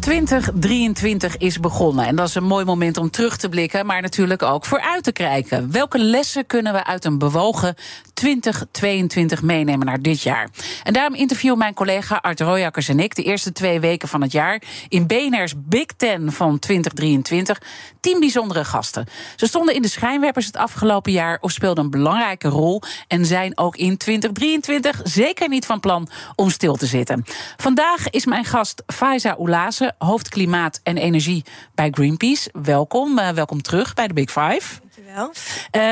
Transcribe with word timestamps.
2023 0.00 1.36
is 1.36 1.60
begonnen. 1.60 2.06
En 2.06 2.16
dat 2.16 2.28
is 2.28 2.34
een 2.34 2.44
mooi 2.44 2.64
moment 2.64 2.96
om 2.96 3.10
terug 3.10 3.36
te 3.36 3.48
blikken, 3.48 3.86
maar 3.86 4.02
natuurlijk 4.02 4.42
ook 4.42 4.64
vooruit 4.64 5.04
te 5.04 5.12
kijken. 5.12 5.72
Welke 5.72 5.98
lessen 5.98 6.46
kunnen 6.46 6.72
we 6.72 6.84
uit 6.84 7.04
een 7.04 7.18
bewogen 7.18 7.74
2022 8.14 9.42
meenemen 9.42 9.86
naar 9.86 10.02
dit 10.02 10.22
jaar? 10.22 10.48
En 10.82 10.92
daarom 10.92 11.14
interview 11.14 11.56
mijn 11.56 11.74
collega 11.74 12.16
Art 12.16 12.40
Royakkers 12.40 12.88
en 12.88 13.00
ik 13.00 13.14
de 13.14 13.22
eerste 13.22 13.52
twee 13.52 13.80
weken 13.80 14.08
van 14.08 14.22
het 14.22 14.32
jaar 14.32 14.62
in 14.88 15.06
BNR's 15.06 15.54
Big 15.56 15.86
Ten 15.96 16.32
van 16.32 16.58
2023. 16.58 17.60
Tien 18.00 18.20
bijzondere 18.20 18.64
gasten. 18.64 19.06
Ze 19.36 19.46
stonden 19.46 19.74
in 19.74 19.82
de 19.82 19.88
schijnwerpers 19.88 20.46
het 20.46 20.56
afgelopen 20.56 21.12
jaar 21.12 21.38
of 21.40 21.50
speelden 21.50 21.84
een 21.84 21.90
belangrijke 21.90 22.48
rol 22.48 22.82
en 23.08 23.26
zijn 23.26 23.58
ook 23.58 23.76
in 23.76 23.96
2023 23.96 25.00
zeker 25.04 25.48
niet 25.48 25.66
van 25.66 25.80
plan 25.80 26.08
om 26.34 26.50
stil 26.50 26.76
te 26.76 26.86
zitten. 26.86 27.24
Vandaag 27.56 28.10
is 28.10 28.26
mijn 28.26 28.44
gast 28.44 28.82
Faiza 28.86 29.34
Hoofd 29.98 30.28
klimaat 30.28 30.80
en 30.82 30.96
energie 30.96 31.44
bij 31.74 31.88
Greenpeace. 31.90 32.50
Welkom, 32.62 33.18
uh, 33.18 33.28
welkom 33.28 33.62
terug 33.62 33.94
bij 33.94 34.06
de 34.06 34.14
Big 34.14 34.30
Five. 34.30 34.80
Dankjewel. 34.80 35.32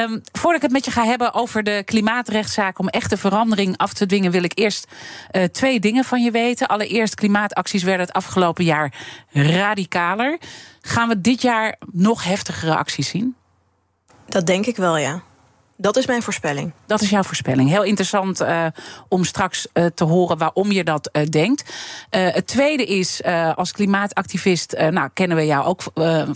Um, 0.02 0.20
voordat 0.32 0.56
ik 0.56 0.62
het 0.62 0.72
met 0.72 0.84
je 0.84 0.90
ga 0.90 1.04
hebben 1.04 1.34
over 1.34 1.62
de 1.62 1.82
klimaatrechtszaak 1.84 2.78
om 2.78 2.88
echte 2.88 3.16
verandering 3.16 3.76
af 3.76 3.92
te 3.92 4.06
dwingen, 4.06 4.30
wil 4.30 4.42
ik 4.42 4.58
eerst 4.58 4.86
uh, 5.32 5.44
twee 5.44 5.80
dingen 5.80 6.04
van 6.04 6.22
je 6.22 6.30
weten. 6.30 6.66
Allereerst, 6.66 7.14
klimaatacties 7.14 7.82
werden 7.82 8.06
het 8.06 8.14
afgelopen 8.14 8.64
jaar 8.64 8.92
radicaler. 9.32 10.38
Gaan 10.80 11.08
we 11.08 11.20
dit 11.20 11.42
jaar 11.42 11.76
nog 11.92 12.24
heftigere 12.24 12.76
acties 12.76 13.08
zien? 13.08 13.36
Dat 14.26 14.46
denk 14.46 14.66
ik 14.66 14.76
wel, 14.76 14.96
ja. 14.96 15.22
Dat 15.80 15.96
is 15.96 16.06
mijn 16.06 16.22
voorspelling. 16.22 16.72
Dat 16.86 17.00
is 17.00 17.10
jouw 17.10 17.22
voorspelling. 17.22 17.68
Heel 17.68 17.82
interessant 17.82 18.40
uh, 18.40 18.66
om 19.08 19.24
straks 19.24 19.66
uh, 19.74 19.86
te 19.86 20.04
horen 20.04 20.38
waarom 20.38 20.72
je 20.72 20.84
dat 20.84 21.10
uh, 21.12 21.26
denkt. 21.26 21.72
het 22.10 22.46
tweede 22.46 22.84
is, 22.84 23.22
als 23.54 23.72
klimaatactivist, 23.72 24.76
nou 24.90 25.08
kennen 25.12 25.36
we 25.36 25.46
jou 25.46 25.64
ook 25.64 25.82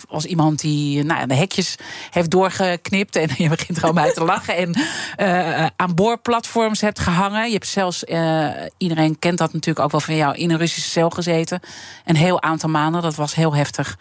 als 0.09 0.25
iemand 0.25 0.61
die 0.61 1.05
nou, 1.05 1.27
de 1.27 1.35
hekjes 1.35 1.77
heeft 2.11 2.31
doorgeknipt. 2.31 3.17
En 3.17 3.29
je 3.43 3.49
begint 3.49 3.79
er 3.79 3.85
al 3.85 3.93
bij 3.93 4.13
te 4.13 4.25
lachen. 4.25 4.57
En 4.57 4.77
aan 5.77 5.95
boorplatforms 5.95 6.81
hebt 6.81 6.99
gehangen. 6.99 7.47
Je 7.47 7.53
hebt 7.53 7.67
zelfs, 7.67 8.05
iedereen 8.77 9.19
kent 9.19 9.39
dat 9.39 9.53
natuurlijk 9.53 9.85
ook 9.85 9.91
wel 9.91 10.01
van 10.01 10.17
jou, 10.17 10.37
in 10.37 10.51
een 10.51 10.59
Russische 10.59 10.91
cel 10.91 11.11
gezeten. 11.11 11.61
Een 12.05 12.17
heel 12.17 12.43
aantal 12.43 12.71
maanden. 12.71 13.03
Dat 13.03 13.15
was 13.15 13.35
heel 13.35 13.55
heftig. 13.55 13.99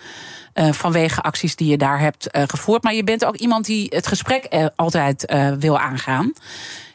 Uh, 0.53 0.71
vanwege 0.71 1.21
acties 1.21 1.55
die 1.55 1.67
je 1.67 1.77
daar 1.77 1.99
hebt 1.99 2.27
uh, 2.31 2.43
gevoerd. 2.47 2.83
Maar 2.83 2.93
je 2.93 3.03
bent 3.03 3.25
ook 3.25 3.35
iemand 3.35 3.65
die 3.65 3.87
het 3.89 4.07
gesprek 4.07 4.47
uh, 4.49 4.65
altijd 4.75 5.33
wil 5.59 5.79
aangaan. 5.79 6.33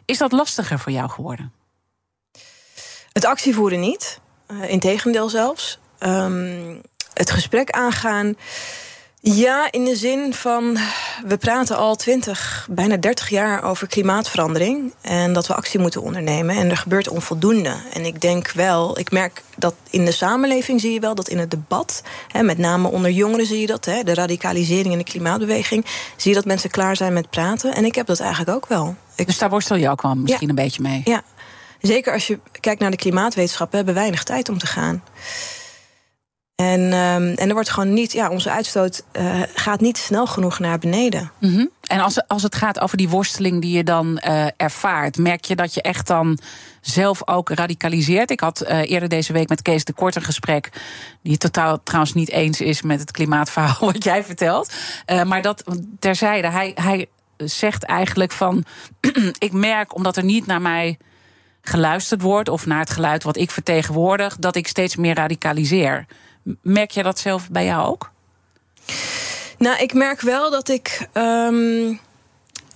Is 0.04 0.18
dat 0.18 0.32
lastiger 0.32 0.78
voor 0.78 0.92
jou 0.92 1.10
geworden? 1.10 1.52
Het 3.12 3.24
actievoeren 3.24 3.80
niet. 3.80 4.20
integendeel 4.66 5.28
zelfs. 5.28 5.78
Um, 6.00 6.82
het 7.14 7.30
gesprek 7.30 7.70
aangaan. 7.70 8.36
Ja, 9.34 9.68
in 9.70 9.84
de 9.84 9.96
zin 9.96 10.34
van 10.34 10.78
we 11.24 11.36
praten 11.36 11.76
al 11.76 11.96
20, 11.96 12.68
bijna 12.70 12.96
30 12.96 13.28
jaar 13.28 13.64
over 13.64 13.86
klimaatverandering 13.86 14.94
en 15.00 15.32
dat 15.32 15.46
we 15.46 15.54
actie 15.54 15.80
moeten 15.80 16.02
ondernemen 16.02 16.56
en 16.56 16.70
er 16.70 16.76
gebeurt 16.76 17.08
onvoldoende. 17.08 17.74
En 17.92 18.04
ik 18.04 18.20
denk 18.20 18.50
wel, 18.50 18.98
ik 18.98 19.10
merk 19.10 19.42
dat 19.56 19.74
in 19.90 20.04
de 20.04 20.12
samenleving 20.12 20.80
zie 20.80 20.92
je 20.92 21.00
wel 21.00 21.14
dat 21.14 21.28
in 21.28 21.38
het 21.38 21.50
debat, 21.50 22.02
hè, 22.28 22.42
met 22.42 22.58
name 22.58 22.88
onder 22.88 23.10
jongeren 23.10 23.46
zie 23.46 23.60
je 23.60 23.66
dat, 23.66 23.84
hè, 23.84 24.02
de 24.02 24.14
radicalisering 24.14 24.92
in 24.92 24.98
de 24.98 25.04
klimaatbeweging, 25.04 25.86
zie 26.16 26.30
je 26.30 26.36
dat 26.36 26.46
mensen 26.46 26.70
klaar 26.70 26.96
zijn 26.96 27.12
met 27.12 27.30
praten. 27.30 27.74
En 27.74 27.84
ik 27.84 27.94
heb 27.94 28.06
dat 28.06 28.20
eigenlijk 28.20 28.50
ook 28.50 28.66
wel. 28.66 28.94
Ik... 29.14 29.26
Dus 29.26 29.38
daar 29.38 29.50
worstel 29.50 29.76
je 29.76 29.90
ook 29.90 30.02
wel 30.02 30.14
misschien 30.14 30.46
ja. 30.46 30.48
een 30.48 30.64
beetje 30.64 30.82
mee? 30.82 31.00
Ja, 31.04 31.22
zeker 31.80 32.12
als 32.12 32.26
je 32.26 32.38
kijkt 32.60 32.80
naar 32.80 32.90
de 32.90 32.96
klimaatwetenschappen, 32.96 33.76
hebben 33.76 33.94
we 33.94 34.00
weinig 34.00 34.24
tijd 34.24 34.48
om 34.48 34.58
te 34.58 34.66
gaan. 34.66 35.02
En, 36.56 36.80
um, 36.80 37.34
en 37.34 37.48
er 37.48 37.52
wordt 37.52 37.70
gewoon 37.70 37.92
niet, 37.92 38.12
ja, 38.12 38.30
onze 38.30 38.50
uitstoot 38.50 39.04
uh, 39.12 39.42
gaat 39.54 39.80
niet 39.80 39.98
snel 39.98 40.26
genoeg 40.26 40.58
naar 40.58 40.78
beneden. 40.78 41.30
-hmm. 41.38 41.70
En 41.82 42.00
als, 42.00 42.28
als 42.28 42.42
het 42.42 42.54
gaat 42.54 42.80
over 42.80 42.96
die 42.96 43.08
worsteling 43.08 43.60
die 43.60 43.76
je 43.76 43.84
dan 43.84 44.20
uh, 44.26 44.46
ervaart, 44.56 45.18
merk 45.18 45.44
je 45.44 45.56
dat 45.56 45.74
je 45.74 45.82
echt 45.82 46.06
dan 46.06 46.38
zelf 46.80 47.28
ook 47.28 47.50
radicaliseert? 47.50 48.30
Ik 48.30 48.40
had 48.40 48.64
uh, 48.68 48.90
eerder 48.90 49.08
deze 49.08 49.32
week 49.32 49.48
met 49.48 49.62
Kees 49.62 49.84
de 49.84 49.92
Kort 49.92 50.16
een 50.16 50.22
gesprek, 50.22 50.70
die 51.22 51.32
het 51.32 51.40
totaal 51.40 51.82
trouwens 51.82 52.14
niet 52.14 52.30
eens 52.30 52.60
is 52.60 52.82
met 52.82 53.00
het 53.00 53.10
klimaatverhaal 53.10 53.86
wat 53.92 54.04
jij 54.04 54.24
vertelt. 54.24 54.72
maar 55.26 55.42
dat 55.42 55.64
terzijde, 55.98 56.50
hij, 56.50 56.72
hij 56.74 57.06
zegt 57.36 57.84
eigenlijk 57.84 58.32
van: 58.32 58.64
ik 59.38 59.52
merk 59.52 59.94
omdat 59.94 60.16
er 60.16 60.24
niet 60.24 60.46
naar 60.46 60.62
mij 60.62 60.98
geluisterd 61.62 62.22
wordt 62.22 62.48
of 62.48 62.66
naar 62.66 62.80
het 62.80 62.90
geluid 62.90 63.22
wat 63.22 63.36
ik 63.36 63.50
vertegenwoordig, 63.50 64.36
dat 64.36 64.56
ik 64.56 64.68
steeds 64.68 64.96
meer 64.96 65.14
radicaliseer. 65.14 66.06
Merk 66.62 66.90
jij 66.90 67.02
dat 67.02 67.18
zelf 67.18 67.50
bij 67.50 67.64
jou 67.64 67.86
ook? 67.86 68.10
Nou, 69.58 69.78
ik 69.78 69.94
merk 69.94 70.20
wel 70.20 70.50
dat 70.50 70.68
ik. 70.68 71.08
Um, 71.12 72.00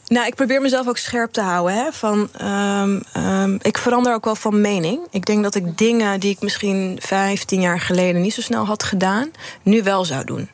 nou, 0.06 0.26
ik 0.26 0.34
probeer 0.34 0.60
mezelf 0.60 0.88
ook 0.88 0.96
scherp 0.96 1.32
te 1.32 1.40
houden. 1.40 1.74
Hè, 1.74 1.92
van, 1.92 2.28
um, 2.42 3.02
um, 3.16 3.58
ik 3.62 3.78
verander 3.78 4.14
ook 4.14 4.24
wel 4.24 4.34
van 4.34 4.60
mening. 4.60 5.06
Ik 5.10 5.26
denk 5.26 5.42
dat 5.42 5.54
ik 5.54 5.78
dingen 5.78 6.20
die 6.20 6.30
ik 6.30 6.40
misschien 6.40 6.98
15 7.02 7.60
jaar 7.60 7.80
geleden 7.80 8.20
niet 8.20 8.34
zo 8.34 8.40
snel 8.40 8.64
had 8.64 8.82
gedaan, 8.82 9.30
nu 9.62 9.82
wel 9.82 10.04
zou 10.04 10.24
doen. 10.24 10.50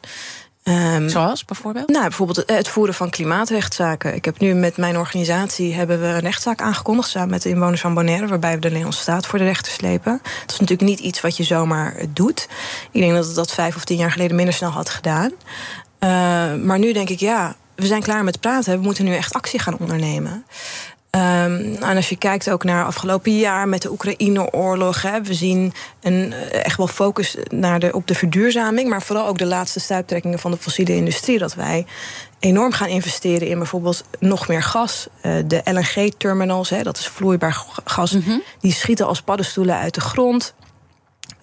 Um, 0.69 1.09
Zoals 1.09 1.45
bijvoorbeeld? 1.45 1.89
Nou, 1.89 2.03
bijvoorbeeld 2.03 2.43
het 2.47 2.69
voeren 2.69 2.95
van 2.95 3.11
klimaatrechtszaken. 3.11 4.15
Ik 4.15 4.25
heb 4.25 4.39
nu 4.39 4.55
met 4.55 4.77
mijn 4.77 4.99
organisatie 4.99 5.75
hebben 5.75 6.01
we 6.01 6.07
een 6.07 6.19
rechtszaak 6.19 6.61
aangekondigd 6.61 7.09
samen 7.09 7.31
met 7.31 7.43
de 7.43 7.49
inwoners 7.49 7.81
van 7.81 7.95
Bonaire, 7.95 8.27
waarbij 8.27 8.55
we 8.55 8.61
de 8.61 8.69
Nederlandse 8.69 9.01
staat 9.01 9.27
voor 9.27 9.39
de 9.39 9.45
rechter 9.45 9.73
slepen. 9.73 10.21
Dat 10.23 10.53
is 10.53 10.61
natuurlijk 10.61 10.89
niet 10.89 11.01
iets 11.01 11.21
wat 11.21 11.37
je 11.37 11.43
zomaar 11.45 11.97
doet. 12.09 12.49
Ik 12.91 13.01
denk 13.01 13.15
dat 13.15 13.27
het 13.27 13.35
dat 13.35 13.53
vijf 13.53 13.77
of 13.77 13.85
tien 13.85 13.97
jaar 13.97 14.13
geleden 14.13 14.37
minder 14.37 14.55
snel 14.55 14.71
had 14.71 14.89
gedaan. 14.89 15.31
Uh, 16.01 16.11
maar 16.65 16.79
nu 16.79 16.93
denk 16.93 17.09
ik, 17.09 17.21
ja, 17.21 17.57
we 17.75 17.87
zijn 17.87 18.03
klaar 18.03 18.25
met 18.25 18.41
praten. 18.41 18.77
We 18.77 18.85
moeten 18.85 19.05
nu 19.05 19.15
echt 19.15 19.35
actie 19.35 19.59
gaan 19.61 19.79
ondernemen. 19.79 20.45
Um, 21.17 21.77
en 21.83 21.97
als 21.97 22.09
je 22.09 22.17
kijkt 22.17 22.51
ook 22.51 22.65
naar 22.65 22.85
afgelopen 22.85 23.39
jaar 23.39 23.69
met 23.69 23.83
de 23.83 23.91
Oekraïne-oorlog, 23.91 25.03
hè, 25.03 25.23
we 25.23 25.35
zien 25.35 25.73
een, 26.03 26.33
echt 26.53 26.77
wel 26.77 26.87
focus 26.87 27.37
naar 27.49 27.79
de, 27.79 27.93
op 27.93 28.07
de 28.07 28.15
verduurzaming, 28.15 28.89
maar 28.89 29.03
vooral 29.03 29.27
ook 29.27 29.39
de 29.39 29.47
laatste 29.47 29.81
stuiptrekkingen 29.81 30.39
van 30.39 30.51
de 30.51 30.57
fossiele 30.57 30.95
industrie. 30.95 31.39
Dat 31.39 31.55
wij 31.55 31.87
enorm 32.39 32.73
gaan 32.73 32.89
investeren 32.89 33.49
in 33.49 33.59
bijvoorbeeld 33.59 34.05
nog 34.19 34.49
meer 34.49 34.63
gas. 34.63 35.07
Uh, 35.23 35.37
de 35.47 35.61
LNG-terminals, 35.65 36.69
dat 36.83 36.99
is 36.99 37.07
vloeibaar 37.07 37.65
gas, 37.85 38.13
mm 38.13 38.23
-hmm. 38.25 38.43
die 38.61 38.73
schieten 38.73 39.07
als 39.07 39.23
paddenstoelen 39.23 39.77
uit 39.77 39.95
de 39.95 40.01
grond. 40.01 40.55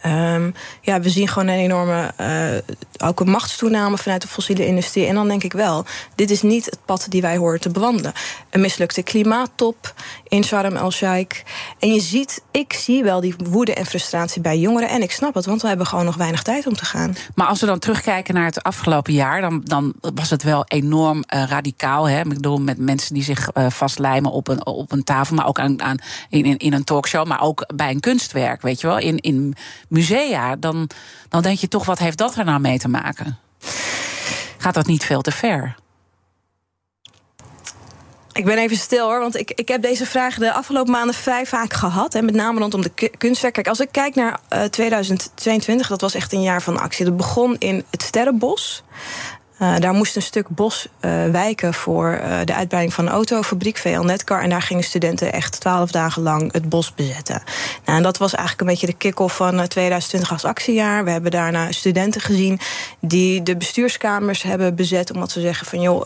Um, 0.06 0.54
ja, 0.82 1.00
we 1.00 1.10
zien 1.10 1.28
gewoon 1.28 1.48
een 1.48 1.60
enorme 1.60 2.14
uh, 2.22 3.08
ook 3.08 3.20
een 3.20 3.30
machtstoename 3.30 3.98
vanuit 3.98 4.22
de 4.22 4.28
fossiele 4.28 4.66
industrie. 4.66 5.06
En 5.06 5.16
dan 5.16 5.28
denk 5.28 5.44
ik 5.44 5.54
wel, 5.54 5.86
dit 6.16 6.32
is 6.32 6.42
niet 6.42 6.66
het 6.66 6.80
pad 6.86 7.06
die 7.10 7.22
wij 7.22 7.38
horen 7.38 7.60
te 7.60 7.70
bewandelen. 7.70 8.14
Een 8.50 8.62
mislukte 8.62 9.04
klimaattop 9.04 9.94
in 10.34 10.44
Sharm 10.44 10.76
el-Sheikh. 10.76 11.44
En 11.80 11.94
je 11.94 12.00
ziet, 12.00 12.44
ik 12.52 12.74
zie 12.74 13.04
wel 13.04 13.22
die 13.22 13.36
woede 13.38 13.74
en 13.74 13.86
frustratie 13.86 14.42
bij 14.42 14.58
jongeren. 14.58 14.90
En 14.90 15.02
ik 15.02 15.12
snap 15.12 15.34
het, 15.34 15.46
want 15.46 15.62
we 15.62 15.68
hebben 15.68 15.88
gewoon 15.88 16.06
nog 16.06 16.16
weinig 16.16 16.44
tijd 16.44 16.68
om 16.68 16.74
te 16.74 16.86
gaan. 16.86 17.16
Maar 17.36 17.48
als 17.48 17.60
we 17.60 17.66
dan 17.66 17.80
terugkijken 17.80 18.34
naar 18.34 18.46
het 18.46 18.64
afgelopen 18.64 19.14
jaar, 19.14 19.42
dan, 19.42 19.62
dan 19.64 19.94
was 20.00 20.30
het 20.30 20.44
wel 20.44 20.64
enorm 20.68 21.18
uh, 21.18 21.44
radicaal. 21.44 22.10
Hè? 22.10 22.20
Ik 22.20 22.30
bedoel, 22.30 22.58
met 22.58 22.78
mensen 22.78 23.14
die 23.14 23.24
zich 23.24 23.50
uh, 23.54 23.70
vastlijmen 23.70 24.32
op 24.32 24.48
een, 24.48 24.66
op 24.66 24.92
een 24.92 25.04
tafel, 25.04 25.36
maar 25.36 25.48
ook 25.48 25.60
aan, 25.60 25.82
aan, 25.82 25.98
in, 26.30 26.46
in, 26.46 26.58
in 26.58 26.74
een 26.74 26.84
talkshow, 26.84 27.28
maar 27.28 27.42
ook 27.42 27.66
bij 27.76 27.90
een 27.90 28.00
kunstwerk, 28.00 28.62
weet 28.62 28.82
je 28.82 28.88
wel. 28.88 28.98
In, 28.98 29.18
in 29.18 29.56
musea, 29.88 30.56
dan, 30.56 30.90
dan 31.30 31.42
denk 31.42 31.58
je 31.58 31.68
toch, 31.68 31.86
wat 31.86 32.00
heeft 32.00 32.18
dat 32.18 32.36
er 32.36 32.46
nou 32.46 32.60
mee 32.60 32.80
te 32.80 32.88
maken? 32.88 33.38
Gaat 34.58 34.74
dat 34.74 34.88
niet 34.88 35.06
veel 35.06 35.22
te 35.22 35.32
ver? 35.32 35.76
Ik 38.34 38.46
ben 38.46 38.58
even 38.58 38.78
stil 38.78 39.06
hoor, 39.06 39.20
want 39.20 39.40
ik, 39.40 39.52
ik 39.52 39.68
heb 39.68 39.82
deze 39.82 40.06
vraag 40.06 40.38
de 40.38 40.54
afgelopen 40.54 40.92
maanden 40.92 41.16
vrij 41.16 41.46
vaak 41.46 41.74
gehad. 41.74 42.16
En 42.16 42.26
met 42.26 42.36
name 42.36 42.60
rondom 42.60 42.82
de 42.82 43.10
kunstwerk. 43.18 43.54
Kijk, 43.54 43.68
als 43.68 43.80
ik 43.80 43.88
kijk 43.92 44.16
naar 44.16 44.40
uh, 44.54 44.64
2022, 44.64 45.88
dat 45.88 46.02
was 46.02 46.14
echt 46.14 46.34
een 46.34 46.42
jaar 46.42 46.62
van 46.62 46.78
actie. 46.78 47.06
Dat 47.06 47.18
begon 47.18 47.56
in 47.60 47.84
het 47.90 48.02
Sterrenbos. 48.02 48.84
Uh, 49.64 49.78
daar 49.80 49.94
moest 49.94 50.16
een 50.16 50.22
stuk 50.22 50.48
bos 50.50 50.88
uh, 51.02 51.26
wijken 51.32 51.74
voor 51.74 52.20
uh, 52.24 52.40
de 52.46 52.54
uitbreiding 52.54 52.94
van 52.94 53.06
een 53.06 53.12
autofabriek, 53.12 53.78
VL 53.78 54.00
Netcar. 54.00 54.42
En 54.42 54.50
daar 54.50 54.62
gingen 54.62 54.84
studenten 54.84 55.34
echt 55.34 55.60
twaalf 55.60 55.92
dagen 55.92 56.22
lang 56.22 56.54
het 56.54 56.70
bos 56.70 56.96
bezetten. 56.96 57.42
Nou, 57.86 57.98
en 57.98 58.04
dat 58.04 58.18
was 58.18 58.34
eigenlijk 58.34 58.62
een 58.62 58.68
beetje 58.68 58.88
de 58.88 58.98
kick-off 58.98 59.36
van 59.36 59.68
2020 59.68 60.32
als 60.32 60.46
actiejaar. 60.46 61.04
We 61.04 61.12
hebben 61.12 61.32
daarna 61.32 61.72
studenten 61.72 62.22
gezien 62.22 62.60
die 63.00 63.44
de 63.44 63.58
bestuurskamers 63.58 64.42
hebben 64.42 64.76
bezet. 64.76 65.12
Omdat 65.12 65.32
ze 65.32 65.42
zeggen 65.42 65.68
van 65.68 65.82
joh, 65.82 66.02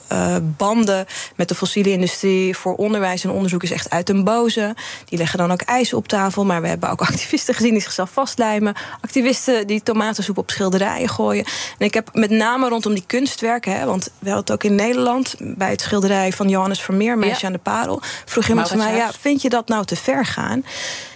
banden 0.58 1.06
met 1.36 1.48
de 1.48 1.56
fossiele 1.56 1.92
industrie 1.92 2.58
voor 2.58 2.76
onderwijs 2.76 3.24
en 3.24 3.30
onderzoek 3.30 3.64
is 3.64 3.72
echt 3.72 3.90
uit 3.90 4.10
een 4.10 4.24
boze. 4.24 4.76
Die 5.06 5.18
leggen 5.18 5.38
dan 5.38 5.52
ook 5.52 5.62
ijs 5.62 5.94
op 5.94 6.08
tafel. 6.08 6.46
Maar 6.46 6.62
we 6.62 6.68
hebben 6.68 6.90
ook 6.90 7.02
activisten 7.12 7.54
gezien 7.54 7.72
die 7.72 7.82
zichzelf 7.82 8.10
vastlijmen. 8.10 8.76
Activisten 9.02 9.68
die 9.68 9.84
tomatensoep 9.84 10.38
op 10.38 10.50
schilderijen 10.50 11.10
gooien. 11.10 11.46
En 11.78 11.86
ik 11.86 11.94
heb 11.94 12.10
met 12.14 12.30
name 12.30 12.70
rondom 12.70 12.94
die 12.94 13.04
kunstwerken 13.08 13.46
Hè? 13.48 13.86
Want 13.86 14.04
we 14.04 14.30
hadden 14.30 14.38
het 14.38 14.52
ook 14.52 14.64
in 14.64 14.76
Nederland 14.76 15.36
bij 15.40 15.70
het 15.70 15.82
schilderij 15.82 16.32
van 16.32 16.50
Johannes 16.50 16.82
Vermeer, 16.82 17.18
Meisje 17.18 17.46
aan 17.46 17.52
de 17.52 17.58
Parel. 17.58 18.02
Vroeg 18.26 18.48
iemand 18.48 18.68
van 18.68 18.78
mij: 18.78 18.96
ja, 18.96 19.12
vind 19.12 19.42
je 19.42 19.50
dat 19.50 19.68
nou 19.68 19.86
te 19.86 19.96
ver 19.96 20.26
gaan? 20.26 20.66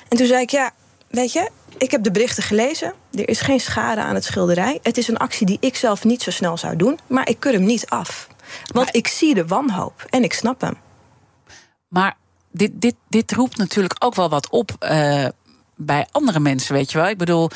En 0.08 0.18
toen 0.18 0.28
zei 0.28 0.42
ik: 0.42 0.50
ja, 0.50 0.72
weet 1.08 1.34
je, 1.34 1.50
ik 1.78 1.92
heb 1.92 2.04
de 2.04 2.12
berichten 2.12 2.44
gelezen. 2.44 2.94
Er 3.14 3.30
is 3.30 3.42
geen 3.42 3.60
schade 3.60 4.02
aan 4.02 4.16
het 4.16 4.24
schilderij. 4.24 4.80
Het 4.82 4.98
is 4.98 5.08
een 5.08 5.18
actie 5.18 5.46
die 5.46 5.58
ik 5.60 5.76
zelf 5.76 6.04
niet 6.04 6.22
zo 6.22 6.32
snel 6.32 6.58
zou 6.58 6.76
doen, 6.76 7.00
maar 7.08 7.30
ik 7.30 7.40
keur 7.40 7.54
hem 7.54 7.64
niet 7.64 7.90
af. 7.90 8.28
Want 8.74 8.96
ik 8.96 9.08
zie 9.08 9.34
de 9.34 9.46
wanhoop 9.48 10.06
en 10.10 10.24
ik 10.24 10.34
snap 10.34 10.62
hem. 10.62 10.78
Maar 11.88 12.18
dit, 12.52 12.72
dit, 12.74 12.96
dit 13.10 13.32
roept 13.32 13.58
natuurlijk 13.58 13.96
ook 14.00 14.16
wel 14.16 14.30
wat 14.30 14.50
op. 14.50 14.72
Uh, 14.80 15.26
bij 15.76 16.08
andere 16.12 16.40
mensen, 16.40 16.74
weet 16.74 16.92
je 16.92 16.98
wel. 16.98 17.08
Ik 17.08 17.18
bedoel, 17.18 17.50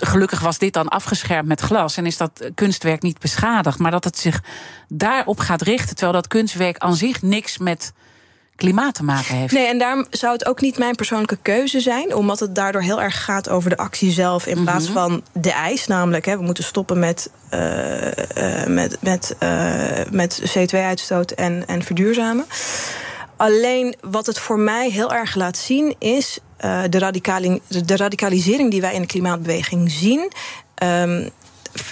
gelukkig 0.00 0.40
was 0.40 0.58
dit 0.58 0.72
dan 0.72 0.88
afgeschermd 0.88 1.48
met 1.48 1.60
glas 1.60 1.96
en 1.96 2.06
is 2.06 2.16
dat 2.16 2.50
kunstwerk 2.54 3.02
niet 3.02 3.18
beschadigd. 3.18 3.78
Maar 3.78 3.90
dat 3.90 4.04
het 4.04 4.18
zich 4.18 4.42
daarop 4.88 5.38
gaat 5.38 5.62
richten, 5.62 5.96
terwijl 5.96 6.12
dat 6.12 6.26
kunstwerk 6.26 6.78
aan 6.78 6.94
zich 6.94 7.22
niks 7.22 7.58
met 7.58 7.92
klimaat 8.58 8.94
te 8.94 9.04
maken 9.04 9.34
heeft. 9.34 9.52
Nee, 9.52 9.66
en 9.66 9.78
daarom 9.78 10.06
zou 10.10 10.32
het 10.32 10.46
ook 10.46 10.60
niet 10.60 10.78
mijn 10.78 10.94
persoonlijke 10.94 11.38
keuze 11.42 11.80
zijn, 11.80 12.14
omdat 12.14 12.40
het 12.40 12.54
daardoor 12.54 12.82
heel 12.82 13.02
erg 13.02 13.24
gaat 13.24 13.48
over 13.48 13.70
de 13.70 13.76
actie 13.76 14.10
zelf 14.10 14.46
in 14.46 14.62
plaats 14.62 14.84
mhm. 14.84 14.92
van 14.92 15.22
de 15.32 15.52
eis. 15.52 15.86
Namelijk, 15.86 16.24
hè, 16.24 16.36
we 16.36 16.42
moeten 16.42 16.64
stoppen 16.64 16.98
met, 16.98 17.30
uh, 17.54 17.60
met, 18.66 18.96
met, 19.00 19.36
uh, 19.42 19.80
met 20.10 20.42
CO2-uitstoot 20.58 21.30
en, 21.30 21.66
en 21.66 21.82
verduurzamen. 21.82 22.46
Alleen 23.38 23.94
wat 24.00 24.26
het 24.26 24.38
voor 24.38 24.58
mij 24.58 24.90
heel 24.90 25.12
erg 25.12 25.34
laat 25.34 25.56
zien 25.56 25.94
is 25.98 26.38
uh, 26.64 26.82
de, 26.88 27.96
radicalisering 27.96 28.70
die 28.70 28.80
wij 28.80 28.94
in 28.94 29.00
de 29.00 29.06
klimaatbeweging 29.06 29.90
zien. 29.90 30.32
Um, 30.82 31.30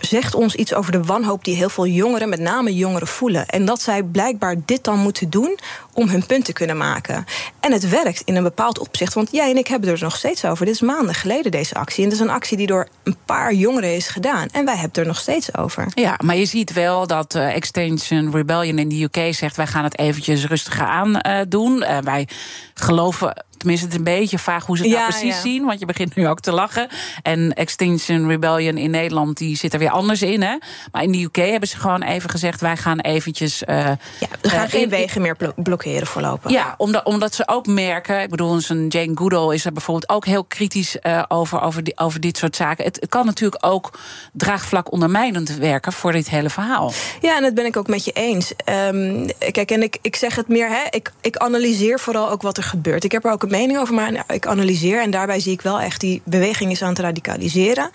zegt 0.00 0.34
ons 0.34 0.54
iets 0.54 0.74
over 0.74 0.92
de 0.92 1.02
wanhoop 1.02 1.44
die 1.44 1.54
heel 1.54 1.68
veel 1.68 1.86
jongeren, 1.86 2.28
met 2.28 2.40
name 2.40 2.74
jongeren, 2.74 3.08
voelen. 3.08 3.46
En 3.46 3.64
dat 3.64 3.82
zij 3.82 4.02
blijkbaar 4.02 4.56
dit 4.64 4.84
dan 4.84 4.98
moeten 4.98 5.30
doen 5.30 5.58
om 5.92 6.08
hun 6.08 6.26
punt 6.26 6.44
te 6.44 6.52
kunnen 6.52 6.76
maken. 6.76 7.24
En 7.60 7.72
het 7.72 7.88
werkt 7.88 8.22
in 8.24 8.36
een 8.36 8.42
bepaald 8.42 8.78
opzicht. 8.78 9.14
Want 9.14 9.28
jij 9.32 9.50
en 9.50 9.56
ik 9.56 9.66
hebben 9.66 9.90
er 9.90 9.98
nog 10.02 10.16
steeds 10.16 10.44
over. 10.44 10.64
Dit 10.64 10.74
is 10.74 10.80
maanden 10.80 11.14
geleden, 11.14 11.50
deze 11.50 11.74
actie. 11.74 12.04
En 12.04 12.10
het 12.10 12.18
is 12.18 12.24
een 12.24 12.32
actie 12.32 12.56
die 12.56 12.66
door 12.66 12.88
een 13.02 13.16
paar 13.24 13.54
jongeren 13.54 13.94
is 13.94 14.08
gedaan. 14.08 14.48
En 14.52 14.64
wij 14.64 14.76
hebben 14.76 15.02
er 15.02 15.08
nog 15.08 15.18
steeds 15.18 15.56
over. 15.56 15.86
Ja, 15.94 16.18
maar 16.24 16.36
je 16.36 16.44
ziet 16.44 16.72
wel 16.72 17.06
dat 17.06 17.34
uh, 17.34 17.54
Extinction 17.54 18.30
Rebellion 18.32 18.78
in 18.78 18.88
de 18.88 19.02
UK 19.02 19.34
zegt... 19.34 19.56
wij 19.56 19.66
gaan 19.66 19.84
het 19.84 19.98
eventjes 19.98 20.46
rustiger 20.46 20.86
aan 20.86 21.20
uh, 21.26 21.40
doen. 21.48 21.76
Uh, 21.76 21.98
wij 21.98 22.28
geloven 22.74 23.44
Tenminste, 23.56 23.84
het 23.86 23.94
is 23.94 23.98
een 23.98 24.18
beetje 24.18 24.38
vaag 24.38 24.66
hoe 24.66 24.76
ze 24.76 24.82
het 24.82 24.92
nou 24.92 25.08
precies 25.08 25.40
zien. 25.40 25.64
Want 25.64 25.80
je 25.80 25.86
begint 25.86 26.14
nu 26.14 26.28
ook 26.28 26.40
te 26.40 26.52
lachen. 26.52 26.88
En 27.22 27.52
Extinction 27.52 28.28
Rebellion 28.28 28.76
in 28.76 28.90
Nederland, 28.90 29.36
die 29.36 29.56
zit 29.56 29.72
er 29.72 29.78
weer 29.78 29.90
anders 29.90 30.22
in. 30.22 30.42
Hè? 30.42 30.56
Maar 30.92 31.02
in 31.02 31.12
de 31.12 31.22
UK 31.22 31.36
hebben 31.36 31.68
ze 31.68 31.76
gewoon 31.76 32.02
even 32.02 32.30
gezegd... 32.30 32.60
wij 32.60 32.76
gaan 32.76 33.00
eventjes... 33.00 33.62
Uh, 33.62 33.76
ja, 33.76 33.96
we 34.40 34.48
gaan 34.48 34.64
uh, 34.64 34.70
geen 34.70 34.88
wegen 34.88 35.22
meer 35.22 35.36
blokkeren 35.56 36.06
voorlopig. 36.06 36.50
Ja, 36.50 36.74
omdat, 36.76 37.04
omdat 37.04 37.34
ze 37.34 37.48
ook 37.48 37.66
merken... 37.66 38.22
Ik 38.22 38.30
bedoel, 38.30 38.60
een 38.68 38.88
Jane 38.88 39.12
Goodall 39.14 39.54
is 39.54 39.64
er 39.64 39.72
bijvoorbeeld 39.72 40.08
ook 40.08 40.26
heel 40.26 40.44
kritisch 40.44 40.96
uh, 41.02 41.22
over, 41.28 41.60
over, 41.60 41.84
die, 41.84 41.98
over 41.98 42.20
dit 42.20 42.36
soort 42.36 42.56
zaken. 42.56 42.84
Het, 42.84 42.96
het, 43.00 43.10
kan 43.10 43.26
natuurlijk 43.26 43.66
ook 43.66 43.98
draagvlak 44.32 44.92
ondermijnend 44.92 45.56
werken... 45.56 45.92
voor 45.92 46.12
dit 46.12 46.30
hele 46.30 46.50
verhaal. 46.50 46.92
Ja, 47.20 47.36
en 47.36 47.42
dat 47.42 47.54
ben 47.54 47.64
ik 47.64 47.76
ook 47.76 47.88
met 47.88 48.04
je 48.04 48.12
eens. 48.12 48.52
Um, 48.90 49.26
kijk, 49.50 49.70
en 49.70 49.82
ik, 49.82 49.98
ik 50.02 50.16
zeg 50.16 50.34
het 50.36 50.48
meer... 50.48 50.68
Hè, 50.68 50.82
ik, 50.90 51.12
ik 51.20 51.36
analyseer 51.36 52.00
vooral 52.00 52.30
ook 52.30 52.42
wat 52.42 52.56
er 52.56 52.62
gebeurt. 52.62 53.04
Ik 53.04 53.12
heb 53.12 53.24
er 53.24 53.32
ook 53.32 53.42
mening 53.50 53.78
over, 53.78 53.94
maar 53.94 54.24
ik 54.28 54.46
analyseer. 54.46 55.00
En 55.00 55.10
daarbij 55.10 55.40
zie 55.40 55.52
ik 55.52 55.60
wel 55.62 55.80
echt 55.80 56.00
die 56.00 56.22
beweging 56.24 56.70
is 56.70 56.82
aan 56.82 56.88
het 56.88 56.98
radicaliseren. 56.98 57.90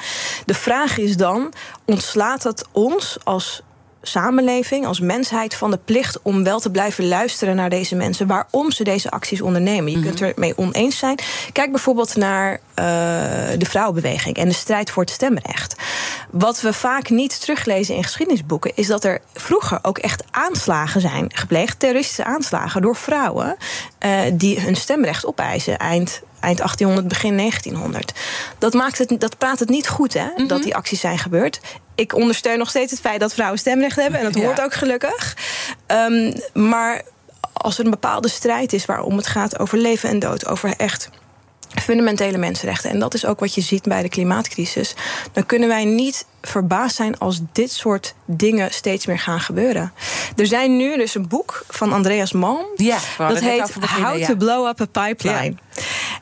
De 0.46 0.54
vraag 0.54 0.98
is 0.98 1.18
dan: 1.18 1.54
ontslaat 1.86 2.44
het 2.44 2.66
ons 2.72 3.18
als 3.24 3.62
samenleving, 4.02 4.86
als 4.86 5.00
mensheid 5.00 5.56
van 5.56 5.72
de 5.72 5.80
plicht 5.86 6.22
om 6.22 6.44
wel 6.44 6.60
te 6.60 6.72
blijven 6.72 7.08
luisteren 7.08 7.56
naar 7.56 7.70
deze 7.70 7.96
mensen, 7.96 8.28
waarom 8.28 8.72
ze 8.72 8.84
deze 8.84 9.12
acties 9.12 9.42
ondernemen. 9.42 9.92
Je 9.92 10.00
kunt 10.00 10.20
mhm. 10.20 10.24
er 10.24 10.34
mee 10.36 10.58
oneens 10.58 10.98
zijn. 10.98 11.20
Kijk 11.52 11.72
bijvoorbeeld 11.72 12.16
naar 12.16 12.52
uh, 12.52 12.60
de 13.58 13.66
vrouwenbeweging 13.66 14.36
en 14.36 14.48
de 14.48 14.54
strijd 14.54 14.90
voor 14.90 15.04
het 15.04 15.12
stemrecht. 15.12 15.76
Wat 16.32 16.62
we 16.62 16.74
vaak 16.74 17.10
niet 17.10 17.42
teruglezen 17.42 17.96
in 17.96 18.04
geschiedenisboeken, 18.04 18.72
is 18.76 18.88
dat 18.88 19.04
er 19.04 19.22
vroeger 19.34 19.80
ook 19.82 19.98
echt 19.98 20.24
aanslagen 20.32 21.02
zijn 21.02 21.32
gepleegd, 21.34 21.80
terroristische 21.80 22.24
aanslagen 22.24 22.82
door 22.82 22.96
vrouwen 22.96 23.56
uh, 24.06 24.20
die 24.34 24.60
hun 24.60 24.76
stemrecht 24.76 25.26
opeisen 25.26 25.78
eind 25.78 26.22
eind 26.42 26.58
1800, 26.58 27.08
begin 27.08 27.38
1900. 27.38 28.12
Dat, 28.58 28.74
maakt 28.74 28.98
het, 28.98 29.20
dat 29.20 29.38
praat 29.38 29.60
het 29.60 29.70
niet 29.70 29.88
goed, 29.88 30.14
hè, 30.14 30.28
dat 30.36 30.48
mhm. 30.48 30.62
die 30.62 30.76
acties 30.76 31.00
zijn 31.00 31.18
gebeurd 31.18 31.60
ik 32.02 32.16
ondersteun 32.16 32.58
nog 32.58 32.70
steeds 32.70 32.92
het 32.92 33.00
feit 33.00 33.20
dat 33.20 33.34
vrouwen 33.34 33.60
stemrecht 33.60 33.96
hebben. 33.96 34.20
En 34.20 34.32
dat 34.32 34.44
hoort 34.44 34.62
ook 34.62 34.74
gelukkig. 34.74 35.38
Um, 35.88 36.34
maar 36.54 37.02
als 37.54 37.78
er 37.78 37.86
een 37.86 37.92
bepaalde 37.92 38.28
strijd 38.30 38.74
is 38.74 38.86
waarom 38.86 39.18
het 39.18 39.28
gaat 39.28 39.60
over 39.60 39.78
leven 39.78 40.10
en 40.10 40.20
dood, 40.20 40.48
over 40.48 40.74
echt 40.78 41.10
fundamentele 41.80 42.38
mensenrechten. 42.38 42.90
En 42.90 43.00
dat 43.00 43.14
is 43.14 43.26
ook 43.26 43.40
wat 43.40 43.56
je 43.56 43.62
ziet 43.62 43.84
bij 43.84 44.02
de 44.02 44.10
klimaatcrisis. 44.10 44.96
Dan 45.32 45.46
kunnen 45.46 45.68
wij 45.68 45.86
niet 45.86 46.26
verbaasd 46.42 46.96
zijn 46.96 47.18
als 47.18 47.40
dit 47.52 47.72
soort 47.72 48.14
dingen 48.26 48.74
steeds 48.74 49.06
meer 49.06 49.20
gaan 49.20 49.40
gebeuren. 49.40 49.94
Er 50.36 50.48
zijn 50.48 50.78
nu 50.78 50.98
dus 50.98 51.16
een 51.16 51.28
boek 51.28 51.64
van 51.68 51.94
Andreas 51.94 52.32
Malm. 52.32 52.66
Ja, 52.76 52.98
dat 53.18 53.40
heet 53.40 53.74
How 53.74 54.24
to 54.24 54.36
Blow 54.36 54.68
Up 54.68 54.82
a 54.82 55.08
Pipeline. 55.08 55.56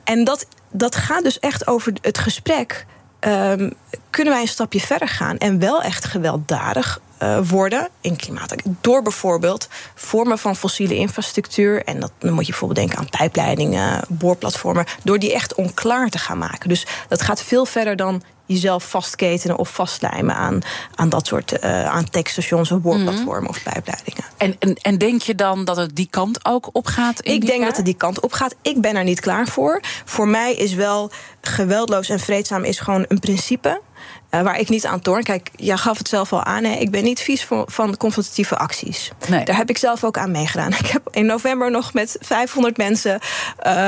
En 0.04 0.24
dat, 0.24 0.48
dat 0.72 0.96
gaat 0.96 1.24
dus 1.24 1.40
echt 1.40 1.68
over 1.68 1.94
het 2.02 2.18
gesprek 2.18 2.86
um, 3.20 3.74
kunnen 4.10 4.34
wij 4.34 4.42
een 4.42 4.48
stapje 4.48 4.80
verder 4.80 5.08
gaan 5.08 5.38
en 5.38 5.60
wel 5.60 5.82
echt 5.82 6.06
gewelddadig 6.06 7.02
uh, 7.24 7.40
worden 7.50 7.90
in 8.02 8.16
klimaat. 8.16 8.56
Door 8.82 9.02
bijvoorbeeld 9.02 9.68
vormen 9.96 10.38
van 10.38 10.56
fossiele 10.56 10.96
infrastructuur. 10.96 11.84
En 11.84 12.00
dat, 12.00 12.12
dan 12.18 12.34
moet 12.34 12.46
je 12.46 12.52
bijvoorbeeld 12.52 12.80
denken 12.80 12.98
aan 12.98 13.10
pijpleidingen, 13.10 14.02
boorplatformen. 14.08 14.86
Door 15.04 15.20
die 15.20 15.34
echt 15.34 15.56
onklaar 15.56 16.10
te 16.10 16.18
gaan 16.18 16.38
maken. 16.38 16.70
Dus 16.70 16.86
dat 17.08 17.22
gaat 17.22 17.44
veel 17.44 17.66
verder 17.66 17.96
dan 17.96 18.24
jezelf 18.54 18.90
vastketenen 18.90 19.58
of 19.58 19.70
vastlijmen 19.70 20.36
aan, 20.36 20.60
aan 20.96 21.10
dat 21.10 21.28
soort 21.28 21.64
uh, 21.64 21.86
aan 21.86 22.10
tekststations 22.10 22.72
of 22.72 22.80
boorplatformen 22.82 23.44
mm. 23.44 23.48
of 23.48 23.64
pijpleidingen. 23.64 24.24
En, 24.38 24.56
en, 24.60 24.76
en 24.76 24.98
denk 24.98 25.22
je 25.22 25.36
dan 25.36 25.66
dat 25.66 25.78
het 25.78 25.96
die 25.96 26.08
kant 26.10 26.46
ook 26.46 26.70
opgaat? 26.72 27.28
Ik 27.28 27.46
denk 27.46 27.64
dat 27.64 27.76
het 27.76 27.86
die 27.86 27.94
kant 27.94 28.20
op 28.20 28.32
gaat. 28.32 28.56
Ik 28.62 28.82
ben 28.82 28.96
er 28.96 29.04
niet 29.04 29.20
klaar 29.20 29.48
voor. 29.48 29.82
Voor 30.06 30.28
mij 30.28 30.54
is 30.54 30.74
wel 30.74 31.12
geweldloos 31.42 32.10
en 32.10 32.20
vreedzaam 32.20 32.64
is 32.64 32.80
gewoon 32.80 33.06
een 33.08 33.20
principe. 33.20 33.82
Uh, 34.32 34.42
waar 34.42 34.60
ik 34.60 34.70
niet 34.70 34.86
aan 34.86 35.00
torn. 35.00 35.24
Kijk, 35.24 35.50
jij 35.56 35.78
gaf 35.78 35.98
het 35.98 36.08
zelf 36.08 36.34
al 36.34 36.44
aan. 36.44 36.64
Hè? 36.64 36.72
Ik 36.72 36.92
ben 36.92 37.04
niet 37.04 37.20
vies 37.20 37.46
van, 37.46 37.64
van 37.68 37.98
confrontatieve 37.98 38.58
acties. 38.58 39.12
Nee. 39.28 39.46
Daar 39.46 39.56
heb 39.56 39.70
ik 39.70 39.78
zelf 39.78 40.04
ook 40.04 40.18
aan 40.18 40.32
meegedaan. 40.32 40.72
Ik 40.84 40.86
heb 40.86 41.08
in 41.12 41.26
november 41.26 41.72
nog 41.72 41.94
met 41.94 42.18
500 42.20 42.78
mensen 42.78 43.12
uh, 43.12 43.22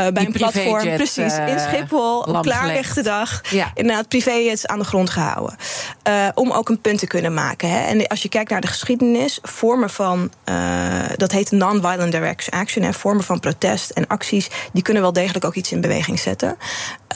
bij 0.07 0.25
een 0.25 0.31
platform... 0.31 0.95
precies, 0.95 1.33
in 1.37 1.39
eh, 1.39 1.67
Schiphol, 1.67 2.19
op 2.19 2.41
klaarrechte 2.41 3.01
dag... 3.01 3.41
Ja. 3.49 3.71
inderdaad 3.73 4.07
privéjets 4.07 4.67
aan 4.67 4.79
de 4.79 4.85
grond 4.85 5.09
gehouden. 5.09 5.55
Om 6.33 6.51
ook 6.51 6.69
een 6.69 6.81
punt 6.81 6.99
te 6.99 7.07
kunnen 7.07 7.33
maken. 7.33 7.69
Hè? 7.69 7.79
En 7.79 8.07
als 8.07 8.21
je 8.21 8.29
kijkt 8.29 8.49
naar 8.49 8.61
de 8.61 8.67
geschiedenis... 8.67 9.39
vormen 9.41 9.89
van, 9.89 10.31
dat 11.15 11.31
heet 11.31 11.51
non-violent 11.51 12.11
direct 12.11 12.51
action... 12.51 12.83
Hè? 12.83 12.93
vormen 12.93 13.23
van 13.23 13.39
protest 13.39 13.89
en 13.89 14.07
acties... 14.07 14.49
die 14.73 14.83
kunnen 14.83 15.01
wel 15.01 15.13
degelijk 15.13 15.45
ook 15.45 15.55
iets 15.55 15.71
in 15.71 15.81
beweging 15.81 16.19
zetten. 16.19 16.57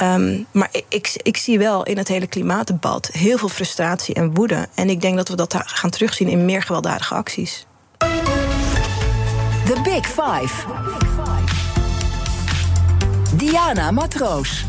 Um, 0.02 0.46
maar 0.52 0.70
ik, 0.72 0.86
ik, 0.90 1.12
ik 1.22 1.38
zie 1.38 1.58
wel 1.60 1.84
in 1.84 1.98
het 1.98 2.08
hele 2.08 2.28
klimaatdebat 2.28 3.10
heel 3.16 3.38
veel 3.38 3.50
frustratie 3.50 4.16
en 4.16 4.34
woede. 4.34 4.68
En 4.76 4.90
ik 4.90 5.02
denk 5.02 5.16
dat 5.16 5.30
we 5.30 5.36
dat 5.36 5.56
gaan 5.66 5.90
terugzien 5.90 6.28
in 6.28 6.46
meer 6.46 6.62
gewelddadige 6.62 7.14
acties. 7.14 7.66
The 9.66 9.82
Big 9.84 10.06
Five. 10.06 10.66
Diana 13.36 13.92
Matroos. 13.92 14.66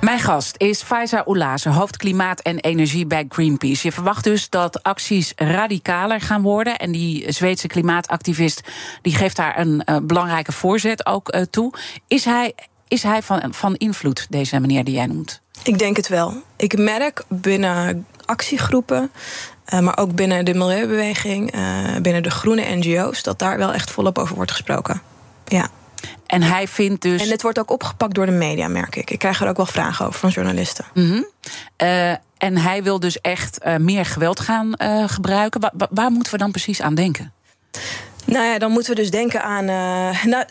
Mijn 0.00 0.20
gast 0.20 0.54
is 0.56 0.82
Faiza 0.82 1.22
Oulaze, 1.26 1.68
hoofd 1.68 1.96
klimaat 1.96 2.40
en 2.40 2.58
energie 2.58 3.06
bij 3.06 3.24
Greenpeace. 3.28 3.86
Je 3.86 3.92
verwacht 3.92 4.24
dus 4.24 4.50
dat 4.50 4.82
acties 4.82 5.32
radicaler 5.36 6.20
gaan 6.20 6.42
worden. 6.42 6.78
En 6.78 6.92
die 6.92 7.32
Zweedse 7.32 7.66
klimaatactivist 7.66 8.60
die 9.02 9.14
geeft 9.14 9.36
daar 9.36 9.58
een 9.58 9.82
uh, 9.84 9.96
belangrijke 10.02 10.52
voorzet 10.52 11.06
ook 11.06 11.34
uh, 11.34 11.42
toe. 11.42 11.72
Is 12.08 12.24
hij, 12.24 12.54
is 12.88 13.02
hij 13.02 13.22
van, 13.22 13.54
van 13.54 13.74
invloed, 13.74 14.26
deze 14.30 14.60
meneer 14.60 14.84
die 14.84 14.94
jij 14.94 15.06
noemt? 15.06 15.42
Ik 15.62 15.78
denk 15.78 15.96
het 15.96 16.08
wel. 16.08 16.42
Ik 16.56 16.78
merk 16.78 17.24
binnen 17.28 18.06
actiegroepen. 18.24 19.10
Uh, 19.74 19.80
maar 19.80 19.98
ook 19.98 20.14
binnen 20.14 20.44
de 20.44 20.54
milieubeweging, 20.54 21.54
uh, 21.54 21.96
binnen 22.02 22.22
de 22.22 22.30
groene 22.30 22.76
NGO's, 22.76 23.22
dat 23.22 23.38
daar 23.38 23.58
wel 23.58 23.72
echt 23.72 23.90
volop 23.90 24.18
over 24.18 24.36
wordt 24.36 24.50
gesproken. 24.50 25.02
Ja. 25.46 25.68
En 26.26 26.42
hij 26.42 26.68
vindt 26.68 27.02
dus. 27.02 27.22
En 27.22 27.30
het 27.30 27.42
wordt 27.42 27.58
ook 27.58 27.70
opgepakt 27.70 28.14
door 28.14 28.26
de 28.26 28.32
media, 28.32 28.68
merk 28.68 28.96
ik. 28.96 29.10
Ik 29.10 29.18
krijg 29.18 29.40
er 29.40 29.48
ook 29.48 29.56
wel 29.56 29.66
vragen 29.66 30.06
over 30.06 30.20
van 30.20 30.30
journalisten. 30.30 30.84
Mm 30.94 31.10
-hmm. 31.10 31.26
uh, 31.82 32.10
en 32.38 32.56
hij 32.56 32.82
wil 32.82 33.00
dus 33.00 33.20
echt 33.20 33.58
meer 33.78 34.04
geweld 34.04 34.40
gaan 34.40 34.74
gebruiken. 35.06 35.60
Wa 35.60 35.88
waar 35.90 36.10
moeten 36.10 36.32
we 36.32 36.38
dan 36.38 36.50
precies 36.50 36.82
aan 36.82 36.94
denken? 36.94 37.32
Nou 38.28 38.46
ja, 38.46 38.58
dan 38.58 38.70
moeten 38.70 38.94
we 38.94 39.00
dus 39.00 39.10
denken 39.10 39.42
aan. 39.42 39.68
Uh, 39.68 40.24
nou, 40.24 40.44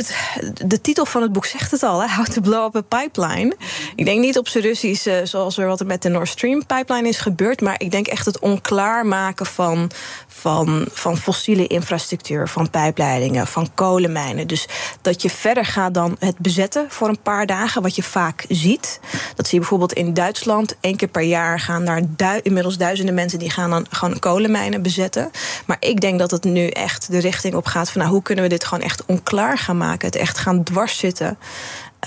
de 0.66 0.82
titel 0.82 1.06
van 1.06 1.22
het 1.22 1.32
boek 1.32 1.46
zegt 1.46 1.72
het 1.72 1.84
al: 1.84 2.02
hè? 2.02 2.16
How 2.16 2.26
to 2.26 2.42
blow 2.42 2.76
up 2.76 2.76
a 2.94 3.02
pipeline. 3.02 3.56
Ik 3.96 4.06
denk 4.06 4.20
niet 4.20 4.38
op 4.38 4.48
zijn 4.48 4.64
Russisch, 4.64 5.08
uh, 5.08 5.16
zoals 5.24 5.58
er 5.58 5.68
wat 5.68 5.80
er 5.80 5.86
met 5.86 6.02
de 6.02 6.10
Nord 6.10 6.28
Stream 6.28 6.66
pipeline 6.66 7.08
is 7.08 7.18
gebeurd. 7.18 7.62
Maar 7.62 7.76
ik 7.78 7.92
denk 7.92 8.08
echt 8.08 8.26
het 8.26 8.40
onklaar 8.40 9.06
maken 9.06 9.46
van, 9.46 9.92
van, 10.40 10.86
van 10.92 11.18
fossiele 11.18 11.68
infrastructuur, 11.68 12.48
van 12.48 12.70
pijpleidingen, 12.70 13.48
van 13.48 13.70
kolenmijnen. 13.74 14.48
Dus 14.48 14.68
dat 15.02 15.22
je 15.22 15.30
verder 15.30 15.66
gaat 15.66 15.94
dan 15.94 16.16
het 16.20 16.38
bezetten 16.38 16.86
voor 16.90 17.08
een 17.08 17.22
paar 17.22 17.46
dagen, 17.46 17.82
wat 17.82 17.96
je 17.96 18.04
vaak 18.04 18.46
ziet. 18.50 19.00
Dat 19.36 19.46
zie 19.46 19.54
je 19.54 19.60
bijvoorbeeld 19.60 19.94
in 19.94 20.14
Duitsland. 20.14 20.76
één 20.80 20.96
keer 20.96 21.08
per 21.08 21.22
jaar 21.22 21.60
gaan 21.60 22.06
daar 22.16 22.40
inmiddels 22.44 22.78
duizenden 22.78 23.14
mensen 23.14 23.40
die 23.40 23.50
gaan 23.50 23.70
dan 23.70 23.86
gewoon 23.90 24.20
kolenmijnen 24.20 24.82
bezetten. 24.82 25.32
Maar 25.66 25.78
ik 25.80 26.02
denk 26.02 26.20
dat 26.20 26.32
het 26.32 26.44
nu 26.44 26.68
echt 26.68 27.12
de 27.12 27.20
richting 27.20 27.56
op 27.56 27.66
gaat 27.66 27.90
van 27.90 28.02
nou, 28.02 28.14
hoe 28.14 28.22
kunnen 28.22 28.44
we 28.44 28.50
dit 28.50 28.66
gewoon 28.66 28.84
echt 28.84 29.06
onklaar 29.06 29.58
gaan 29.58 29.78
maken, 29.78 30.08
het 30.08 30.16
echt 30.16 30.38
gaan 30.38 30.64
dwars 30.64 30.98
zitten. 30.98 31.38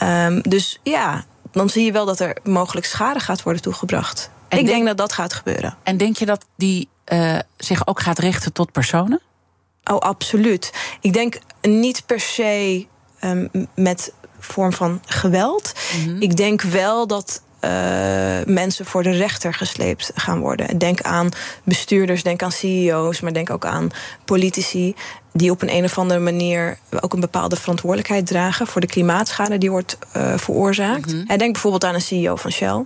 Um, 0.02 0.42
dus 0.42 0.80
ja, 0.82 1.24
dan 1.52 1.68
zie 1.68 1.84
je 1.84 1.92
wel 1.92 2.06
dat 2.06 2.20
er 2.20 2.36
mogelijk 2.44 2.86
schade 2.86 3.20
gaat 3.20 3.42
worden 3.42 3.62
toegebracht. 3.62 4.30
En 4.50 4.58
ik 4.58 4.64
denk, 4.64 4.76
denk, 4.76 4.86
dat 4.86 4.96
dat 4.96 5.12
gaat 5.12 5.32
gebeuren. 5.32 5.76
En 5.82 5.96
denk 5.96 6.16
je 6.16 6.26
dat 6.26 6.46
die 6.56 6.88
uh, 7.12 7.38
zich 7.56 7.86
ook 7.86 8.00
gaat 8.00 8.18
richten 8.18 8.52
tot 8.52 8.72
personen? 8.72 9.20
Oh, 9.84 9.98
absoluut. 9.98 10.72
Ik 11.00 11.12
denk 11.12 11.38
niet 11.62 12.02
per 12.06 12.20
se 12.20 12.86
um, 13.24 13.50
met 13.74 14.12
vorm 14.38 14.72
van 14.72 15.02
geweld. 15.06 15.72
Mm 15.96 16.04
-hmm. 16.04 16.22
Ik 16.22 16.36
denk 16.36 16.62
wel 16.62 17.06
dat 17.06 17.42
uh, 17.60 17.70
mensen 18.44 18.86
voor 18.86 19.02
de 19.02 19.10
rechter 19.10 19.54
gesleept 19.54 20.12
gaan 20.14 20.40
worden. 20.40 20.78
Denk 20.78 21.00
aan 21.00 21.28
bestuurders, 21.64 22.22
denk 22.22 22.42
aan 22.42 22.52
CEO's, 22.52 23.20
maar 23.20 23.32
denk 23.32 23.50
ook 23.50 23.64
aan 23.64 23.90
politici 24.24 24.94
die 25.32 25.50
op 25.50 25.62
een, 25.62 25.74
een 25.74 25.84
of 25.84 25.98
andere 25.98 26.20
manier 26.20 26.78
ook 27.00 27.12
een 27.12 27.20
bepaalde 27.20 27.56
verantwoordelijkheid 27.56 28.26
dragen 28.26 28.66
voor 28.66 28.80
de 28.80 28.86
klimaatschade 28.86 29.58
die 29.58 29.70
wordt 29.70 29.98
uh, 30.16 30.32
veroorzaakt. 30.36 31.12
Mm 31.12 31.24
-hmm. 31.26 31.38
Denk 31.38 31.52
bijvoorbeeld 31.52 31.84
aan 31.84 31.94
een 31.94 32.00
CEO 32.00 32.36
van 32.36 32.52
Shell. 32.52 32.84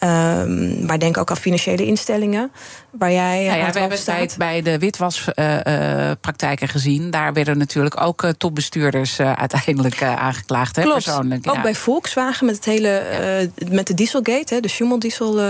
Um, 0.00 0.86
maar 0.86 0.98
denk 0.98 1.18
ook 1.18 1.30
aan 1.30 1.36
financiële 1.36 1.86
instellingen. 1.86 2.52
Waar 2.90 3.12
jij. 3.12 3.44
Nou 3.44 3.58
ja, 3.58 3.72
we 3.72 3.78
hebben 3.78 3.98
het 4.04 4.34
bij 4.38 4.62
de 4.62 4.78
witwaspraktijken 4.78 6.66
uh, 6.66 6.68
uh, 6.68 6.74
gezien. 6.74 7.10
Daar 7.10 7.32
werden 7.32 7.58
natuurlijk 7.58 8.00
ook 8.00 8.22
uh, 8.22 8.30
topbestuurders 8.30 9.20
uiteindelijk 9.20 10.02
aangeklaagd. 10.02 10.76
Hè, 10.76 10.82
Klopt. 10.82 11.04
persoonlijk. 11.04 11.48
Ook 11.48 11.54
ja. 11.54 11.62
bij 11.62 11.74
Volkswagen 11.74 12.46
met 12.46 12.54
het 12.54 12.64
hele. 12.64 13.02
Ja. 13.56 13.70
met 13.70 13.86
de 13.86 13.94
Dieselgate, 13.94 14.54
hè, 14.54 14.60
de 14.60 14.68
Schumel-diesel. 14.68 15.40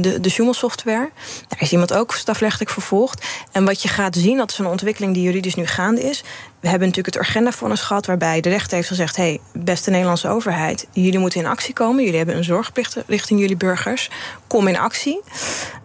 De, 0.00 0.20
de 0.20 0.28
Schumel-software. 0.28 1.10
Daar 1.48 1.62
is 1.62 1.72
iemand 1.72 1.92
ook 1.92 2.14
strafrechtelijk 2.14 2.70
vervolgd. 2.70 3.26
En 3.52 3.64
wat 3.64 3.82
je 3.82 3.88
gaat 3.88 4.16
zien, 4.16 4.36
dat 4.36 4.50
is 4.50 4.58
een 4.58 4.66
ontwikkeling 4.66 5.14
die 5.14 5.22
juridisch 5.22 5.54
nu 5.54 5.66
gaande 5.66 6.02
is. 6.02 6.22
We 6.60 6.68
hebben 6.68 6.88
natuurlijk 6.88 7.14
het 7.14 7.24
Urgenda-vonnis 7.24 7.80
gehad, 7.80 8.06
waarbij 8.06 8.40
de 8.40 8.48
rechter 8.48 8.76
heeft 8.76 8.88
gezegd: 8.88 9.16
hé, 9.16 9.22
hey, 9.22 9.40
beste 9.52 9.90
Nederlandse 9.90 10.28
overheid, 10.28 10.86
jullie 10.92 11.18
moeten 11.18 11.40
in 11.40 11.46
actie 11.46 11.74
komen. 11.74 12.02
Jullie 12.02 12.18
hebben 12.18 12.36
een 12.36 12.44
zorgplicht 12.44 12.96
richting 13.06 13.40
jullie 13.40 13.56
burgers. 13.56 14.10
Kom 14.46 14.68
in 14.68 14.78
actie. 14.78 15.20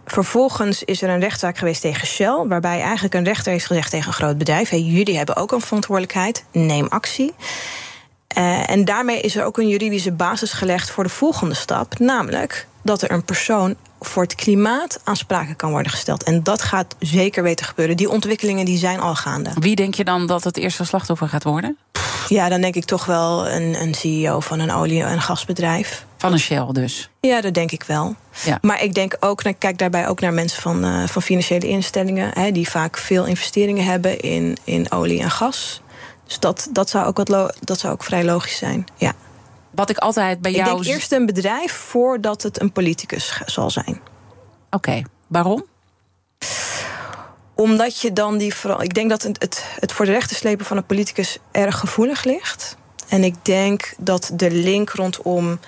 Vervolgens 0.05 0.83
is 0.83 1.01
er 1.01 1.09
een 1.09 1.19
rechtszaak 1.19 1.57
geweest 1.57 1.81
tegen 1.81 2.07
Shell, 2.07 2.45
waarbij 2.47 2.81
eigenlijk 2.81 3.13
een 3.13 3.23
rechter 3.23 3.51
heeft 3.51 3.65
gezegd 3.65 3.89
tegen 3.89 4.07
een 4.07 4.13
groot 4.13 4.37
bedrijf: 4.37 4.69
hey, 4.69 4.81
jullie 4.81 5.17
hebben 5.17 5.35
ook 5.35 5.51
een 5.51 5.61
verantwoordelijkheid, 5.61 6.43
neem 6.51 6.87
actie. 6.87 7.33
Uh, 8.37 8.69
en 8.69 8.85
daarmee 8.85 9.21
is 9.21 9.35
er 9.35 9.43
ook 9.43 9.57
een 9.57 9.67
juridische 9.67 10.11
basis 10.11 10.51
gelegd 10.51 10.89
voor 10.89 11.03
de 11.03 11.09
volgende 11.09 11.55
stap, 11.55 11.99
namelijk 11.99 12.67
dat 12.87 13.01
er 13.01 13.11
een 13.11 13.23
persoon 13.23 13.75
voor 13.99 14.23
het 14.23 14.35
klimaat 14.35 14.99
aansprakelijk 15.03 15.57
kan 15.57 15.71
worden 15.71 15.91
gesteld. 15.91 16.23
En 16.23 16.43
dat 16.43 16.61
gaat 16.61 16.95
zeker 16.99 17.43
weten 17.43 17.65
gebeuren. 17.65 17.97
Die 17.97 18.09
ontwikkelingen 18.09 18.65
die 18.65 18.77
zijn 18.77 18.99
al 18.99 19.15
gaande. 19.15 19.49
Wie 19.59 19.75
denk 19.75 19.93
je 19.93 20.03
dan 20.03 20.27
dat 20.27 20.43
het 20.43 20.57
eerste 20.57 20.83
slachtoffer 20.83 21.29
gaat 21.29 21.43
worden? 21.43 21.77
Ja, 22.27 22.49
dan 22.49 22.61
denk 22.61 22.75
ik 22.75 22.85
toch 22.85 23.05
wel 23.05 23.49
een, 23.49 23.81
een 23.81 23.93
CEO 23.93 24.39
van 24.39 24.59
een 24.59 24.71
olie- 24.71 25.03
en 25.03 25.21
gasbedrijf. 25.21 26.05
Van 26.17 26.31
een 26.31 26.39
Shell 26.39 26.67
dus? 26.71 27.09
Ja, 27.19 27.41
dat 27.41 27.53
denk 27.53 27.71
ik 27.71 27.83
wel. 27.83 28.15
Ja. 28.45 28.57
Maar 28.61 28.83
ik 28.83 28.93
denk 28.93 29.17
ook, 29.19 29.41
kijk 29.59 29.77
daarbij 29.77 30.07
ook 30.07 30.19
naar 30.19 30.33
mensen 30.33 30.61
van, 30.61 30.85
uh, 30.85 31.07
van 31.07 31.21
financiële 31.21 31.67
instellingen... 31.67 32.31
Hè, 32.33 32.51
die 32.51 32.69
vaak 32.69 32.97
veel 32.97 33.25
investeringen 33.25 33.85
hebben 33.85 34.19
in, 34.19 34.57
in 34.63 34.91
olie 34.91 35.21
en 35.21 35.31
gas. 35.31 35.81
Dus 36.25 36.39
dat, 36.39 36.67
dat, 36.71 36.89
zou 36.89 37.05
ook 37.05 37.17
wat 37.17 37.53
dat 37.59 37.79
zou 37.79 37.93
ook 37.93 38.03
vrij 38.03 38.23
logisch 38.23 38.57
zijn, 38.57 38.85
ja. 38.95 39.13
Wat 39.77 39.89
ik 39.89 39.97
altijd 39.97 40.41
bij 40.41 40.51
jou... 40.51 40.77
Ik 40.77 40.83
denk 40.83 40.95
eerst 40.95 41.11
een 41.11 41.25
bedrijf 41.25 41.71
voordat 41.71 42.43
het 42.43 42.61
een 42.61 42.71
politicus 42.71 43.41
zal 43.45 43.69
zijn. 43.69 44.01
Oké, 44.65 44.75
okay. 44.75 45.05
waarom? 45.27 45.65
Omdat 47.55 48.01
je 48.01 48.13
dan 48.13 48.37
die 48.37 48.53
vooral. 48.53 48.81
Ik 48.81 48.93
denk 48.93 49.09
dat 49.09 49.23
het, 49.23 49.41
het, 49.41 49.65
het 49.79 49.91
voor 49.91 50.05
de 50.05 50.11
rechter 50.11 50.35
slepen 50.35 50.65
van 50.65 50.77
een 50.77 50.85
politicus 50.85 51.37
erg 51.51 51.79
gevoelig 51.79 52.23
ligt. 52.23 52.77
En 53.07 53.23
ik 53.23 53.35
denk 53.45 53.93
dat 53.97 54.31
de 54.33 54.51
link 54.51 54.89
rondom 54.89 55.59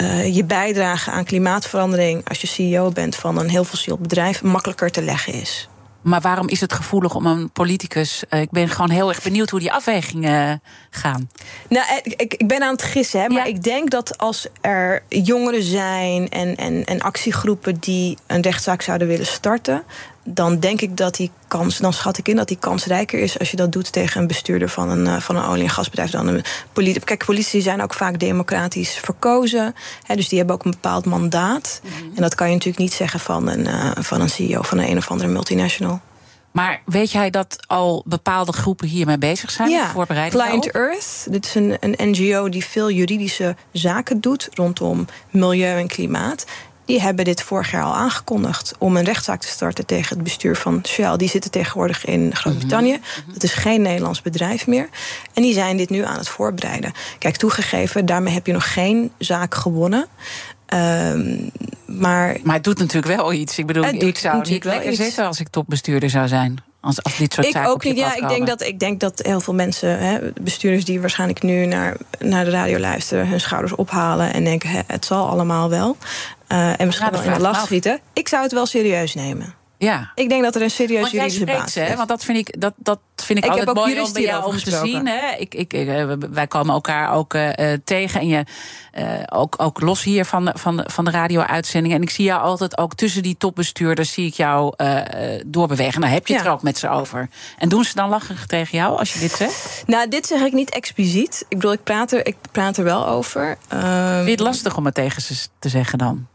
uh, 0.00 0.34
je 0.34 0.44
bijdrage 0.44 1.10
aan 1.10 1.24
klimaatverandering 1.24 2.28
als 2.28 2.40
je 2.40 2.46
CEO 2.46 2.90
bent 2.90 3.16
van 3.16 3.38
een 3.38 3.48
heel 3.48 3.64
fossiel 3.64 3.98
bedrijf 3.98 4.42
makkelijker 4.42 4.90
te 4.90 5.02
leggen 5.02 5.32
is. 5.32 5.68
Maar 6.06 6.20
waarom 6.20 6.48
is 6.48 6.60
het 6.60 6.72
gevoelig 6.72 7.14
om 7.14 7.26
een 7.26 7.50
politicus? 7.50 8.24
Uh, 8.30 8.40
ik 8.40 8.50
ben 8.50 8.68
gewoon 8.68 8.90
heel 8.90 9.08
erg 9.08 9.22
benieuwd 9.22 9.50
hoe 9.50 9.60
die 9.60 9.72
afwegingen 9.72 10.48
uh, 10.48 10.70
gaan. 10.90 11.30
Nou, 11.68 11.86
ik, 12.02 12.34
ik 12.34 12.46
ben 12.46 12.62
aan 12.62 12.72
het 12.72 12.82
gissen, 12.82 13.20
hè, 13.20 13.28
maar 13.28 13.46
ja. 13.46 13.54
ik 13.54 13.62
denk 13.62 13.90
dat 13.90 14.18
als 14.18 14.46
er 14.60 15.02
jongeren 15.08 15.62
zijn 15.62 16.28
en, 16.28 16.56
en, 16.56 16.84
en 16.84 17.00
actiegroepen 17.00 17.76
die 17.80 18.18
een 18.26 18.40
rechtszaak 18.40 18.82
zouden 18.82 19.08
willen 19.08 19.26
starten, 19.26 19.84
dan 20.28 20.58
denk 20.58 20.80
ik 20.80 20.96
dat 20.96 21.14
die 21.14 21.30
kans, 21.48 21.78
dan 21.78 21.92
schat 21.92 22.18
ik 22.18 22.28
in 22.28 22.36
dat 22.36 22.48
die 22.48 22.56
kans 22.56 22.84
rijker 22.84 23.18
is 23.18 23.38
als 23.38 23.50
je 23.50 23.56
dat 23.56 23.72
doet 23.72 23.92
tegen 23.92 24.20
een 24.20 24.26
bestuurder 24.26 24.68
van 24.68 24.90
een, 24.90 25.06
uh, 25.06 25.20
van 25.20 25.36
een 25.36 25.44
olie- 25.44 25.62
en 25.62 25.70
gasbedrijf. 25.70 26.10
Dan 26.10 26.26
een 26.26 26.44
politie. 26.72 27.00
Kijk, 27.00 27.24
politici 27.24 27.60
zijn 27.60 27.82
ook 27.82 27.94
vaak 27.94 28.18
democratisch 28.18 28.94
verkozen. 28.94 29.74
Hè, 30.02 30.16
dus 30.16 30.28
die 30.28 30.38
hebben 30.38 30.56
ook 30.56 30.64
een 30.64 30.70
bepaald 30.70 31.04
mandaat. 31.04 31.80
Mm 31.82 31.90
-hmm. 31.90 32.12
En 32.14 32.22
dat 32.22 32.34
kan 32.34 32.46
je 32.46 32.52
natuurlijk 32.52 32.82
niet 32.82 32.92
zeggen 32.92 33.20
van 33.20 33.48
een, 33.48 33.66
uh, 33.66 33.90
van 33.94 34.20
een 34.20 34.30
CEO 34.30 34.62
van 34.62 34.78
een, 34.78 34.90
een 34.90 34.96
of 34.96 35.10
andere 35.10 35.28
multinational. 35.28 36.00
Maar 36.56 36.82
weet 36.84 37.10
jij 37.10 37.30
dat 37.30 37.58
al 37.66 38.02
bepaalde 38.06 38.52
groepen 38.52 38.88
hiermee 38.88 39.18
bezig 39.18 39.50
zijn? 39.50 39.70
Ja, 39.70 39.90
voorbereiding 39.90 40.42
Client? 40.42 40.70
Earth. 40.70 41.26
Dit 41.30 41.44
is 41.44 41.54
een, 41.54 41.76
een 41.80 42.10
NGO 42.10 42.48
die 42.48 42.64
veel 42.64 42.90
juridische 42.90 43.56
zaken 43.72 44.20
doet 44.20 44.48
rondom 44.52 45.06
milieu 45.30 45.78
en 45.78 45.86
klimaat 45.86 46.44
die 46.86 47.00
hebben 47.00 47.24
dit 47.24 47.42
vorig 47.42 47.70
jaar 47.70 47.82
al 47.82 47.94
aangekondigd 47.94 48.74
om 48.78 48.96
een 48.96 49.04
rechtszaak 49.04 49.40
te 49.40 49.48
starten 49.48 49.86
tegen 49.86 50.14
het 50.14 50.24
bestuur 50.24 50.56
van 50.56 50.80
Shell. 50.86 51.16
Die 51.16 51.28
zitten 51.28 51.50
tegenwoordig 51.50 52.04
in 52.04 52.36
Groot-Brittannië. 52.36 52.92
Mm 52.92 53.00
-hmm. 53.24 53.32
Dat 53.32 53.42
is 53.42 53.52
geen 53.52 53.82
Nederlands 53.82 54.22
bedrijf 54.22 54.66
meer. 54.66 54.88
En 55.34 55.42
die 55.42 55.54
zijn 55.54 55.76
dit 55.76 55.90
nu 55.90 56.04
aan 56.04 56.18
het 56.18 56.28
voorbereiden. 56.28 56.92
Kijk, 57.18 57.36
toegegeven, 57.36 58.06
daarmee 58.06 58.34
heb 58.34 58.46
je 58.46 58.52
nog 58.52 58.72
geen 58.72 59.10
zaak 59.18 59.54
gewonnen. 59.54 60.06
Um, 60.74 61.50
maar, 61.86 62.36
maar 62.42 62.54
het 62.54 62.64
doet 62.64 62.78
natuurlijk 62.78 63.16
wel 63.16 63.32
iets. 63.32 63.58
Ik 63.58 63.66
bedoel, 63.66 63.84
ik 63.84 64.18
zou 64.18 64.42
niet 64.48 64.64
lekker 64.64 64.90
iets. 64.90 65.00
zitten 65.00 65.26
als 65.26 65.40
ik 65.40 65.48
topbestuurder 65.48 66.10
zou 66.10 66.28
zijn. 66.28 66.62
Als, 66.80 67.02
als 67.02 67.16
dit 67.16 67.32
soort 67.32 67.46
ik 67.46 67.52
zaken 67.52 67.70
ook 67.70 67.84
niet. 67.84 67.96
Ja, 67.96 68.16
ik 68.16 68.28
denk, 68.28 68.46
dat, 68.46 68.62
ik 68.62 68.78
denk 68.78 69.00
dat 69.00 69.20
heel 69.22 69.40
veel 69.40 69.54
mensen, 69.54 69.98
hè, 69.98 70.18
bestuurders 70.40 70.84
die 70.84 71.00
waarschijnlijk 71.00 71.42
nu 71.42 71.66
naar, 71.66 71.96
naar 72.18 72.44
de 72.44 72.50
radio 72.50 72.78
luisteren, 72.78 73.28
hun 73.28 73.40
schouders 73.40 73.74
ophalen 73.74 74.32
en 74.32 74.44
denken: 74.44 74.68
hè, 74.68 74.80
het 74.86 75.04
zal 75.04 75.28
allemaal 75.28 75.70
wel. 75.70 75.96
Uh, 76.48 76.80
en 76.80 76.86
misschien 76.86 77.10
wel 77.10 77.22
in 77.22 77.32
de 77.32 77.40
lach 77.40 77.60
schieten. 77.60 78.00
Ik 78.12 78.28
zou 78.28 78.42
het 78.42 78.52
wel 78.52 78.66
serieus 78.66 79.14
nemen. 79.14 79.54
Ja. 79.78 80.12
Ik 80.14 80.28
denk 80.28 80.42
dat 80.42 80.54
er 80.54 80.62
een 80.62 80.70
serieus 80.70 81.00
want 81.00 81.12
juridische 81.12 81.44
basis 81.44 81.88
is. 81.88 81.94
Want 81.94 82.08
dat 82.08 82.24
vind 82.24 82.38
ik, 82.38 82.60
dat, 82.60 82.72
dat 82.76 82.98
vind 83.16 83.38
ik, 83.38 83.44
ik 83.44 83.50
altijd 83.50 83.74
mooi 83.76 84.00
om 84.00 84.12
bij 84.12 84.22
jou 84.22 84.44
om 84.44 84.56
te 84.56 84.70
zien. 84.84 85.06
Hè? 85.06 85.36
Ik, 85.38 85.54
ik, 85.54 85.72
wij 86.30 86.46
komen 86.46 86.74
elkaar 86.74 87.12
ook 87.12 87.34
uh, 87.34 87.50
tegen. 87.84 88.20
En 88.20 88.26
je, 88.26 88.44
uh, 88.98 89.04
ook, 89.26 89.54
ook 89.58 89.80
los 89.80 90.02
hier 90.02 90.24
van 90.24 90.44
de, 90.44 90.52
van 90.54 90.84
van 90.86 91.04
de 91.04 91.10
radio-uitzending. 91.10 91.94
En 91.94 92.02
ik 92.02 92.10
zie 92.10 92.24
jou 92.24 92.42
altijd 92.42 92.78
ook 92.78 92.94
tussen 92.94 93.22
die 93.22 93.36
topbestuurders... 93.36 94.12
zie 94.12 94.26
ik 94.26 94.34
jou 94.34 94.74
uh, 94.76 95.00
doorbewegen. 95.46 96.00
Nou, 96.00 96.12
heb 96.12 96.26
je 96.26 96.32
het 96.32 96.42
ja. 96.42 96.48
er 96.48 96.54
ook 96.54 96.62
met 96.62 96.78
ze 96.78 96.88
over. 96.88 97.28
En 97.58 97.68
doen 97.68 97.84
ze 97.84 97.94
dan 97.94 98.08
lachig 98.08 98.46
tegen 98.46 98.78
jou 98.78 98.98
als 98.98 99.12
je 99.12 99.18
dit 99.18 99.32
zegt? 99.32 99.82
Nou, 99.86 100.08
dit 100.08 100.26
zeg 100.26 100.40
ik 100.40 100.52
niet 100.52 100.70
expliciet. 100.70 101.44
Ik 101.48 101.56
bedoel, 101.56 101.72
ik 101.72 101.82
praat 101.82 102.12
er, 102.12 102.26
ik 102.26 102.36
praat 102.52 102.76
er 102.76 102.84
wel 102.84 103.06
over. 103.06 103.58
Vind 103.68 104.24
je 104.24 104.30
het 104.30 104.40
lastig 104.40 104.76
om 104.76 104.84
het 104.84 104.94
tegen 104.94 105.22
ze 105.22 105.46
te 105.58 105.68
zeggen 105.68 105.98
dan? 105.98 106.26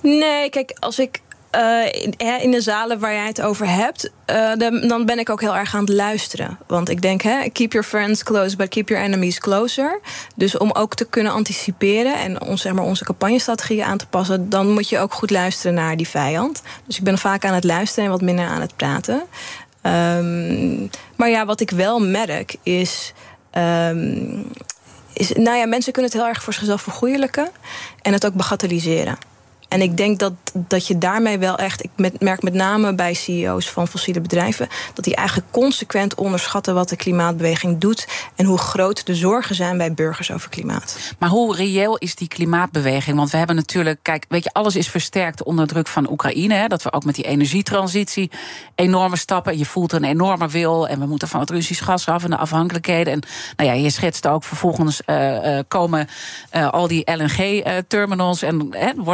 Nee, 0.00 0.50
kijk, 0.50 0.76
als 0.80 0.98
ik 0.98 1.20
uh, 1.54 2.42
in 2.42 2.50
de 2.50 2.60
zalen 2.60 2.98
waar 2.98 3.12
jij 3.12 3.26
het 3.26 3.42
over 3.42 3.68
hebt, 3.68 4.10
uh, 4.26 4.52
dan 4.88 5.06
ben 5.06 5.18
ik 5.18 5.30
ook 5.30 5.40
heel 5.40 5.56
erg 5.56 5.74
aan 5.74 5.80
het 5.80 5.94
luisteren. 5.94 6.58
Want 6.66 6.88
ik 6.88 7.02
denk, 7.02 7.22
hè, 7.22 7.48
keep 7.48 7.72
your 7.72 7.86
friends 7.86 8.22
close, 8.22 8.56
but 8.56 8.68
keep 8.68 8.88
your 8.88 9.04
enemies 9.04 9.38
closer. 9.38 10.00
Dus 10.36 10.58
om 10.58 10.70
ook 10.70 10.94
te 10.94 11.04
kunnen 11.04 11.32
anticiperen 11.32 12.14
en 12.14 12.42
ons, 12.42 12.62
zeg 12.62 12.72
maar, 12.72 12.84
onze 12.84 13.04
campagnestrategieën 13.04 13.84
aan 13.84 13.98
te 13.98 14.06
passen, 14.06 14.48
dan 14.48 14.70
moet 14.70 14.88
je 14.88 14.98
ook 14.98 15.12
goed 15.12 15.30
luisteren 15.30 15.74
naar 15.74 15.96
die 15.96 16.08
vijand. 16.08 16.62
Dus 16.86 16.96
ik 16.96 17.04
ben 17.04 17.18
vaak 17.18 17.44
aan 17.44 17.54
het 17.54 17.64
luisteren 17.64 18.04
en 18.04 18.10
wat 18.10 18.20
minder 18.20 18.46
aan 18.46 18.60
het 18.60 18.76
praten. 18.76 19.22
Um, 19.82 20.90
maar 21.16 21.28
ja, 21.28 21.46
wat 21.46 21.60
ik 21.60 21.70
wel 21.70 22.00
merk 22.00 22.56
is. 22.62 23.12
Um, 23.58 24.46
is, 25.12 25.32
nou 25.32 25.56
ja, 25.56 25.66
mensen 25.66 25.92
kunnen 25.92 26.10
het 26.10 26.20
heel 26.20 26.28
erg 26.30 26.42
voor 26.42 26.52
zichzelf 26.52 26.82
vergoeilijken 26.82 27.50
en 28.02 28.12
het 28.12 28.26
ook 28.26 28.34
bagatelliseren. 28.34 29.18
En 29.74 29.82
ik 29.82 29.96
denk 29.96 30.18
dat, 30.18 30.32
dat 30.52 30.86
je 30.86 30.98
daarmee 30.98 31.38
wel 31.38 31.58
echt, 31.58 31.84
ik 31.84 32.20
merk 32.20 32.42
met 32.42 32.54
name 32.54 32.94
bij 32.94 33.14
CEO's 33.14 33.70
van 33.70 33.88
fossiele 33.88 34.20
bedrijven, 34.20 34.68
dat 34.94 35.04
die 35.04 35.14
eigenlijk 35.14 35.50
consequent 35.50 36.14
onderschatten 36.14 36.74
wat 36.74 36.88
de 36.88 36.96
klimaatbeweging 36.96 37.78
doet 37.78 38.08
en 38.36 38.44
hoe 38.44 38.58
groot 38.58 39.06
de 39.06 39.14
zorgen 39.14 39.54
zijn 39.54 39.76
bij 39.76 39.94
burgers 39.94 40.30
over 40.30 40.48
klimaat. 40.48 41.14
Maar 41.18 41.28
hoe 41.28 41.56
reëel 41.56 41.96
is 41.96 42.14
die 42.14 42.28
klimaatbeweging? 42.28 43.16
Want 43.16 43.30
we 43.30 43.36
hebben 43.36 43.56
natuurlijk, 43.56 43.98
kijk, 44.02 44.24
weet 44.28 44.44
je, 44.44 44.52
alles 44.52 44.76
is 44.76 44.88
versterkt 44.88 45.42
onder 45.42 45.66
druk 45.66 45.86
van 45.86 46.10
Oekraïne. 46.10 46.54
Hè, 46.54 46.66
dat 46.66 46.82
we 46.82 46.92
ook 46.92 47.04
met 47.04 47.14
die 47.14 47.24
energietransitie 47.24 48.30
enorme 48.74 49.16
stappen. 49.16 49.58
Je 49.58 49.66
voelt 49.66 49.92
een 49.92 50.04
enorme 50.04 50.48
wil 50.48 50.88
en 50.88 51.00
we 51.00 51.06
moeten 51.06 51.28
van 51.28 51.40
het 51.40 51.50
Russisch 51.50 51.84
gas 51.84 52.08
af 52.08 52.24
en 52.24 52.30
de 52.30 52.36
afhankelijkheden. 52.36 53.12
En 53.12 53.22
nou 53.56 53.70
ja, 53.70 53.74
je 53.74 53.90
schetst 53.90 54.26
ook 54.26 54.44
vervolgens 54.44 55.00
uh, 55.06 55.58
komen 55.68 56.08
uh, 56.52 56.70
al 56.70 56.88
die 56.88 57.12
LNG-terminals 57.12 58.42
en 58.42 58.72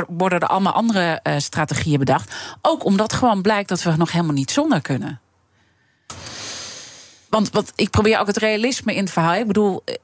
worden 0.09 0.41
er 0.41 0.49
allemaal 0.51 0.73
andere 0.73 1.21
uh, 1.23 1.35
strategieën 1.39 1.99
bedacht. 1.99 2.35
Ook 2.63 2.85
omdat 2.85 3.13
gewoon 3.13 3.43
blijkt 3.43 3.69
dat 3.69 3.83
we 3.83 3.97
nog 3.97 4.13
helemaal 4.13 4.35
niet 4.35 4.51
zonder 4.51 4.81
kunnen. 4.81 5.21
Want 7.29 7.51
wat, 7.51 7.73
ik 7.75 7.91
probeer 7.91 8.19
ook 8.19 8.27
het 8.27 8.37
realisme 8.37 8.95
in 8.95 9.03
het 9.03 9.13
verhaal. 9.13 9.35
Ik 9.35 9.47
bedoel, 9.47 9.83
eh, 9.85 9.95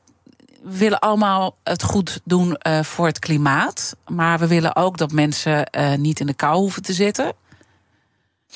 we 0.63 0.79
willen 0.79 0.99
allemaal 0.99 1.57
het 1.63 1.83
goed 1.83 2.21
doen 2.25 2.59
uh, 2.69 2.83
voor 2.83 3.07
het 3.07 3.19
klimaat. 3.19 3.97
Maar 4.07 4.39
we 4.39 4.47
willen 4.47 4.77
ook 4.77 4.99
dat 4.99 5.13
mensen 5.13 5.69
niet 5.97 6.21
in 6.21 6.27
de 6.27 6.35
kou 6.35 6.57
hoeven 6.57 6.83
te 6.83 6.93
zitten. 6.93 7.33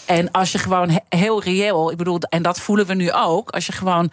En 0.07 0.31
als 0.31 0.53
je 0.53 0.59
gewoon 0.59 1.01
heel 1.09 1.43
reëel, 1.43 1.91
ik 1.91 1.97
bedoel, 1.97 2.19
en 2.19 2.43
dat 2.43 2.61
voelen 2.61 2.87
we 2.87 2.95
nu 2.95 3.13
ook, 3.13 3.51
als 3.51 3.67
je 3.67 3.73
gewoon 3.73 4.11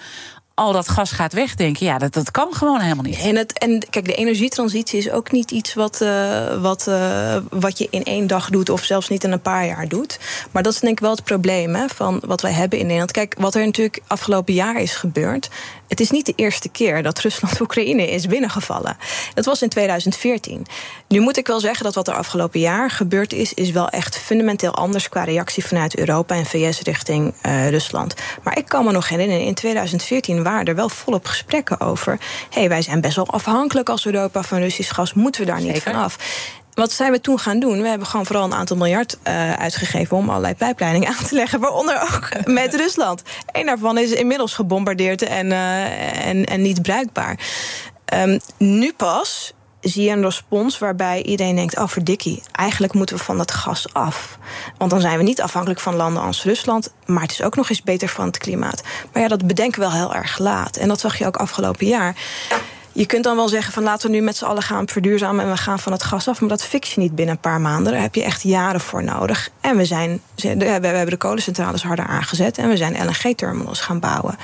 al 0.58 0.72
dat 0.72 0.90
gas 0.90 1.12
gaat 1.12 1.34
wegdenken. 1.34 1.86
Ja, 1.86 1.98
dat, 1.98 2.14
dat 2.14 2.32
kan 2.32 2.54
gewoon 2.54 2.80
helemaal 2.80 3.04
niet. 3.04 3.20
En, 3.20 3.36
het, 3.36 3.60
en 3.60 3.90
kijk, 3.90 4.06
de 4.06 4.16
energietransitie 4.16 5.00
is 5.00 5.10
ook 5.12 5.32
niet 5.32 5.52
iets 5.52 5.74
wat, 5.74 6.02
uh, 6.02 6.62
wat, 6.62 6.86
uh, 6.90 7.36
wat 7.50 7.78
je 7.78 7.88
in 7.90 8.04
één 8.04 8.28
dag 8.28 8.50
doet, 8.50 8.70
of 8.70 8.84
zelfs 8.84 9.10
niet 9.10 9.24
in 9.24 9.32
een 9.32 9.42
paar 9.42 9.66
jaar 9.66 9.88
doet. 9.88 10.20
Maar 10.52 10.64
dat 10.64 10.74
is 10.74 10.80
denk 10.80 10.94
ik 10.94 11.00
wel 11.00 11.12
het 11.12 11.24
probleem 11.24 11.76
hè, 11.76 11.88
van 11.88 12.22
wat 12.26 12.42
wij 12.42 12.52
hebben 12.52 12.80
in 12.80 12.86
Nederland. 12.86 13.12
Kijk, 13.12 13.36
wat 13.38 13.56
er 13.56 13.66
natuurlijk 13.66 14.02
afgelopen 14.08 14.54
jaar 14.54 14.82
is 14.82 14.96
gebeurd. 14.96 15.50
Het 15.88 16.00
is 16.00 16.12
niet 16.12 16.26
de 16.26 16.34
eerste 16.36 16.70
keer 16.70 17.04
dat 17.04 17.20
Rusland 17.20 17.60
Oekraïne 17.62 18.12
is 18.12 18.28
binnengevallen. 18.28 18.98
Dat 19.34 19.46
was 19.46 19.62
in 19.62 19.70
2014. 19.70 20.66
Nu 21.08 21.20
moet 21.20 21.38
ik 21.38 21.48
wel 21.48 21.60
zeggen 21.60 21.84
dat 21.84 21.96
wat 21.96 22.08
er 22.08 22.16
afgelopen 22.16 22.60
jaar 22.60 22.90
gebeurd 22.90 23.34
is, 23.34 23.54
is 23.54 23.72
wel 23.72 23.90
echt 23.90 24.18
fundamenteel 24.18 24.76
anders 24.76 25.10
qua 25.10 25.24
reactie 25.24 25.66
vanuit 25.66 25.98
Europa 25.98 26.36
en 26.36 26.46
VS 26.46 26.82
richting 26.82 27.34
uh, 27.46 27.70
Rusland. 27.70 28.14
Maar 28.44 28.58
ik 28.58 28.66
kan 28.66 28.86
me 28.86 28.92
nog 28.92 29.10
herinneren, 29.10 29.46
in 29.46 29.54
2014 29.54 30.44
waren 30.44 30.66
er 30.66 30.76
wel 30.76 30.90
volop 30.90 31.26
gesprekken 31.26 31.80
over. 31.80 32.20
Hé, 32.50 32.60
hey, 32.60 32.70
wij 32.70 32.82
zijn 32.82 33.02
best 33.02 33.16
wel 33.16 33.28
afhankelijk 33.28 33.90
als 33.90 34.06
Europa 34.06 34.44
van 34.44 34.60
Russisch 34.60 34.94
gas. 34.94 35.14
Moeten 35.14 35.42
we 35.42 35.48
daar 35.48 35.62
niet 35.62 35.84
van 35.84 35.96
af? 35.96 36.18
Wat 36.78 36.92
zijn 36.92 37.12
we 37.12 37.22
toen 37.22 37.40
gaan 37.40 37.60
doen? 37.60 37.82
We 37.82 37.88
hebben 37.88 38.08
gewoon 38.08 38.26
vooral 38.26 38.46
een 38.46 38.54
aantal 38.54 38.78
miljard 38.78 39.18
uh, 39.28 39.54
uitgegeven 39.54 40.18
om 40.18 40.30
allerlei 40.30 40.56
pijpleidingen 40.56 41.08
aan 41.18 41.26
te 41.26 41.36
leggen, 41.36 41.60
waaronder 41.60 42.02
ook 42.02 42.30
met 42.62 42.76
Rusland. 42.76 43.22
Eén 43.52 43.66
daarvan 43.66 43.98
is 43.98 44.12
inmiddels 44.12 44.54
gebombardeerd 44.54 45.22
en, 45.22 45.46
uh, 45.46 46.28
en, 46.28 46.46
en 46.46 46.62
niet 46.62 46.82
bruikbaar. 46.82 47.40
Um, 48.14 48.40
nu 48.58 48.94
pas 48.94 49.54
zie 49.82 50.04
je 50.04 50.12
een 50.12 50.22
respons 50.22 50.78
waarbij 50.78 51.24
iedereen 51.24 51.56
denkt: 51.56 51.78
oh 51.78 51.88
verdikkie, 51.88 52.44
eigenlijk 52.52 52.94
moeten 52.94 53.18
we 53.18 53.24
van 53.24 53.38
dat 53.38 53.52
gas 53.52 53.94
af. 53.94 54.38
Want 54.78 54.92
dan 54.92 55.02
zijn 55.02 55.18
we 55.18 55.24
niet 55.24 55.42
afhankelijk 55.42 55.80
van 55.80 55.96
landen 55.96 56.24
als 56.24 56.44
Rusland, 56.44 56.94
maar 57.06 57.22
het 57.22 57.32
is 57.32 57.42
ook 57.42 57.56
nog 57.56 57.70
eens 57.70 57.84
beter 57.84 58.08
van 58.08 58.26
het 58.26 58.38
klimaat. 58.38 58.84
Maar 59.14 59.22
ja, 59.22 59.28
dat 59.28 59.48
bedenken 59.48 59.80
we 59.80 59.88
wel 59.88 59.96
heel 59.96 60.16
erg 60.16 60.38
laat. 60.38 60.78
En 60.78 60.88
dat 60.88 61.00
zag 61.00 61.18
je 61.18 61.26
ook 61.26 61.38
afgelopen 61.38 61.88
jaar. 61.88 62.16
Je 62.98 63.06
kunt 63.06 63.24
dan 63.24 63.36
wel 63.36 63.48
zeggen 63.48 63.74
van 63.74 63.84
laten 63.84 64.10
we 64.10 64.16
nu 64.16 64.22
met 64.22 64.38
z'n 64.38 64.46
allen 64.46 64.64
gaan 64.64 64.88
verduurzamen 64.88 65.46
en 65.46 65.52
we 65.52 65.58
gaan 65.58 65.80
van 65.80 65.92
het 65.92 66.04
gas 66.04 66.28
af. 66.28 66.40
Maar 66.40 66.50
dat 66.50 66.64
fix 66.64 66.94
je 66.94 67.02
niet 67.02 67.16
binnen 67.16 67.36
een 67.36 67.42
paar 67.42 67.62
maanden. 67.62 67.94
Daar 67.94 68.02
heb 68.02 68.16
je 68.16 68.24
echt 68.24 68.42
jaren 68.42 68.80
voor 68.80 69.04
nodig. 69.04 69.50
En 69.62 69.78
we, 69.78 69.86
zijn, 69.86 70.22
we 70.36 70.66
hebben 70.66 71.10
de 71.10 71.18
kolencentrales 71.18 71.84
harder 71.84 72.06
aangezet 72.06 72.58
en 72.58 72.70
we 72.70 72.78
zijn 72.78 73.06
LNG-terminals 73.06 73.80
gaan 73.80 74.00
bouwen. 74.00 74.38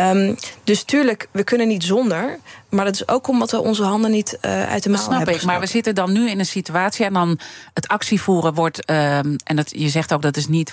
Um, 0.00 0.36
dus 0.64 0.82
tuurlijk, 0.82 1.28
we 1.30 1.44
kunnen 1.44 1.68
niet 1.68 1.84
zonder. 1.84 2.38
Maar 2.68 2.84
dat 2.84 2.94
is 2.94 3.08
ook 3.08 3.28
omdat 3.28 3.50
we 3.50 3.60
onze 3.60 3.82
handen 3.82 4.10
niet 4.10 4.38
uh, 4.42 4.68
uit 4.68 4.82
de 4.82 4.88
mouw 4.88 5.02
snap 5.02 5.16
hebben 5.16 5.34
ik, 5.34 5.44
maar 5.44 5.60
we 5.60 5.66
zitten 5.66 5.94
dan 5.94 6.12
nu 6.12 6.30
in 6.30 6.38
een 6.38 6.46
situatie... 6.46 7.04
en 7.04 7.12
dan 7.12 7.38
het 7.74 7.88
actievoeren 7.88 8.54
wordt... 8.54 8.90
Um, 8.90 9.36
en 9.44 9.56
dat, 9.56 9.70
je 9.70 9.88
zegt 9.88 10.12
ook 10.12 10.22
dat 10.22 10.36
is 10.36 10.46
niet 10.46 10.72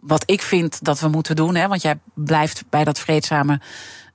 wat 0.00 0.22
ik 0.26 0.42
vind 0.42 0.84
dat 0.84 1.00
we 1.00 1.08
moeten 1.08 1.36
doen. 1.36 1.54
Hè, 1.54 1.68
want 1.68 1.82
jij 1.82 1.98
blijft 2.14 2.64
bij 2.70 2.84
dat 2.84 2.98
vreedzame 2.98 3.60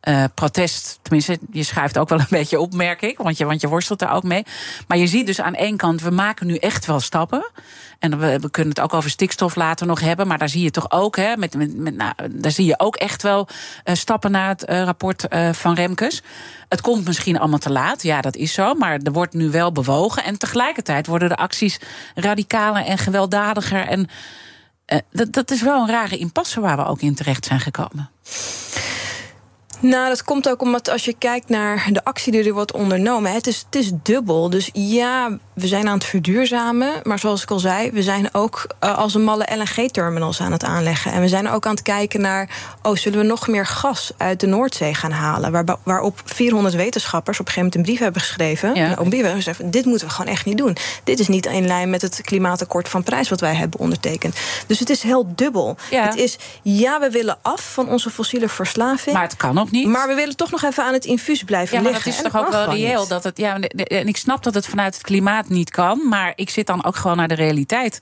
uh, 0.07 0.23
protest. 0.33 0.99
Tenminste, 1.01 1.39
je 1.51 1.63
schuift 1.63 1.97
ook 1.97 2.09
wel 2.09 2.19
een 2.19 2.25
beetje 2.39 2.59
op, 2.59 2.73
merk 2.73 3.01
ik. 3.01 3.17
Want 3.17 3.37
je, 3.37 3.45
want 3.45 3.61
je 3.61 3.67
worstelt 3.67 4.01
er 4.01 4.09
ook 4.09 4.23
mee. 4.23 4.43
Maar 4.87 4.97
je 4.97 5.07
ziet 5.07 5.25
dus 5.25 5.41
aan 5.41 5.55
één 5.55 5.77
kant, 5.77 6.01
we 6.01 6.09
maken 6.09 6.47
nu 6.47 6.55
echt 6.55 6.85
wel 6.85 6.99
stappen. 6.99 7.51
En 7.99 8.19
we, 8.19 8.49
kunnen 8.51 8.73
het 8.73 8.83
ook 8.83 8.93
over 8.93 9.09
stikstof 9.09 9.55
later 9.55 9.87
nog 9.87 9.99
hebben. 9.99 10.27
Maar 10.27 10.37
daar 10.37 10.49
zie 10.49 10.63
je 10.63 10.71
toch 10.71 10.91
ook, 10.91 11.15
hè, 11.15 11.37
met, 11.37 11.55
met, 11.55 11.77
met, 11.77 11.95
nou, 11.95 12.13
daar 12.29 12.51
zie 12.51 12.65
je 12.65 12.79
ook 12.79 12.95
echt 12.95 13.21
wel 13.21 13.47
uh, 13.85 13.95
stappen 13.95 14.31
naar 14.31 14.47
het 14.47 14.69
uh, 14.69 14.83
rapport 14.83 15.25
van 15.51 15.73
Remkes. 15.73 16.21
Het 16.69 16.81
komt 16.81 17.05
misschien 17.05 17.39
allemaal 17.39 17.59
te 17.59 17.71
laat, 17.71 18.03
ja, 18.03 18.21
dat 18.21 18.35
is 18.35 18.53
zo. 18.53 18.73
Maar 18.73 18.99
er 19.03 19.11
wordt 19.11 19.33
nu 19.33 19.49
wel 19.49 19.71
bewogen. 19.71 20.23
En 20.23 20.37
tegelijkertijd 20.37 21.07
worden 21.07 21.29
de 21.29 21.35
acties 21.35 21.79
radicaler 22.15 22.85
en 22.85 22.97
gewelddadiger. 22.97 23.87
En 23.87 24.09
dat, 25.11 25.33
dat 25.33 25.51
is 25.51 25.61
wel 25.61 25.81
een 25.81 25.89
rare 25.89 26.17
impasse 26.17 26.59
waar 26.59 26.77
we 26.77 26.85
ook 26.85 27.01
in 27.01 27.15
terecht 27.15 27.45
zijn 27.45 27.59
gekomen. 27.59 28.09
Nou, 29.81 30.07
dat 30.07 30.23
komt 30.23 30.49
ook 30.49 30.61
omdat 30.61 30.89
als 30.89 31.05
je 31.05 31.15
kijkt 31.17 31.49
naar 31.49 31.87
de 31.91 32.03
actie 32.03 32.31
die 32.31 32.43
er 32.43 32.53
wordt 32.53 32.71
ondernomen, 32.71 33.33
het 33.33 33.47
is, 33.47 33.65
het 33.65 33.75
is 33.75 33.91
dubbel. 34.03 34.49
Dus 34.49 34.69
ja, 34.73 35.37
we 35.53 35.67
zijn 35.67 35.87
aan 35.87 35.93
het 35.93 36.03
verduurzamen. 36.03 36.91
Maar 37.03 37.19
zoals 37.19 37.43
ik 37.43 37.51
al 37.51 37.59
zei, 37.59 37.91
we 37.91 38.03
zijn 38.03 38.33
ook 38.33 38.67
uh, 38.83 38.97
als 38.97 39.13
een 39.13 39.23
malle 39.23 39.47
LNG-terminals 39.55 40.41
aan 40.41 40.51
het 40.51 40.63
aanleggen. 40.63 41.11
En 41.11 41.21
we 41.21 41.27
zijn 41.27 41.49
ook 41.49 41.65
aan 41.65 41.71
het 41.71 41.81
kijken 41.81 42.21
naar, 42.21 42.49
oh, 42.81 42.95
zullen 42.95 43.19
we 43.19 43.25
nog 43.25 43.47
meer 43.47 43.65
gas 43.65 44.11
uit 44.17 44.39
de 44.39 44.47
Noordzee 44.47 44.93
gaan 44.93 45.11
halen? 45.11 45.51
Waar, 45.51 45.65
waarop 45.83 46.21
400 46.25 46.75
wetenschappers 46.75 47.39
op 47.39 47.45
een 47.45 47.51
gegeven 47.51 47.69
moment 47.69 47.75
een 47.75 47.95
brief 47.95 48.03
hebben 48.03 48.21
geschreven. 48.21 48.75
Ja. 48.75 48.97
Een 48.99 49.09
brief 49.09 49.21
hebben 49.21 49.43
gezegd, 49.43 49.71
dit 49.71 49.85
moeten 49.85 50.07
we 50.07 50.13
gewoon 50.13 50.31
echt 50.31 50.45
niet 50.45 50.57
doen. 50.57 50.77
Dit 51.03 51.19
is 51.19 51.27
niet 51.27 51.45
in 51.45 51.67
lijn 51.67 51.89
met 51.89 52.01
het 52.01 52.21
klimaatakkoord 52.21 52.89
van 52.89 53.03
Parijs 53.03 53.29
wat 53.29 53.39
wij 53.39 53.55
hebben 53.55 53.79
ondertekend. 53.79 54.35
Dus 54.67 54.79
het 54.79 54.89
is 54.89 55.01
heel 55.01 55.31
dubbel. 55.35 55.77
Ja. 55.91 56.03
Het 56.03 56.15
is, 56.15 56.37
ja, 56.61 56.99
we 56.99 57.09
willen 57.09 57.37
af 57.41 57.73
van 57.73 57.89
onze 57.89 58.09
fossiele 58.09 58.49
verslaving. 58.49 59.15
Maar 59.15 59.23
het 59.23 59.37
kan 59.37 59.57
niet. 59.71 59.87
Maar 59.87 60.07
we 60.07 60.13
willen 60.13 60.35
toch 60.35 60.51
nog 60.51 60.63
even 60.63 60.83
aan 60.83 60.93
het 60.93 61.05
infuus 61.05 61.43
blijven 61.43 61.77
ja, 61.77 61.83
maar 61.83 61.91
liggen. 61.91 62.11
dat 62.11 62.25
is 62.25 62.31
toch 62.31 62.41
ook 62.41 62.51
wel 62.51 62.69
reëel 62.69 63.07
dat 63.07 63.23
het. 63.23 63.37
Ja, 63.37 63.59
en 63.59 64.07
ik 64.07 64.17
snap 64.17 64.43
dat 64.43 64.53
het 64.53 64.67
vanuit 64.67 64.93
het 64.93 65.03
klimaat 65.03 65.49
niet 65.49 65.69
kan, 65.69 66.07
maar 66.09 66.33
ik 66.35 66.49
zit 66.49 66.67
dan 66.67 66.85
ook 66.85 66.95
gewoon 66.95 67.17
naar 67.17 67.27
de 67.27 67.33
realiteit. 67.33 68.01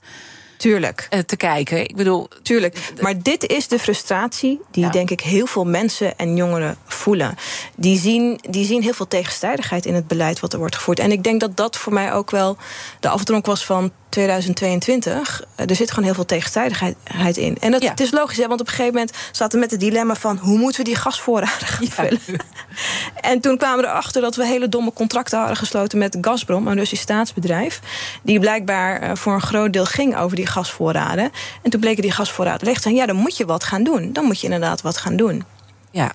Tuurlijk. 0.60 1.06
Eh, 1.10 1.18
te 1.20 1.36
kijken. 1.36 1.88
Ik 1.88 1.96
bedoel. 1.96 2.28
Tuurlijk. 2.42 2.92
Maar 3.00 3.22
dit 3.22 3.46
is 3.46 3.68
de 3.68 3.78
frustratie 3.78 4.60
die, 4.70 4.84
ja. 4.84 4.90
denk 4.90 5.10
ik, 5.10 5.20
heel 5.20 5.46
veel 5.46 5.64
mensen 5.64 6.18
en 6.18 6.36
jongeren 6.36 6.76
voelen. 6.84 7.34
Die 7.76 7.98
zien, 7.98 8.40
die 8.50 8.64
zien 8.64 8.82
heel 8.82 8.92
veel 8.92 9.08
tegenstrijdigheid 9.08 9.86
in 9.86 9.94
het 9.94 10.06
beleid 10.06 10.40
wat 10.40 10.52
er 10.52 10.58
wordt 10.58 10.76
gevoerd. 10.76 10.98
En 10.98 11.12
ik 11.12 11.22
denk 11.22 11.40
dat 11.40 11.56
dat 11.56 11.76
voor 11.76 11.92
mij 11.92 12.12
ook 12.12 12.30
wel 12.30 12.56
de 13.00 13.08
afdronk 13.08 13.46
was 13.46 13.64
van 13.64 13.92
2022. 14.10 15.44
Er 15.56 15.76
zit 15.76 15.88
gewoon 15.88 16.04
heel 16.04 16.14
veel 16.14 16.24
tegenstrijdigheid 16.24 17.36
in. 17.36 17.56
En 17.60 17.70
dat, 17.70 17.82
ja. 17.82 17.90
het 17.90 18.00
is 18.00 18.10
logisch, 18.10 18.36
hè, 18.36 18.48
want 18.48 18.60
op 18.60 18.66
een 18.66 18.72
gegeven 18.72 18.94
moment 18.94 19.16
zaten 19.32 19.54
we 19.54 19.58
met 19.58 19.70
het 19.70 19.80
dilemma 19.80 20.14
van 20.14 20.36
hoe 20.36 20.58
moeten 20.58 20.80
we 20.80 20.86
die 20.86 20.96
gasvoorraden 20.96 21.66
gaan 21.66 21.84
ja. 21.84 21.90
vullen. 21.90 22.40
en 23.30 23.40
toen 23.40 23.56
kwamen 23.56 23.84
we 23.84 23.90
erachter 23.90 24.22
dat 24.22 24.36
we 24.36 24.46
hele 24.46 24.68
domme 24.68 24.92
contracten 24.92 25.38
hadden 25.38 25.56
gesloten 25.56 25.98
met 25.98 26.18
Gazprom, 26.20 26.66
een 26.66 26.76
Russisch 26.76 27.02
staatsbedrijf. 27.02 27.80
Die 28.22 28.40
blijkbaar 28.40 29.16
voor 29.16 29.32
een 29.32 29.40
groot 29.40 29.72
deel 29.72 29.86
ging 29.86 30.16
over 30.16 30.36
die 30.36 30.46
gasvoorraden. 30.46 31.30
En 31.62 31.70
toen 31.70 31.80
bleken 31.80 32.02
die 32.02 32.12
gasvoorraden 32.12 32.66
leeg 32.66 32.76
te 32.76 32.82
zijn. 32.82 32.94
Ja, 32.94 33.06
dan 33.06 33.16
moet 33.16 33.36
je 33.36 33.44
wat 33.44 33.64
gaan 33.64 33.82
doen. 33.82 34.12
Dan 34.12 34.24
moet 34.24 34.40
je 34.40 34.44
inderdaad 34.44 34.82
wat 34.82 34.96
gaan 34.96 35.16
doen. 35.16 35.44
Ja, 35.90 36.12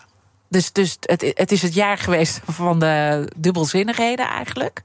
dus, 0.49 0.71
dus 0.71 0.97
het, 0.99 1.31
het 1.33 1.51
is 1.51 1.61
het 1.61 1.73
jaar 1.73 1.97
geweest 1.97 2.41
van 2.45 2.79
de 2.79 3.27
dubbelzinnigheden 3.35 4.27
eigenlijk. 4.27 4.83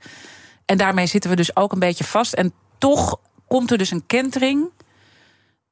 En 0.65 0.77
daarmee 0.77 1.07
zitten 1.07 1.31
we 1.31 1.37
dus 1.37 1.57
ook 1.57 1.73
een 1.73 1.79
beetje 1.79 2.05
vast. 2.05 2.33
En 2.33 2.53
toch 2.81 3.19
komt 3.47 3.71
er 3.71 3.79
dus 3.79 3.91
een 3.91 4.07
kentering 4.07 4.71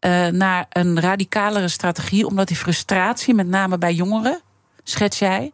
uh, 0.07 0.27
naar 0.27 0.67
een 0.69 1.01
radicalere 1.01 1.69
strategie, 1.69 2.27
omdat 2.27 2.49
die 2.49 2.57
frustratie, 2.57 3.35
met 3.35 3.47
name 3.47 3.79
bij 3.79 3.95
jongeren, 3.95 4.41
schets 4.83 5.19
jij, 5.19 5.53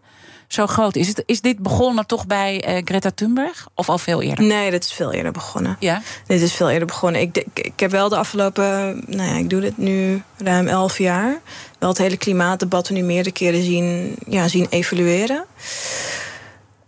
zo 0.49 0.67
groot 0.67 0.97
is. 0.97 1.09
Het, 1.09 1.23
is 1.27 1.41
dit 1.41 1.59
begonnen 1.59 2.07
toch 2.07 2.27
bij 2.27 2.77
uh, 2.77 2.83
Greta 2.85 3.11
Thunberg? 3.11 3.69
Of 3.75 3.89
al 3.89 3.99
veel 3.99 4.23
eerder? 4.23 4.45
Nee, 4.45 4.71
dit 4.71 4.85
is 4.85 4.93
veel 4.93 5.13
eerder 5.13 5.33
begonnen. 5.33 5.77
Ja? 5.81 6.03
Dit 6.27 6.41
is 6.41 6.53
veel 6.53 6.71
eerder 6.71 6.87
begonnen. 6.87 7.21
Ik, 7.21 7.37
ik, 7.37 7.59
ik 7.67 7.81
heb 7.81 7.91
wel 7.91 8.09
de 8.09 8.17
afgelopen... 8.17 8.65
Nou 9.07 9.29
ja, 9.31 9.37
ik 9.37 9.51
doe 9.51 9.61
dit 9.61 9.79
nu 9.79 10.23
ruim 10.39 10.67
elf 10.67 10.99
jaar. 10.99 11.41
Wel 11.79 11.89
het 11.89 11.99
hele 11.99 12.17
klimaatdebat 12.17 12.91
nu 12.91 13.03
meerdere 13.03 13.35
keren 13.35 13.63
zien, 13.63 14.17
ja, 14.27 14.49
zien 14.49 14.67
evalueren. 14.71 15.45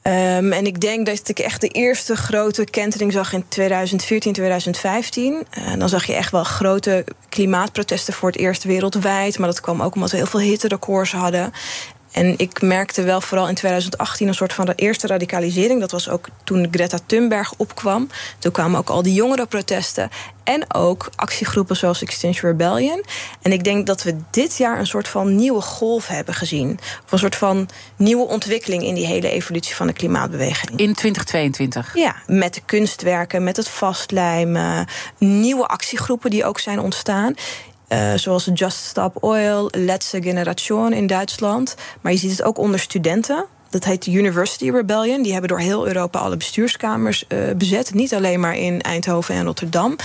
Um, 0.06 0.52
en 0.52 0.66
ik 0.66 0.80
denk 0.80 1.06
dat 1.06 1.28
ik 1.28 1.38
echt 1.38 1.60
de 1.60 1.68
eerste 1.68 2.16
grote 2.16 2.64
kentering 2.64 3.12
zag 3.12 3.32
in 3.32 3.44
2014, 3.48 4.32
2015. 4.32 5.42
En 5.50 5.78
dan 5.78 5.88
zag 5.88 6.04
je 6.04 6.14
echt 6.14 6.30
wel 6.30 6.44
grote 6.44 7.04
klimaatprotesten 7.28 8.14
voor 8.14 8.28
het 8.28 8.38
eerst 8.38 8.64
wereldwijd. 8.64 9.38
Maar 9.38 9.48
dat 9.48 9.60
kwam 9.60 9.82
ook 9.82 9.94
omdat 9.94 10.10
we 10.10 10.16
heel 10.16 10.26
veel 10.26 10.40
hitterecords 10.40 11.12
hadden. 11.12 11.52
En 12.16 12.34
ik 12.36 12.62
merkte 12.62 13.02
wel 13.02 13.20
vooral 13.20 13.48
in 13.48 13.54
2018 13.54 14.28
een 14.28 14.34
soort 14.34 14.52
van 14.52 14.66
de 14.66 14.74
eerste 14.74 15.06
radicalisering. 15.06 15.80
Dat 15.80 15.90
was 15.90 16.08
ook 16.08 16.28
toen 16.44 16.68
Greta 16.70 16.98
Thunberg 17.06 17.54
opkwam. 17.56 18.08
Toen 18.38 18.52
kwamen 18.52 18.78
ook 18.78 18.88
al 18.88 19.02
die 19.02 19.14
jongerenprotesten. 19.14 20.10
En 20.44 20.74
ook 20.74 21.10
actiegroepen 21.14 21.76
zoals 21.76 22.02
Extinction 22.02 22.50
Rebellion. 22.50 23.04
En 23.42 23.52
ik 23.52 23.64
denk 23.64 23.86
dat 23.86 24.02
we 24.02 24.16
dit 24.30 24.56
jaar 24.56 24.78
een 24.78 24.86
soort 24.86 25.08
van 25.08 25.36
nieuwe 25.36 25.60
golf 25.60 26.06
hebben 26.06 26.34
gezien. 26.34 26.78
Of 27.04 27.12
een 27.12 27.18
soort 27.18 27.36
van 27.36 27.68
nieuwe 27.96 28.26
ontwikkeling 28.26 28.82
in 28.82 28.94
die 28.94 29.06
hele 29.06 29.30
evolutie 29.30 29.74
van 29.74 29.86
de 29.86 29.92
klimaatbeweging. 29.92 30.70
In 30.70 30.94
2022? 30.94 31.96
Ja, 31.96 32.16
met 32.26 32.54
de 32.54 32.62
kunstwerken, 32.64 33.44
met 33.44 33.56
het 33.56 33.68
vastlijmen. 33.68 34.86
Nieuwe 35.18 35.66
actiegroepen 35.66 36.30
die 36.30 36.44
ook 36.44 36.58
zijn 36.58 36.78
ontstaan. 36.78 37.34
Uh, 37.88 38.14
zoals 38.14 38.50
Just 38.54 38.84
Stop 38.84 39.22
Oil, 39.22 39.68
Letze 39.70 40.22
Generation 40.22 40.92
in 40.92 41.06
Duitsland. 41.06 41.74
Maar 42.00 42.12
je 42.12 42.18
ziet 42.18 42.30
het 42.30 42.42
ook 42.42 42.58
onder 42.58 42.80
studenten. 42.80 43.46
Dat 43.76 43.84
heet 43.84 44.04
de 44.04 44.10
University 44.10 44.70
Rebellion. 44.70 45.22
Die 45.22 45.32
hebben 45.32 45.48
door 45.48 45.58
heel 45.58 45.86
Europa 45.86 46.18
alle 46.18 46.36
bestuurskamers 46.36 47.24
uh, 47.28 47.54
bezet. 47.56 47.94
Niet 47.94 48.14
alleen 48.14 48.40
maar 48.40 48.56
in 48.56 48.80
Eindhoven 48.80 49.34
en 49.34 49.44
Rotterdam. 49.44 49.96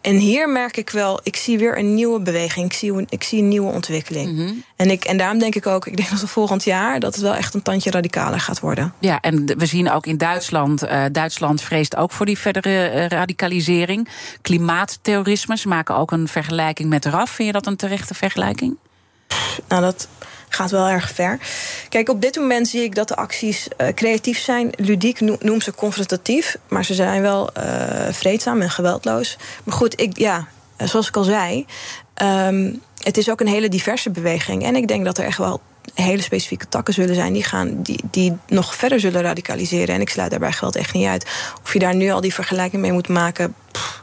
En 0.00 0.16
hier 0.16 0.48
merk 0.48 0.76
ik 0.76 0.90
wel, 0.90 1.20
ik 1.22 1.36
zie 1.36 1.58
weer 1.58 1.78
een 1.78 1.94
nieuwe 1.94 2.20
beweging. 2.20 2.66
Ik 2.66 2.72
zie, 2.72 3.04
ik 3.08 3.22
zie 3.22 3.38
een 3.38 3.48
nieuwe 3.48 3.72
ontwikkeling. 3.72 4.30
Mm 4.30 4.36
-hmm. 4.36 4.64
en, 4.76 4.90
ik, 4.90 5.04
en 5.04 5.16
daarom 5.16 5.38
denk 5.38 5.54
ik 5.54 5.66
ook, 5.66 5.86
ik 5.86 5.96
denk 5.96 6.10
dat 6.10 6.30
volgend 6.30 6.64
jaar... 6.64 7.00
dat 7.00 7.14
het 7.14 7.22
wel 7.22 7.34
echt 7.34 7.54
een 7.54 7.62
tandje 7.62 7.90
radicaler 7.90 8.40
gaat 8.40 8.60
worden. 8.60 8.94
Ja, 8.98 9.20
en 9.20 9.58
we 9.58 9.66
zien 9.66 9.90
ook 9.90 10.06
in 10.06 10.16
Duitsland... 10.16 10.84
Uh, 10.84 11.04
Duitsland 11.12 11.62
vreest 11.62 11.96
ook 11.96 12.12
voor 12.12 12.26
die 12.26 12.38
verdere 12.38 12.92
uh, 12.94 13.06
radicalisering. 13.06 14.08
Klimaatterrorisme, 14.42 15.56
ze 15.56 15.68
maken 15.68 15.96
ook 15.96 16.10
een 16.10 16.28
vergelijking 16.28 16.88
met 16.88 17.04
RAF. 17.04 17.30
Vind 17.30 17.48
je 17.48 17.52
dat 17.52 17.66
een 17.66 17.76
terechte 17.76 18.14
vergelijking? 18.14 18.76
Nou, 19.68 19.82
dat 19.82 20.08
gaat 20.54 20.70
wel 20.70 20.88
erg 20.88 21.10
ver. 21.10 21.38
Kijk, 21.88 22.08
op 22.08 22.20
dit 22.20 22.36
moment 22.36 22.68
zie 22.68 22.82
ik 22.82 22.94
dat 22.94 23.08
de 23.08 23.16
acties 23.16 23.68
uh, 23.78 23.88
creatief 23.88 24.38
zijn. 24.38 24.70
Ludiek 24.76 25.20
noem 25.20 25.60
ze 25.60 25.74
confrontatief. 25.74 26.56
Maar 26.68 26.84
ze 26.84 26.94
zijn 26.94 27.22
wel 27.22 27.50
uh, 27.58 27.64
vreedzaam 28.10 28.60
en 28.60 28.70
geweldloos. 28.70 29.36
Maar 29.64 29.74
goed, 29.74 30.00
ik, 30.00 30.18
ja, 30.18 30.46
zoals 30.76 31.08
ik 31.08 31.16
al 31.16 31.24
zei... 31.24 31.66
Um, 32.22 32.82
het 33.02 33.16
is 33.16 33.30
ook 33.30 33.40
een 33.40 33.46
hele 33.46 33.68
diverse 33.68 34.10
beweging. 34.10 34.64
En 34.64 34.76
ik 34.76 34.88
denk 34.88 35.04
dat 35.04 35.18
er 35.18 35.24
echt 35.24 35.38
wel 35.38 35.60
hele 35.94 36.22
specifieke 36.22 36.68
takken 36.68 36.94
zullen 36.94 37.14
zijn... 37.14 37.32
die, 37.32 37.44
gaan, 37.44 37.82
die, 37.82 38.00
die 38.10 38.36
nog 38.46 38.74
verder 38.74 39.00
zullen 39.00 39.22
radicaliseren. 39.22 39.94
En 39.94 40.00
ik 40.00 40.08
sluit 40.08 40.30
daarbij 40.30 40.52
geld 40.52 40.76
echt 40.76 40.94
niet 40.94 41.06
uit. 41.06 41.26
Of 41.62 41.72
je 41.72 41.78
daar 41.78 41.94
nu 41.94 42.10
al 42.10 42.20
die 42.20 42.34
vergelijking 42.34 42.82
mee 42.82 42.92
moet 42.92 43.08
maken... 43.08 43.54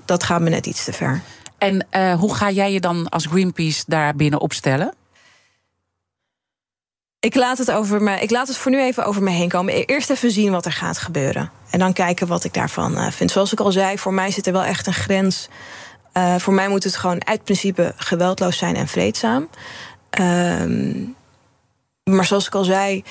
Dat 0.06 0.24
gaat 0.24 0.42
me 0.42 0.50
net 0.50 0.66
iets 0.66 0.84
te 0.84 0.94
ver. 0.94 1.22
En 1.58 1.86
hoe 2.18 2.36
ga 2.36 2.50
jij 2.50 2.72
je 2.74 2.80
dan 2.80 3.10
als 3.10 3.26
Greenpeace 3.26 3.84
daar 3.88 4.16
binnen 4.16 4.40
opstellen? 4.40 4.94
Ik 7.22 7.36
laat, 7.36 7.58
het 7.58 7.72
over 7.72 8.02
me, 8.02 8.20
ik 8.20 8.32
laat 8.32 8.48
het 8.48 8.58
voor 8.58 8.72
nu 8.72 8.82
even 8.82 9.06
over 9.06 9.24
me 9.24 9.30
heen 9.30 9.50
komen. 9.50 9.74
Eerst 9.74 10.10
even 10.10 10.32
zien 10.32 10.52
wat 10.52 10.66
er 10.66 10.72
gaat 10.72 10.98
gebeuren. 10.98 11.52
En 11.70 11.80
dan 11.80 11.94
kijken 11.94 12.28
wat 12.28 12.44
ik 12.44 12.54
daarvan 12.54 12.98
uh, 12.98 13.12
vind. 13.12 13.32
Zoals 13.32 13.52
ik 13.52 13.60
al 13.60 13.72
zei, 13.72 13.98
voor 13.98 14.14
mij 14.14 14.32
zit 14.32 14.48
er 14.48 14.54
wel 14.54 14.64
echt 14.64 14.88
een 14.88 14.94
grens. 14.94 15.50
Uh, 16.14 16.36
voor 16.36 16.54
mij 16.54 16.68
moet 16.68 16.84
het 16.84 16.96
gewoon 16.96 17.26
uit 17.26 17.44
principe 17.44 17.94
geweldloos 17.96 18.58
zijn 18.58 18.76
en 18.76 18.88
vreedzaam. 18.88 19.50
Uh, 20.20 21.06
maar 22.04 22.26
zoals 22.26 22.48
ik 22.48 22.56
al 22.56 22.64
zei, 22.64 23.04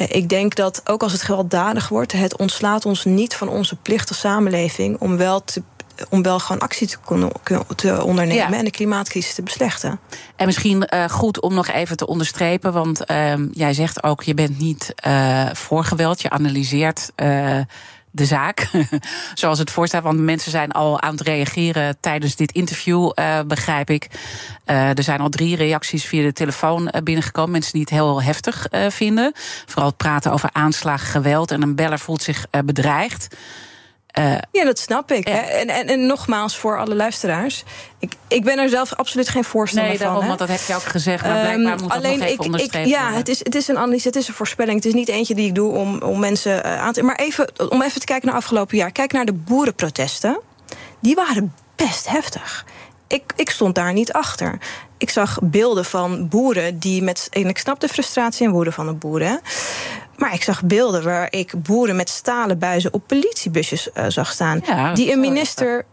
uh, 0.00 0.06
ik 0.10 0.28
denk 0.28 0.54
dat 0.54 0.80
ook 0.84 1.02
als 1.02 1.12
het 1.12 1.22
gewelddadig 1.22 1.88
wordt, 1.88 2.12
het 2.12 2.36
ontslaat 2.36 2.86
ons 2.86 3.04
niet 3.04 3.34
van 3.34 3.48
onze 3.48 3.76
plicht 3.76 4.08
als 4.08 4.18
samenleving 4.18 5.00
om 5.00 5.16
wel 5.16 5.44
te 5.44 5.62
om 6.08 6.22
wel 6.22 6.38
gewoon 6.38 6.62
actie 6.62 6.86
te, 6.86 6.96
kunnen, 7.04 7.32
te 7.76 8.04
ondernemen 8.04 8.50
ja. 8.50 8.58
en 8.58 8.64
de 8.64 8.70
klimaatcrisis 8.70 9.34
te 9.34 9.42
beslechten. 9.42 10.00
En 10.36 10.46
misschien 10.46 10.88
uh, 10.94 11.04
goed 11.08 11.40
om 11.40 11.54
nog 11.54 11.68
even 11.68 11.96
te 11.96 12.06
onderstrepen, 12.06 12.72
want 12.72 13.10
uh, 13.10 13.34
jij 13.52 13.74
zegt 13.74 14.02
ook, 14.02 14.22
je 14.22 14.34
bent 14.34 14.58
niet 14.58 14.94
uh, 15.06 15.46
voor 15.52 15.84
geweld, 15.84 16.22
je 16.22 16.30
analyseert 16.30 17.12
de 18.14 18.24
zaak, 18.24 18.70
zoals 19.34 19.58
het 19.58 19.70
voorstaat. 19.70 20.02
Want 20.02 20.18
mensen 20.18 20.50
zijn 20.50 20.72
al 20.72 21.00
aan 21.00 21.10
het 21.10 21.20
reageren 21.20 21.96
tijdens 22.00 22.36
dit 22.36 22.52
interview, 22.52 23.12
uh, 23.14 23.40
begrijp 23.46 23.90
ik. 23.90 24.08
Uh, 24.66 24.98
er 24.98 25.02
zijn 25.02 25.20
al 25.20 25.28
drie 25.28 25.56
reacties 25.56 26.04
via 26.04 26.22
de 26.22 26.32
telefoon 26.32 26.92
binnengekomen. 27.04 27.50
Mensen 27.50 27.72
die 27.72 27.80
het 27.80 27.90
heel 27.90 28.22
heftig 28.22 28.66
uh, 28.70 28.90
vinden. 28.90 29.32
Vooral 29.66 29.88
het 29.88 29.96
praten 29.96 30.32
over 30.32 30.48
aanslagen, 30.52 31.06
geweld. 31.06 31.50
En 31.50 31.62
een 31.62 31.74
beller 31.74 31.98
voelt 31.98 32.22
zich 32.22 32.46
bedreigd. 32.64 33.36
Uh, 34.18 34.36
ja, 34.52 34.64
dat 34.64 34.78
snap 34.78 35.12
ik. 35.12 35.28
Ja. 35.28 35.42
En, 35.48 35.68
en, 35.68 35.86
en, 35.86 36.06
nogmaals 36.06 36.56
voor 36.56 36.78
alle 36.78 36.94
luisteraars. 36.94 37.64
Ik, 37.98 38.12
ik 38.28 38.44
ben 38.44 38.58
er 38.58 38.68
zelf 38.68 38.94
absoluut 38.94 39.28
geen 39.28 39.44
voorstander 39.44 39.88
nee, 39.88 39.98
daarom, 39.98 40.18
van. 40.18 40.26
want 40.26 40.38
dat 40.38 40.48
heb 40.48 40.60
je 40.66 40.74
ook 40.74 40.82
gezegd. 40.82 41.24
Maar 41.24 41.40
blijkbaar 41.40 41.72
um, 41.72 41.82
moet 41.82 41.92
alleen 41.92 42.18
dat 42.18 42.46
nog 42.46 42.60
even 42.60 42.80
ik, 42.80 42.86
Ja, 42.86 43.12
het 43.12 43.28
is, 43.28 43.38
het 43.38 43.54
is 43.54 43.68
een 43.68 43.78
analyse, 43.78 44.06
het 44.06 44.16
is 44.16 44.28
een 44.28 44.34
voorspelling. 44.34 44.76
Het 44.76 44.84
is 44.84 44.92
niet 44.92 45.08
eentje 45.08 45.34
die 45.34 45.46
ik 45.46 45.54
doe 45.54 45.72
om, 45.72 46.02
om 46.02 46.18
mensen 46.18 46.66
uh, 46.66 46.80
aan 46.80 46.92
te... 46.92 47.02
Maar 47.02 47.16
even, 47.16 47.70
om 47.70 47.82
even 47.82 48.00
te 48.00 48.06
kijken 48.06 48.28
naar 48.28 48.36
afgelopen 48.36 48.76
jaar. 48.76 48.92
Kijk 48.92 49.12
naar 49.12 49.24
de 49.24 49.32
boerenprotesten. 49.32 50.40
Die 51.00 51.14
waren 51.14 51.54
best 51.76 52.08
heftig. 52.08 52.64
Ik, 53.08 53.32
ik 53.36 53.50
stond 53.50 53.74
daar 53.74 53.92
niet 53.92 54.12
achter. 54.12 54.58
Ik 55.04 55.10
zag 55.10 55.38
beelden 55.42 55.84
van 55.84 56.28
boeren 56.28 56.78
die 56.78 57.02
met... 57.02 57.28
En 57.30 57.48
ik 57.48 57.58
snap 57.58 57.80
de 57.80 57.88
frustratie 57.88 58.46
en 58.46 58.52
woede 58.52 58.72
van 58.72 58.86
de 58.86 58.92
boeren... 58.92 59.40
Maar 60.16 60.34
ik 60.34 60.42
zag 60.42 60.62
beelden 60.62 61.04
waar 61.04 61.26
ik 61.30 61.52
boeren 61.62 61.96
met 61.96 62.08
stalen 62.08 62.58
buizen 62.58 62.92
op 62.92 63.02
politiebusjes 63.06 63.88
uh, 63.94 64.04
zag 64.08 64.32
staan. 64.32 64.60
Ja, 64.66 64.92
die 64.92 65.12
een 65.12 65.20
minister 65.20 65.84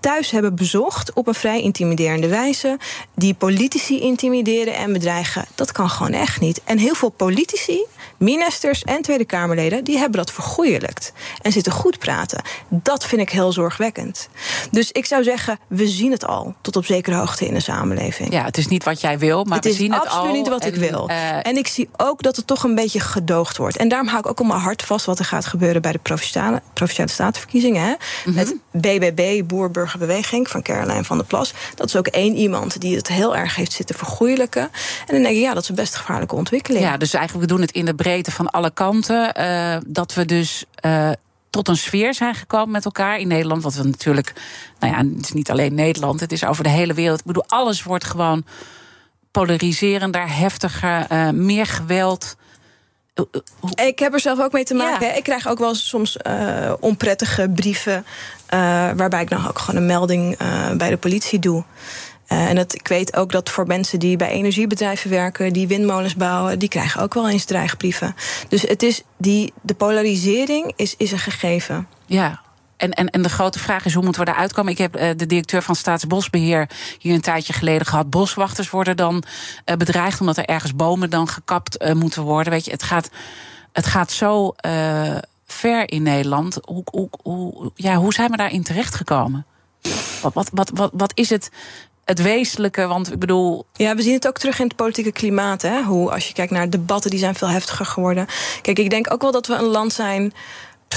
thuis 0.00 0.30
hebben 0.30 0.54
bezocht 0.54 1.12
op 1.12 1.26
een 1.26 1.34
vrij 1.34 1.62
intimiderende 1.62 2.28
wijze. 2.28 2.78
Die 3.14 3.34
politici 3.34 4.00
intimideren 4.00 4.74
en 4.74 4.92
bedreigen. 4.92 5.44
Dat 5.54 5.72
kan 5.72 5.90
gewoon 5.90 6.12
echt 6.12 6.40
niet. 6.40 6.60
En 6.64 6.78
heel 6.78 6.94
veel 6.94 7.08
politici, 7.08 7.84
ministers 8.18 8.84
en 8.84 9.02
Tweede 9.02 9.24
Kamerleden, 9.24 9.84
die 9.84 9.98
hebben 9.98 10.18
dat 10.18 10.32
vergoeilijkt. 10.32 11.12
En 11.42 11.52
zitten 11.52 11.72
goed 11.72 11.98
praten. 11.98 12.42
Dat 12.68 13.06
vind 13.06 13.20
ik 13.20 13.30
heel 13.30 13.52
zorgwekkend. 13.52 14.28
Dus 14.70 14.92
ik 14.92 15.06
zou 15.06 15.22
zeggen, 15.22 15.58
we 15.68 15.88
zien 15.88 16.10
het 16.10 16.26
al 16.26 16.54
tot 16.60 16.76
op 16.76 16.84
zekere 16.84 17.16
hoogte 17.16 17.46
in 17.46 17.54
de 17.54 17.60
samenleving. 17.60 18.32
Ja, 18.32 18.44
het 18.44 18.58
is 18.58 18.66
niet 18.66 18.84
wat 18.84 19.00
jij 19.00 19.18
wil, 19.18 19.44
maar 19.44 19.56
het 19.56 19.66
we 19.66 19.72
zien 19.72 19.92
het 19.92 20.00
al. 20.00 20.04
Het 20.04 20.12
is 20.12 20.18
absoluut 20.18 20.36
niet 20.36 20.48
wat 20.48 20.62
en, 20.62 20.68
ik 20.68 20.90
wil. 20.90 21.10
Uh, 21.10 21.46
en 21.46 21.56
ik 21.56 21.66
zie 21.66 21.88
ook 21.96 22.22
dat 22.22 22.36
het 22.36 22.46
toch 22.46 22.64
een 22.64 22.74
beetje 22.74 23.00
gedoogd 23.00 23.56
wordt. 23.56 23.76
En 23.76 23.88
daarom 23.88 24.08
hou 24.08 24.20
ik 24.20 24.26
ook 24.26 24.38
al 24.38 24.44
mijn 24.44 24.60
hart 24.60 24.82
vast 24.82 25.06
wat 25.06 25.18
er 25.18 25.24
gaat 25.24 25.46
gebeuren 25.46 25.82
bij 25.82 25.92
de 25.92 25.98
provinciale, 25.98 26.62
provinciale 26.72 27.10
statenverkiezingen. 27.10 27.82
Hè? 27.82 27.90
Mm 27.90 27.96
-hmm. 28.24 28.36
Het 28.36 28.54
BBB, 28.70 29.42
Boerburgerbeweging 29.46 30.48
van 30.48 30.62
Caroline 30.62 31.04
van 31.04 31.16
der 31.16 31.26
Plas. 31.26 31.52
Dat 31.74 31.86
is 31.86 31.96
ook 31.96 32.06
één 32.06 32.36
iemand 32.36 32.80
die 32.80 32.96
het 32.96 33.08
heel 33.08 33.36
erg 33.36 33.56
heeft 33.56 33.72
zitten 33.72 33.96
vergoeilijken. 33.96 34.62
En 34.62 35.14
dan 35.14 35.22
denk 35.22 35.34
ik, 35.34 35.42
ja, 35.42 35.54
dat 35.54 35.62
is 35.62 35.68
een 35.68 35.74
best 35.74 35.94
gevaarlijke 35.94 36.34
ontwikkeling. 36.34 36.84
Ja, 36.84 36.96
dus 36.96 37.14
eigenlijk 37.14 37.48
we 37.48 37.54
doen 37.54 37.62
het 37.64 37.72
in 37.72 37.84
de 37.84 37.94
breedte 38.08 38.30
van 38.30 38.50
alle 38.50 38.70
kanten. 38.70 39.40
Uh, 39.40 39.76
dat 39.86 40.14
we 40.14 40.24
dus. 40.24 40.64
Uh, 40.84 41.10
tot 41.50 41.68
een 41.68 41.76
sfeer 41.76 42.14
zijn 42.14 42.34
gekomen 42.34 42.70
met 42.70 42.84
elkaar 42.84 43.18
in 43.18 43.28
Nederland. 43.28 43.62
Wat 43.62 43.74
we 43.74 43.84
natuurlijk, 43.84 44.32
nou 44.78 44.92
ja, 44.92 44.98
het 45.16 45.24
is 45.24 45.32
niet 45.32 45.50
alleen 45.50 45.74
Nederland, 45.74 46.20
het 46.20 46.32
is 46.32 46.44
over 46.44 46.64
de 46.64 46.70
hele 46.70 46.94
wereld. 46.94 47.18
Ik 47.18 47.24
bedoel, 47.24 47.44
alles 47.46 47.82
wordt 47.82 48.04
gewoon 48.04 48.44
polariserender, 49.30 50.36
heftiger, 50.36 51.06
uh, 51.12 51.30
meer 51.30 51.66
geweld. 51.66 52.36
Ik 53.74 53.98
heb 53.98 54.12
er 54.12 54.20
zelf 54.20 54.40
ook 54.40 54.52
mee 54.52 54.64
te 54.64 54.74
maken. 54.74 55.06
Ja. 55.06 55.14
Ik 55.14 55.22
krijg 55.22 55.48
ook 55.48 55.58
wel 55.58 55.74
soms 55.74 56.16
uh, 56.26 56.72
onprettige 56.80 57.50
brieven. 57.54 58.04
Uh, 58.54 58.58
waarbij 58.96 59.22
ik 59.22 59.30
dan 59.30 59.48
ook 59.48 59.58
gewoon 59.58 59.80
een 59.80 59.86
melding 59.86 60.36
bij 60.76 60.90
de 60.90 60.96
politie 60.96 61.38
doe. 61.38 61.64
Uh, 62.28 62.48
en 62.48 62.54
dat, 62.56 62.74
ik 62.74 62.88
weet 62.88 63.16
ook 63.16 63.32
dat 63.32 63.50
voor 63.50 63.66
mensen 63.66 63.98
die 63.98 64.16
bij 64.16 64.30
energiebedrijven 64.30 65.10
werken, 65.10 65.52
die 65.52 65.66
windmolens 65.66 66.14
bouwen, 66.14 66.58
die 66.58 66.68
krijgen 66.68 67.02
ook 67.02 67.14
wel 67.14 67.28
eens 67.28 67.44
dreigbrieven. 67.44 68.14
Dus 68.48 68.62
het 68.62 68.82
is 68.82 69.02
die, 69.16 69.52
de 69.62 69.74
polarisering 69.74 70.72
is, 70.76 70.94
is 70.96 71.12
een 71.12 71.18
gegeven. 71.18 71.88
Ja, 72.06 72.40
en, 72.76 72.90
en, 72.90 73.10
en 73.10 73.22
de 73.22 73.28
grote 73.28 73.58
vraag 73.58 73.84
is 73.84 73.94
hoe 73.94 74.02
moeten 74.02 74.24
we 74.24 74.30
daaruit 74.30 74.52
komen? 74.52 74.72
Ik 74.72 74.78
heb 74.78 74.96
uh, 74.96 75.10
de 75.16 75.26
directeur 75.26 75.62
van 75.62 75.76
Staatsbosbeheer 75.76 76.70
hier 76.98 77.14
een 77.14 77.20
tijdje 77.20 77.52
geleden 77.52 77.86
gehad. 77.86 78.10
Boswachters 78.10 78.70
worden 78.70 78.96
dan 78.96 79.22
uh, 79.66 79.76
bedreigd 79.76 80.20
omdat 80.20 80.36
er 80.36 80.44
ergens 80.44 80.74
bomen 80.76 81.10
dan 81.10 81.28
gekapt 81.28 81.94
moeten 81.94 82.22
worden. 82.22 82.52
Weet 82.52 82.64
je, 82.64 82.70
het 82.70 82.82
gaat, 82.82 83.10
het 83.72 83.86
gaat 83.86 84.12
zo 84.12 84.54
ver 85.46 85.90
in 85.90 86.02
Nederland. 86.02 86.58
Hoe, 86.64 86.82
hoe, 86.84 87.08
hoe, 87.22 87.70
ja, 87.74 87.94
hoe 87.94 88.12
zijn 88.12 88.30
we 88.30 88.36
daarin 88.36 88.62
terechtgekomen? 88.62 89.46
Wat, 90.22 90.34
wat, 90.34 90.50
wat, 90.52 90.70
wat, 90.74 90.90
wat 90.94 91.12
is 91.14 91.30
het? 91.30 91.50
Het 92.08 92.22
wezenlijke? 92.22 92.86
Want 92.86 93.12
ik 93.12 93.18
bedoel. 93.18 93.66
Ja, 93.72 93.94
we 93.94 94.02
zien 94.02 94.12
het 94.12 94.26
ook 94.26 94.38
terug 94.38 94.58
in 94.58 94.66
het 94.66 94.76
politieke 94.76 95.12
klimaat. 95.12 95.62
Hè? 95.62 95.82
Hoe, 95.82 96.10
als 96.10 96.28
je 96.28 96.34
kijkt 96.34 96.52
naar 96.52 96.70
debatten, 96.70 97.10
die 97.10 97.18
zijn 97.18 97.34
veel 97.34 97.48
heftiger 97.48 97.86
geworden. 97.86 98.26
Kijk, 98.62 98.78
ik 98.78 98.90
denk 98.90 99.12
ook 99.12 99.22
wel 99.22 99.32
dat 99.32 99.46
we 99.46 99.54
een 99.54 99.64
land 99.64 99.92
zijn 99.92 100.32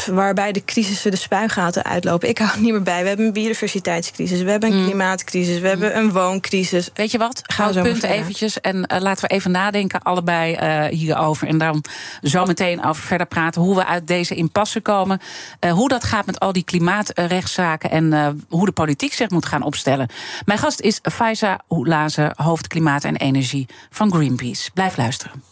waarbij 0.06 0.52
de 0.52 0.66
crisissen 0.66 1.12
de 1.12 1.18
spuigaten 1.18 1.84
uitlopen. 1.84 2.30
Ik 2.30 2.38
hou 2.38 2.52
het 2.52 2.62
niet 2.64 2.72
meer 2.72 2.82
bij. 2.82 3.02
We 3.02 3.08
hebben 3.08 3.26
een 3.26 3.34
biodiversiteitscrisis, 3.34 4.42
we 4.42 4.52
hebben 4.52 4.72
een 4.72 4.80
mm. 4.80 4.86
klimaatcrisis, 4.86 5.60
we 5.60 5.68
hebben 5.68 5.98
een 5.98 6.12
wooncrisis. 6.12 6.90
Weet 6.94 7.12
je 7.12 7.18
wat? 7.18 7.42
Ga 7.44 7.74
het 7.74 7.82
punt 7.82 8.04
eventjes 8.04 8.62
en 8.62 8.76
uh, 8.76 9.00
laten 9.00 9.28
we 9.28 9.34
even 9.34 9.52
nadenken 9.52 10.02
allebei 10.02 10.56
uh, 10.56 10.86
hierover. 10.86 11.48
En 11.48 11.58
dan 11.58 11.84
zo 12.22 12.46
meteen 12.46 12.84
over 12.84 13.04
verder 13.04 13.28
praten 13.28 13.62
hoe 13.62 13.76
we 13.76 13.86
uit 13.86 14.08
deze 14.08 14.36
impasse 14.36 14.82
komen. 14.82 15.20
Uh, 15.60 15.72
hoe 15.72 15.90
dat 15.90 16.04
gaat 16.04 16.26
met 16.26 16.40
al 16.40 16.52
die 16.52 16.64
klimaatrechtszaken 16.64 17.90
en 17.90 18.46
hoe 18.50 18.66
de 18.66 18.72
politiek 18.72 19.14
zich 19.14 19.30
moet 19.30 19.46
gaan 19.46 19.64
opstellen. 19.64 20.10
Mijn 20.46 20.60
gast 20.60 20.80
is 20.80 21.00
Faiza 21.02 21.60
Oulaze, 21.68 22.34
hoofd 22.36 22.68
klimaat 22.68 23.04
en 23.04 23.16
energie 23.16 23.68
van 23.90 24.14
Greenpeace. 24.14 24.72
Blijf 24.74 24.98
luisteren. 24.98 25.44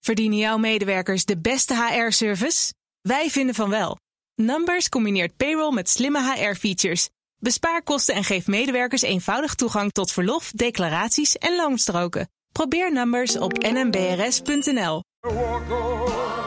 Verdienen 0.00 0.38
jouw 0.38 0.56
medewerkers 0.56 1.24
de 1.24 1.38
beste 1.38 1.74
HR-service? 1.74 2.72
Wij 3.08 3.30
vinden 3.30 3.54
van 3.54 3.70
wel. 3.70 3.96
Numbers 4.34 4.88
combineert 4.88 5.36
payroll 5.36 5.74
met 5.74 5.88
slimme 5.88 6.32
HR-features. 6.32 7.08
Bespaar 7.36 7.82
kosten 7.82 8.14
en 8.14 8.24
geef 8.24 8.46
medewerkers 8.46 9.02
eenvoudig 9.02 9.54
toegang 9.54 9.92
tot 9.92 10.12
verlof, 10.12 10.50
declaraties 10.50 11.38
en 11.38 11.56
loonstroken. 11.56 12.28
Probeer 12.52 12.92
Numbers 12.92 13.38
op 13.38 13.52
nmbrs.nl. 13.58 15.02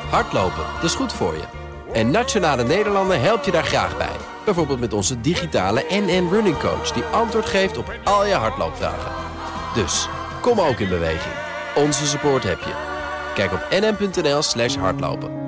Hardlopen, 0.10 0.66
dat 0.74 0.84
is 0.84 0.94
goed 0.96 1.14
voor 1.14 1.34
je. 1.34 1.44
En 1.94 2.12
Nationale 2.12 2.64
Nederlanden 2.64 3.22
helpt 3.22 3.46
je 3.46 3.52
daar 3.52 3.66
graag 3.66 3.98
bij. 3.98 4.16
Bijvoorbeeld 4.46 4.80
met 4.80 4.94
onze 4.94 5.22
digitale 5.22 5.86
NN 5.90 6.28
Running 6.32 6.58
Coach... 6.58 6.92
die 6.92 7.04
antwoord 7.04 7.46
geeft 7.46 7.78
op 7.78 8.00
al 8.04 8.26
je 8.26 8.34
hardloopvragen. 8.34 9.12
Dus, 9.74 10.08
kom 10.42 10.60
ook 10.60 10.80
in 10.80 10.90
beweging. 10.90 11.36
Onze 11.76 12.08
support 12.08 12.44
heb 12.44 12.60
je. 12.60 12.76
Kijk 13.34 13.52
op 13.52 13.68
nn.nl 13.70 14.42
hardlopen. 14.80 15.48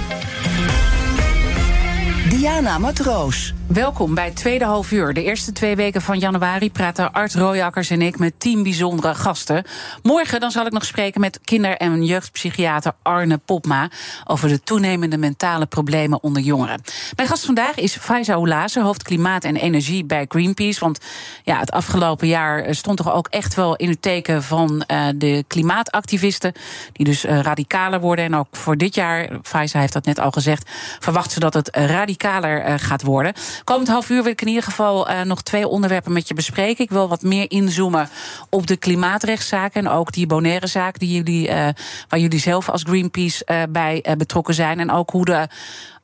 Diana 2.31 2.77
Matroos. 2.77 3.53
Welkom 3.67 4.15
bij 4.15 4.31
tweede 4.31 4.65
half 4.65 4.91
uur. 4.91 5.13
De 5.13 5.23
eerste 5.23 5.51
twee 5.51 5.75
weken 5.75 6.01
van 6.01 6.19
januari 6.19 6.71
praten 6.71 7.11
Art 7.11 7.33
Rooijakkers 7.33 7.89
en 7.89 8.01
ik 8.01 8.19
met 8.19 8.33
tien 8.37 8.63
bijzondere 8.63 9.15
gasten. 9.15 9.65
Morgen 10.03 10.39
dan 10.39 10.51
zal 10.51 10.65
ik 10.65 10.71
nog 10.71 10.85
spreken 10.85 11.21
met 11.21 11.39
kinder- 11.43 11.77
en 11.77 12.03
jeugdpsychiater 12.03 12.93
Arne 13.01 13.37
Popma 13.37 13.89
over 14.25 14.49
de 14.49 14.63
toenemende 14.63 15.17
mentale 15.17 15.65
problemen 15.65 16.23
onder 16.23 16.41
jongeren. 16.41 16.81
Mijn 17.15 17.27
gast 17.27 17.45
vandaag 17.45 17.75
is 17.75 17.95
Faiza 17.95 18.33
Oulaze, 18.33 18.81
hoofd 18.81 19.03
klimaat 19.03 19.43
en 19.43 19.55
energie 19.55 20.05
bij 20.05 20.25
Greenpeace. 20.27 20.79
Want 20.79 20.99
ja, 21.43 21.59
het 21.59 21.71
afgelopen 21.71 22.27
jaar 22.27 22.75
stond 22.75 22.97
toch 22.97 23.13
ook 23.13 23.27
echt 23.27 23.55
wel 23.55 23.75
in 23.75 23.89
het 23.89 24.01
teken 24.01 24.43
van 24.43 24.83
uh, 24.87 25.07
de 25.15 25.43
klimaatactivisten, 25.47 26.53
die 26.91 27.05
dus 27.05 27.25
uh, 27.25 27.39
radicaler 27.39 27.99
worden. 27.99 28.25
En 28.25 28.35
ook 28.35 28.47
voor 28.51 28.77
dit 28.77 28.95
jaar, 28.95 29.29
Faiza 29.43 29.79
heeft 29.79 29.93
dat 29.93 30.05
net 30.05 30.19
al 30.19 30.31
gezegd, 30.31 30.69
verwacht 30.99 31.31
ze 31.31 31.39
dat 31.39 31.53
het 31.53 31.69
radicaler 32.21 32.67
uh, 32.67 32.73
gaat 32.77 33.03
worden. 33.03 33.33
Komend 33.63 33.87
half 33.87 34.09
uur 34.09 34.23
wil 34.23 34.31
ik 34.31 34.41
in 34.41 34.47
ieder 34.47 34.63
geval 34.63 35.09
uh, 35.09 35.21
nog 35.21 35.41
twee 35.41 35.67
onderwerpen 35.67 36.13
met 36.13 36.27
je 36.27 36.33
bespreken. 36.33 36.83
Ik 36.83 36.89
wil 36.89 37.07
wat 37.07 37.21
meer 37.21 37.51
inzoomen 37.51 38.09
op 38.49 38.67
de 38.67 38.77
klimaatrechtszaken 38.77 39.85
en 39.85 39.91
ook 39.91 40.11
die 40.11 40.27
Bonaire 40.27 40.67
zaak 40.67 40.99
die 40.99 41.13
jullie, 41.15 41.47
uh, 41.47 41.53
waar 42.07 42.19
jullie 42.19 42.39
zelf 42.39 42.69
als 42.69 42.83
Greenpeace 42.83 43.67
bij 43.69 44.15
betrokken 44.17 44.53
zijn. 44.53 44.79
En 44.79 44.91
ook 44.91 45.09
hoe 45.09 45.25
de 45.25 45.47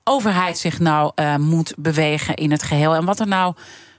overheid 0.04 0.58
zich 0.58 0.80
nou 0.80 1.12
moet 1.40 1.74
bewegen 1.78 2.36
in 2.36 2.52
het 2.52 2.64
geheel. 2.64 2.96
En 2.96 3.06
wat 3.06 3.20
er 3.20 3.28
nou 3.28 3.54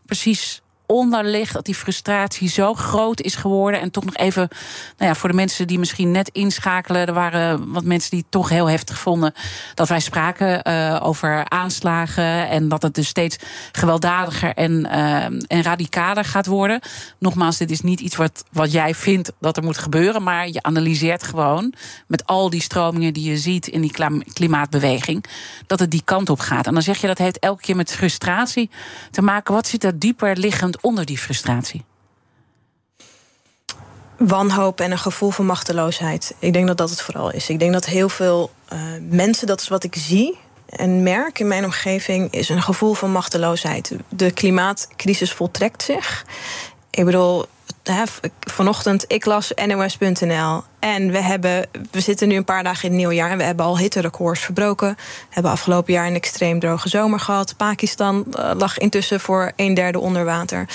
precies 0.06 0.62
onder 0.88 1.24
ligt. 1.24 1.52
Dat 1.52 1.64
die 1.64 1.74
frustratie 1.74 2.48
zo 2.48 2.74
groot 2.74 3.20
is 3.20 3.34
geworden. 3.34 3.80
En 3.80 3.90
toch 3.90 4.04
nog 4.04 4.16
even, 4.16 4.48
nou 4.96 5.10
ja, 5.10 5.14
voor 5.14 5.28
de 5.28 5.34
mensen 5.34 5.66
die 5.66 5.78
misschien 5.78 6.10
net 6.10 6.28
inschakelen. 6.28 7.06
Er 7.06 7.12
waren 7.12 7.72
wat 7.72 7.84
mensen 7.84 8.10
die 8.10 8.18
het 8.18 8.30
toch 8.30 8.48
heel 8.48 8.70
heftig 8.70 8.98
vonden. 8.98 9.32
Dat 9.74 9.88
wij 9.88 10.00
spraken 10.00 10.68
uh, 10.68 11.00
over 11.02 11.48
aanslagen. 11.48 12.48
En 12.48 12.68
dat 12.68 12.82
het 12.82 12.94
dus 12.94 13.08
steeds 13.08 13.36
gewelddadiger 13.72 14.54
en, 14.54 14.86
uh, 14.86 15.24
en 15.24 15.62
radicaler 15.62 16.24
gaat 16.24 16.46
worden. 16.46 16.80
Nogmaals, 17.18 17.56
dit 17.56 17.70
is 17.70 17.80
niet 17.80 18.00
iets 18.00 18.16
wat, 18.16 18.44
wat 18.52 18.72
jij 18.72 18.94
vindt 18.94 19.32
dat 19.40 19.56
er 19.56 19.62
moet 19.62 19.78
gebeuren. 19.78 20.22
Maar 20.22 20.48
je 20.48 20.62
analyseert 20.62 21.22
gewoon 21.22 21.72
met 22.06 22.26
al 22.26 22.50
die 22.50 22.62
stromingen 22.62 23.12
die 23.12 23.30
je 23.30 23.38
ziet 23.38 23.66
in 23.66 23.80
die 23.80 23.92
klimaatbeweging. 24.32 25.24
Dat 25.66 25.78
het 25.78 25.90
die 25.90 26.02
kant 26.04 26.30
op 26.30 26.40
gaat. 26.40 26.66
En 26.66 26.72
dan 26.72 26.82
zeg 26.82 27.00
je 27.00 27.06
dat 27.06 27.18
heeft 27.18 27.38
elke 27.38 27.62
keer 27.62 27.76
met 27.76 27.92
frustratie 27.92 28.70
te 29.10 29.22
maken. 29.22 29.54
Wat 29.54 29.66
zit 29.66 29.84
er 29.84 29.98
dieper 29.98 30.36
liggend 30.36 30.77
onder 30.80 31.04
die 31.04 31.18
frustratie? 31.18 31.84
Wanhoop 34.18 34.80
en 34.80 34.90
een 34.90 34.98
gevoel 34.98 35.30
van 35.30 35.46
machteloosheid. 35.46 36.34
Ik 36.38 36.52
denk 36.52 36.66
dat 36.66 36.76
dat 36.76 36.90
het 36.90 37.02
vooral 37.02 37.32
is. 37.32 37.48
Ik 37.48 37.58
denk 37.58 37.72
dat 37.72 37.86
heel 37.86 38.08
veel 38.08 38.50
uh, 38.72 38.78
mensen, 39.00 39.46
dat 39.46 39.60
is 39.60 39.68
wat 39.68 39.84
ik 39.84 39.94
zie 39.94 40.38
en 40.68 41.02
merk 41.02 41.38
in 41.38 41.48
mijn 41.48 41.64
omgeving, 41.64 42.32
is 42.32 42.48
een 42.48 42.62
gevoel 42.62 42.94
van 42.94 43.10
machteloosheid. 43.10 43.96
De 44.08 44.30
klimaatcrisis 44.30 45.32
voltrekt 45.32 45.82
zich. 45.82 46.24
Ik 46.90 47.04
bedoel, 47.04 47.44
vanochtend, 48.40 49.04
ik 49.08 49.24
las 49.24 49.52
NOS.nl. 49.66 50.62
En 50.78 51.10
we, 51.10 51.22
hebben, 51.22 51.66
we 51.90 52.00
zitten 52.00 52.28
nu 52.28 52.36
een 52.36 52.44
paar 52.44 52.62
dagen 52.62 52.84
in 52.84 52.90
het 52.90 52.98
nieuwjaar 52.98 53.30
en 53.30 53.38
we 53.38 53.44
hebben 53.44 53.66
al 53.66 53.78
hitterecords 53.78 54.40
verbroken. 54.40 54.94
We 54.96 55.26
hebben 55.30 55.52
afgelopen 55.52 55.92
jaar 55.92 56.06
een 56.06 56.14
extreem 56.14 56.58
droge 56.58 56.88
zomer 56.88 57.20
gehad. 57.20 57.56
Pakistan 57.56 58.24
uh, 58.28 58.50
lag 58.56 58.78
intussen 58.78 59.20
voor 59.20 59.52
een 59.56 59.74
derde 59.74 59.98
onder 59.98 60.24
water. 60.24 60.68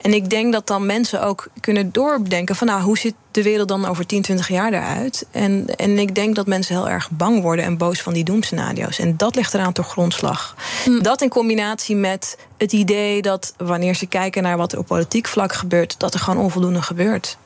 En 0.00 0.14
ik 0.14 0.30
denk 0.30 0.52
dat 0.52 0.66
dan 0.66 0.86
mensen 0.86 1.22
ook 1.22 1.48
kunnen 1.60 1.92
doordenken 1.92 2.56
van 2.56 2.66
nou, 2.66 2.82
hoe 2.82 2.98
ziet 2.98 3.14
de 3.30 3.42
wereld 3.42 3.68
dan 3.68 3.86
over 3.86 4.06
10, 4.06 4.22
20 4.22 4.48
jaar 4.48 4.72
eruit? 4.72 5.26
En, 5.30 5.66
en 5.76 5.98
ik 5.98 6.14
denk 6.14 6.34
dat 6.34 6.46
mensen 6.46 6.74
heel 6.74 6.88
erg 6.88 7.10
bang 7.10 7.42
worden 7.42 7.64
en 7.64 7.76
boos 7.76 8.02
van 8.02 8.12
die 8.12 8.24
doemscenario's. 8.24 8.98
En 8.98 9.16
dat 9.16 9.34
ligt 9.34 9.54
eraan 9.54 9.72
door 9.72 9.84
grondslag. 9.84 10.56
Mm. 10.86 11.02
Dat 11.02 11.22
in 11.22 11.28
combinatie 11.28 11.96
met 11.96 12.38
het 12.58 12.72
idee 12.72 13.22
dat 13.22 13.54
wanneer 13.56 13.94
ze 13.94 14.06
kijken 14.06 14.42
naar 14.42 14.56
wat 14.56 14.72
er 14.72 14.78
op 14.78 14.86
politiek 14.86 15.28
vlak 15.28 15.52
gebeurt, 15.52 15.94
dat 15.98 16.14
er 16.14 16.20
gewoon 16.20 16.44
onvoldoende 16.44 16.82
gebeurt. 16.82 17.36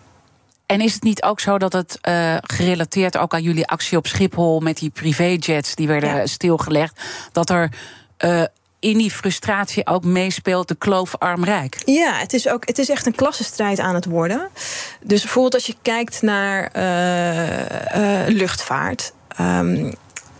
En 0.66 0.80
is 0.80 0.94
het 0.94 1.02
niet 1.02 1.22
ook 1.22 1.40
zo 1.40 1.58
dat 1.58 1.72
het 1.72 1.98
uh, 2.08 2.36
gerelateerd 2.40 3.16
ook 3.16 3.34
aan 3.34 3.42
jullie 3.42 3.66
actie 3.66 3.98
op 3.98 4.06
Schiphol 4.06 4.60
met 4.60 4.76
die 4.76 4.90
privéjets 4.90 5.74
die 5.74 5.86
werden 5.86 6.16
ja. 6.16 6.26
stilgelegd, 6.26 7.00
dat 7.32 7.50
er 7.50 7.70
uh, 8.24 8.42
in 8.78 8.98
die 8.98 9.10
frustratie 9.10 9.86
ook 9.86 10.04
meespeelt 10.04 10.68
de 10.68 10.74
kloof 10.74 11.16
arm-rijk. 11.18 11.82
Ja, 11.84 12.12
het 12.12 12.32
is, 12.32 12.48
ook, 12.48 12.66
het 12.66 12.78
is 12.78 12.88
echt 12.88 13.06
een 13.06 13.14
klassenstrijd 13.14 13.80
aan 13.80 13.94
het 13.94 14.04
worden. 14.04 14.48
Dus 15.02 15.22
bijvoorbeeld 15.22 15.54
als 15.54 15.66
je 15.66 15.74
kijkt 15.82 16.22
naar 16.22 16.70
uh, 16.76 18.28
uh, 18.28 18.28
luchtvaart. 18.28 19.12
Um, 19.40 19.92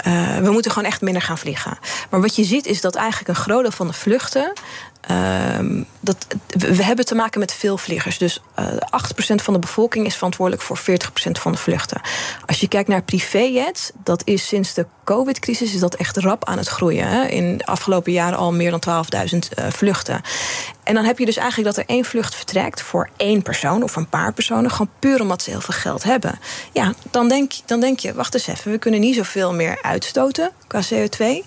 uh, 0.07 0.37
we 0.37 0.51
moeten 0.51 0.71
gewoon 0.71 0.89
echt 0.89 1.01
minder 1.01 1.23
gaan 1.23 1.39
vliegen. 1.39 1.79
Maar 2.11 2.21
wat 2.21 2.37
je 2.37 2.45
ziet 2.45 2.67
is 2.67 2.81
dat 2.81 2.95
eigenlijk 2.95 3.29
een 3.29 3.45
groot 3.45 3.63
deel 3.63 3.71
van 3.71 3.87
de 3.87 3.93
vluchten 3.93 4.53
Uh, 5.11 5.83
dat, 6.01 6.27
we 6.47 6.85
hebben 6.85 7.05
te 7.05 7.15
maken 7.15 7.41
met 7.41 7.55
veel 7.55 7.79
vliegers. 7.79 8.19
Dus 8.19 8.41
uh, 8.59 8.73
eh, 8.73 8.79
8% 9.33 9.35
van 9.35 9.55
de 9.55 9.61
bevolking 9.61 10.07
is 10.07 10.15
verantwoordelijk 10.15 10.63
voor 10.63 10.79
40% 10.79 10.83
van 11.33 11.53
de 11.53 11.59
vluchten. 11.59 12.01
Als 12.47 12.61
je 12.61 12.69
kijkt 12.69 12.89
naar 12.89 13.03
privéjets, 13.03 13.91
dat 14.05 14.23
is 14.25 14.47
sinds 14.47 14.75
de 14.75 14.87
COVID-crisis 15.05 15.75
is 15.75 15.81
dat 15.81 15.95
echt 15.95 16.17
rap 16.17 16.45
aan 16.45 16.59
het 16.59 16.69
groeien. 16.69 17.09
Hè? 17.09 17.27
In 17.27 17.57
de 17.57 17.67
afgelopen 17.67 18.13
jaren 18.13 18.39
al 18.39 18.53
meer 18.53 18.79
dan 18.79 19.05
12.000 19.33 19.39
uh, 19.59 19.67
vluchten. 19.71 20.21
En 20.83 20.95
dan 20.95 21.05
heb 21.05 21.19
je 21.19 21.25
dus 21.25 21.37
eigenlijk 21.37 21.75
dat 21.75 21.85
er 21.85 21.95
één 21.95 22.05
vlucht 22.05 22.35
vertrekt 22.35 22.83
voor 22.83 23.09
één 23.17 23.43
persoon 23.43 23.83
of 23.83 23.97
een 23.97 24.09
paar 24.09 24.33
personen, 24.33 24.71
gewoon 24.71 24.91
puur 24.99 25.21
omdat 25.21 25.43
ze 25.43 25.51
heel 25.51 25.61
veel 25.61 25.75
geld 25.75 26.03
hebben. 26.03 26.39
Ja, 26.73 26.95
dan 27.11 27.29
denk, 27.29 27.53
dan 27.67 27.81
denk 27.81 27.99
je, 27.99 28.15
wacht 28.15 28.35
eens 28.35 28.47
even, 28.47 28.71
we 28.71 28.79
kunnen 28.79 29.01
niet 29.01 29.15
zoveel 29.15 29.55
meer 29.55 29.79
uitstoten 29.83 30.51
qua 30.67 30.83
CO2 30.93 31.47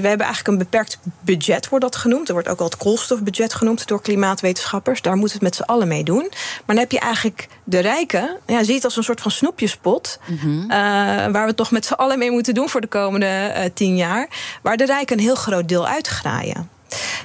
we 0.00 0.08
hebben 0.08 0.26
eigenlijk 0.26 0.48
een 0.48 0.64
beperkt 0.64 0.98
budget, 1.20 1.68
wordt 1.68 1.84
dat 1.84 1.96
genoemd. 1.96 2.28
Er 2.28 2.32
wordt 2.32 2.48
ook 2.48 2.58
al 2.58 2.64
het 2.64 2.76
koolstofbudget 2.76 3.54
genoemd 3.54 3.86
door 3.86 4.02
klimaatwetenschappers. 4.02 5.02
Daar 5.02 5.16
moeten 5.16 5.38
we 5.38 5.44
het 5.44 5.56
met 5.56 5.66
z'n 5.66 5.72
allen 5.72 5.88
mee 5.88 6.04
doen. 6.04 6.26
Maar 6.30 6.62
dan 6.66 6.76
heb 6.76 6.92
je 6.92 6.98
eigenlijk 6.98 7.48
de 7.64 7.78
rijken, 7.78 8.38
ja, 8.46 8.64
zie 8.64 8.74
het 8.74 8.84
als 8.84 8.96
een 8.96 9.02
soort 9.02 9.20
van 9.20 9.30
snoepjespot. 9.30 10.18
Mm 10.26 10.60
uh, 10.62 10.68
waar 10.68 11.32
we 11.32 11.46
het 11.46 11.56
toch 11.56 11.70
met 11.70 11.86
z'n 11.86 11.92
allen 11.92 12.18
mee 12.18 12.30
moeten 12.30 12.54
doen 12.54 12.68
voor 12.68 12.80
de 12.80 12.86
komende 12.86 13.54
uh, 13.56 13.64
tien 13.74 13.96
jaar. 13.96 14.28
Waar 14.62 14.76
de 14.76 14.84
rijken 14.84 15.16
een 15.16 15.22
heel 15.22 15.34
groot 15.34 15.68
deel 15.68 15.86
uitgraaien. 15.86 16.70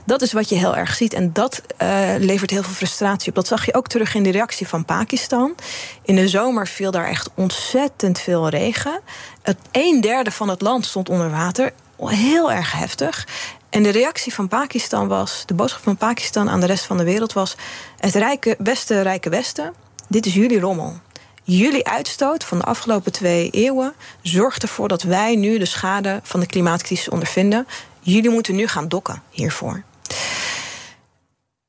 Dat 0.06 0.22
is 0.22 0.34
wat 0.34 0.50
je 0.50 0.56
heel 0.56 0.76
erg 0.76 0.96
ziet. 0.96 1.14
En 1.14 1.34
dat 1.34 1.62
uh, 1.82 2.14
levert 2.18 2.50
heel 2.50 2.64
veel 2.64 2.74
frustratie 2.74 3.30
op. 3.30 3.36
Dat 3.36 3.48
zag 3.48 3.66
je 3.66 3.74
ook 3.74 3.88
terug 3.88 4.16
in 4.16 4.24
de 4.24 4.32
reactie 4.32 4.68
van 4.68 4.86
Pakistan. 4.86 5.56
In 6.02 6.16
de 6.16 6.28
zomer 6.28 6.68
viel 6.68 6.92
daar 6.92 7.08
echt 7.08 7.30
ontzettend 7.34 8.20
veel 8.20 8.50
regen. 8.50 9.02
Het 9.42 9.58
een 9.72 10.02
derde 10.02 10.32
van 10.32 10.50
het 10.50 10.62
land 10.62 10.86
stond 10.86 11.10
onder 11.10 11.30
water 11.32 11.74
heel 11.98 12.52
erg 12.52 12.72
heftig. 12.72 13.28
En 13.70 13.84
de 13.84 13.90
reactie 13.90 14.34
van 14.34 14.48
Pakistan 14.48 15.08
was, 15.08 15.44
de 15.46 15.54
boodschap 15.54 15.84
van 15.84 15.98
Pakistan 15.98 16.50
aan 16.50 16.60
de 16.60 16.66
rest 16.66 16.86
van 16.86 16.98
de 16.98 17.04
wereld 17.04 17.34
was: 17.34 17.56
het 17.98 18.16
rijke 18.16 18.56
Westen, 18.58 19.04
rijke 19.04 19.30
Westen, 19.30 19.74
dit 20.08 20.26
is 20.26 20.34
jullie 20.34 20.60
rommel. 20.60 21.00
Jullie 21.44 21.88
uitstoot 21.88 22.44
van 22.44 22.58
de 22.58 22.64
afgelopen 22.64 23.12
twee 23.12 23.50
eeuwen 23.50 23.94
zorgt 24.22 24.62
ervoor 24.62 24.88
dat 24.88 25.02
wij 25.02 25.36
nu 25.36 25.58
de 25.58 25.66
schade 25.66 26.20
van 26.24 26.40
de 26.40 26.46
klimaatcrisis 26.46 27.10
ondervinden. 27.10 27.68
Jullie 28.00 28.30
moeten 28.30 28.56
nu 28.56 28.68
gaan 28.68 28.88
dokken 28.88 29.22
hiervoor. 29.30 29.84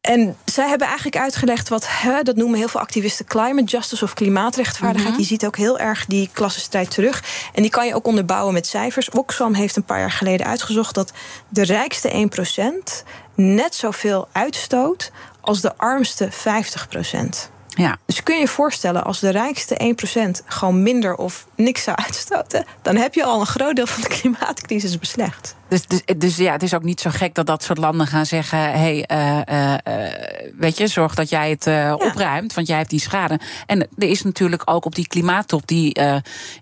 En 0.08 0.36
zij 0.44 0.68
hebben 0.68 0.86
eigenlijk 0.86 1.16
uitgelegd 1.16 1.68
wat, 1.68 1.86
hè, 1.88 2.22
dat 2.22 2.36
noemen 2.36 2.58
heel 2.58 2.68
veel 2.68 2.80
activisten 2.80 3.24
climate 3.24 3.64
justice 3.64 4.04
of 4.04 4.14
klimaatrechtvaardigheid. 4.14 5.12
Mhm. 5.12 5.20
Je 5.20 5.26
ziet 5.26 5.46
ook 5.46 5.56
heel 5.56 5.78
erg 5.78 6.06
die 6.06 6.30
klassenstrijd 6.32 6.90
terug. 6.90 7.24
En 7.54 7.62
die 7.62 7.70
kan 7.70 7.86
je 7.86 7.94
ook 7.94 8.06
onderbouwen 8.06 8.54
met 8.54 8.66
cijfers. 8.66 9.10
Oxfam 9.10 9.54
heeft 9.54 9.76
een 9.76 9.84
paar 9.84 9.98
jaar 9.98 10.10
geleden 10.10 10.46
uitgezocht 10.46 10.94
dat 10.94 11.12
de 11.48 11.64
rijkste 11.64 12.10
1% 12.10 13.04
net 13.34 13.74
zoveel 13.74 14.28
uitstoot 14.32 15.10
als 15.40 15.60
de 15.60 15.76
armste 15.76 16.28
50%. 16.32 17.50
Ja. 17.68 17.96
Dus 18.06 18.22
kun 18.22 18.34
je 18.34 18.40
je 18.40 18.48
voorstellen, 18.48 19.04
als 19.04 19.20
de 19.20 19.30
rijkste 19.30 19.94
1% 20.40 20.42
gewoon 20.46 20.82
minder 20.82 21.14
of 21.14 21.46
niks 21.54 21.82
zou 21.82 21.96
uitstoten, 22.04 22.64
dan 22.82 22.96
heb 22.96 23.14
je 23.14 23.24
al 23.24 23.40
een 23.40 23.46
groot 23.46 23.76
deel 23.76 23.86
van 23.86 24.02
de 24.02 24.08
klimaatcrisis 24.20 24.98
beslecht. 24.98 25.56
Dus, 25.68 25.86
dus, 25.86 26.02
dus 26.16 26.36
ja, 26.36 26.52
het 26.52 26.62
is 26.62 26.74
ook 26.74 26.82
niet 26.82 27.00
zo 27.00 27.10
gek 27.10 27.34
dat 27.34 27.46
dat 27.46 27.62
soort 27.62 27.78
landen 27.78 28.06
gaan 28.06 28.26
zeggen: 28.26 28.58
hé, 28.58 28.78
hey, 28.78 29.04
eh, 29.04 29.40
eh, 29.44 29.78
eh, 29.84 30.52
weet 30.58 30.78
je, 30.78 30.86
zorg 30.86 31.14
dat 31.14 31.28
jij 31.28 31.50
het 31.50 31.66
opruimt, 32.00 32.54
want 32.54 32.66
jij 32.66 32.76
hebt 32.76 32.90
die 32.90 33.00
schade. 33.00 33.40
En 33.66 33.80
er 33.80 34.08
is 34.08 34.22
natuurlijk 34.22 34.62
ook 34.64 34.84
op 34.84 34.94
die 34.94 35.08
klimaattop 35.08 35.66
die 35.66 36.00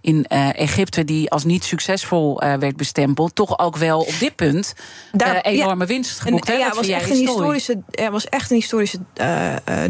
in 0.00 0.26
Egypte, 0.26 1.04
die 1.04 1.30
als 1.30 1.44
niet 1.44 1.64
succesvol 1.64 2.40
werd 2.40 2.76
bestempeld, 2.76 3.34
toch 3.34 3.58
ook 3.58 3.76
wel 3.76 4.00
op 4.00 4.18
dit 4.18 4.36
punt 4.36 4.74
Daar- 5.12 5.40
enorme 5.40 5.82
ja. 5.82 5.86
winst 5.86 6.20
geboekt. 6.20 6.50
En, 6.50 6.58
ja, 6.58 6.74
was 6.74 6.88
echt 6.88 7.10
een 7.10 7.16
historisch? 7.16 7.66
historische, 7.66 8.02
er 8.04 8.10
was 8.10 8.28
echt 8.28 8.50
een 8.50 8.56
historische 8.56 8.98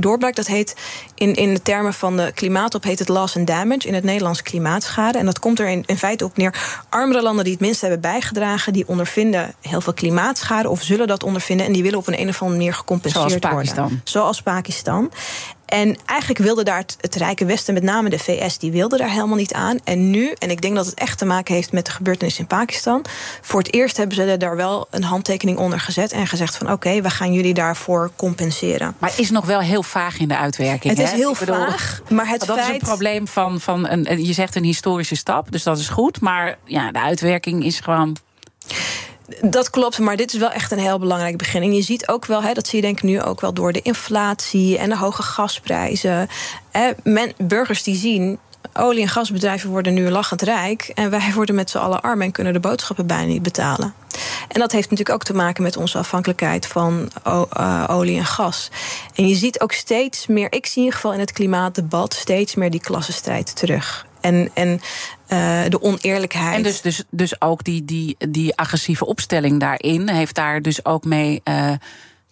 doorbraak. 0.01 0.35
Dat 0.35 0.47
heet 0.47 0.77
in, 1.15 1.35
in 1.35 1.55
de 1.55 1.63
termen 1.63 1.95
van 1.95 2.17
de 2.17 2.33
klimaatop 2.35 2.83
heet 2.83 2.99
het 2.99 3.09
loss 3.09 3.37
and 3.37 3.47
damage. 3.47 3.89
In 3.89 3.95
het 3.95 4.05
Nederlands 4.05 4.43
klimaatschade. 4.43 5.19
En 5.19 5.27
dat 5.27 5.39
komt 5.39 5.59
er 5.59 5.69
in, 5.69 5.83
in 5.87 5.99
feite 5.99 6.25
op 6.25 6.37
neer. 6.37 6.85
Armere 6.89 7.23
landen 7.23 7.45
die 7.45 7.53
het 7.53 7.63
minst 7.63 7.81
hebben 7.81 8.01
bijgedragen, 8.01 8.73
die 8.73 8.89
ondervinden 9.07 9.55
heel 9.61 9.81
veel 9.81 9.93
klimaatschade 9.93 10.69
of 10.69 10.83
zullen 10.83 11.07
dat 11.07 11.23
ondervinden. 11.23 11.67
En 11.67 11.73
die 11.73 11.83
willen 11.83 11.99
op 11.99 12.07
een, 12.07 12.21
een 12.21 12.29
of 12.29 12.41
andere 12.43 12.59
manier 12.59 12.75
gecompenseerd 12.75 13.31
Zoals 13.31 13.55
Pakistan. 13.55 13.83
worden. 13.83 14.01
Zoals 14.05 14.43
Pakistan. 14.43 15.13
En 15.67 15.97
eigenlijk 16.07 16.41
wilde 16.41 16.65
daar 16.65 16.79
het, 16.79 16.97
het 17.01 17.15
Rijke 17.15 17.45
Westen, 17.45 17.75
met 17.75 17.83
name 17.83 18.09
de 18.09 18.19
VS, 18.19 18.59
die 18.59 18.73
wilde 18.73 18.97
daar 18.97 19.11
helemaal 19.11 19.37
niet 19.37 19.53
aan. 19.53 19.79
En 19.85 20.11
nu, 20.11 20.33
en 20.39 20.51
ik 20.51 20.61
denk 20.63 20.75
dat 20.75 20.87
het 20.87 20.95
echt 20.95 21.19
te 21.19 21.25
maken 21.25 21.55
heeft 21.55 21.73
met 21.73 21.85
de 21.87 21.91
gebeurtenis 21.91 22.39
in 22.39 22.47
Pakistan. 22.47 23.05
Voor 23.41 23.61
het 23.61 23.73
eerst 23.75 23.97
hebben 23.97 24.17
ze 24.17 24.37
daar 24.37 24.57
wel 24.57 24.87
een 24.91 25.03
handtekening 25.03 25.59
onder 25.59 25.81
gezet 25.81 26.13
en 26.13 26.27
gezegd 26.27 26.57
van 26.57 26.73
oké, 26.73 27.01
we 27.03 27.11
gaan 27.11 27.33
jullie 27.33 27.55
daarvoor 27.55 28.11
compenseren. 28.17 28.95
Maar 28.99 29.11
het 29.11 29.19
is 29.19 29.31
nog 29.31 29.45
wel 29.45 29.61
heel 29.61 29.83
vaag 29.83 30.19
in 30.19 30.29
de 30.29 30.37
uitwerking. 30.37 30.97
Het 30.97 31.07
is 31.07 31.13
heel 31.13 31.37
bedoel, 31.39 31.55
vaag, 31.55 32.01
maar 32.09 32.29
het 32.29 32.47
dat 32.47 32.59
is 32.59 32.69
een 32.69 32.79
probleem 32.79 33.29
van, 33.29 33.61
van 33.61 33.89
een- 33.89 34.25
je 34.27 34.33
zegt 34.33 34.55
een 34.55 34.65
historische 34.65 35.17
stap, 35.17 35.53
dus 35.53 35.63
dat 35.63 35.79
is 35.79 35.89
goed. 35.89 36.21
Maar 36.21 36.59
ja, 36.65 36.93
de 36.93 37.01
uitwerking 37.01 37.65
is 37.65 37.81
gewoon. 37.81 38.17
Dat 39.41 39.71
klopt, 39.71 39.99
maar 39.99 40.17
dit 40.17 40.33
is 40.33 40.39
wel 40.39 40.51
echt 40.51 40.73
een 40.73 40.79
heel 40.79 40.99
belangrijk 40.99 41.37
begin. 41.37 41.63
En 41.63 41.75
je 41.75 41.83
ziet 41.83 42.09
ook 42.09 42.27
wel, 42.27 42.43
hè, 42.43 42.53
dat 42.53 42.67
zie 42.67 42.77
je 42.81 42.85
denk 42.85 42.97
ik 42.97 43.05
nu 43.05 43.23
ook 43.23 43.41
wel 43.41 43.53
door 43.53 43.73
de 43.73 43.83
inflatie 43.83 44.79
en 44.79 44.89
de 44.89 44.97
hoge 44.97 45.23
gasprijzen. 45.23 46.29
Hè, 46.71 46.91
men, 47.03 47.33
burgers 47.37 47.83
die 47.83 47.97
zien. 47.97 48.39
Olie- 48.73 49.03
en 49.03 49.09
gasbedrijven 49.09 49.71
worden 49.71 49.95
nu 49.95 50.11
lachend 50.11 50.43
rijk. 50.43 50.91
En 50.95 51.11
wij 51.11 51.33
worden 51.35 51.55
met 51.55 51.71
z'n 51.71 51.79
allen 51.79 52.01
arm 52.01 52.23
en 52.23 52.33
kunnen 52.33 52.53
de 52.53 52.61
boodschappen 52.61 53.07
bijna 53.07 53.27
niet 53.27 53.43
betalen. 53.43 53.95
En 54.49 54.61
dat 54.61 54.73
heeft 54.73 54.91
natuurlijk 54.91 55.19
ook 55.19 55.25
te 55.25 55.35
maken 55.35 55.63
met 55.63 55.77
onze 55.77 55.99
afhankelijkheid 55.99 56.67
van 56.67 57.11
eh, 57.23 57.85
olie 57.89 58.19
en 58.19 58.25
gas. 58.25 58.71
En 59.15 59.29
je 59.29 59.35
ziet 59.35 59.61
ook 59.61 59.73
steeds 59.73 60.27
meer, 60.27 60.53
ik 60.53 60.67
zie 60.67 60.77
in 60.77 60.83
ieder 60.83 60.95
geval 60.95 61.13
in 61.13 61.21
het 61.21 61.33
klimaatdebat, 61.33 62.15
steeds 62.15 62.55
meer 62.55 62.71
die 62.71 62.81
klassenstrijd 62.81 63.57
terug. 63.57 64.07
En, 64.21 64.51
en 64.55 64.81
eh, 65.27 65.61
de 65.69 65.83
oneerlijkheid. 65.83 66.57
En 66.57 66.63
dus, 66.63 66.81
dus, 66.81 67.03
dus 67.11 67.41
ook 67.41 67.65
die, 67.65 67.85
die, 67.85 68.17
die 68.29 68.57
agressieve 68.57 69.07
opstelling 69.07 69.61
daarin 69.61 70.09
heeft 70.09 70.35
daar 70.35 70.63
dus 70.63 70.85
ook 70.85 71.05
mee 71.05 71.41
eh, 71.45 71.73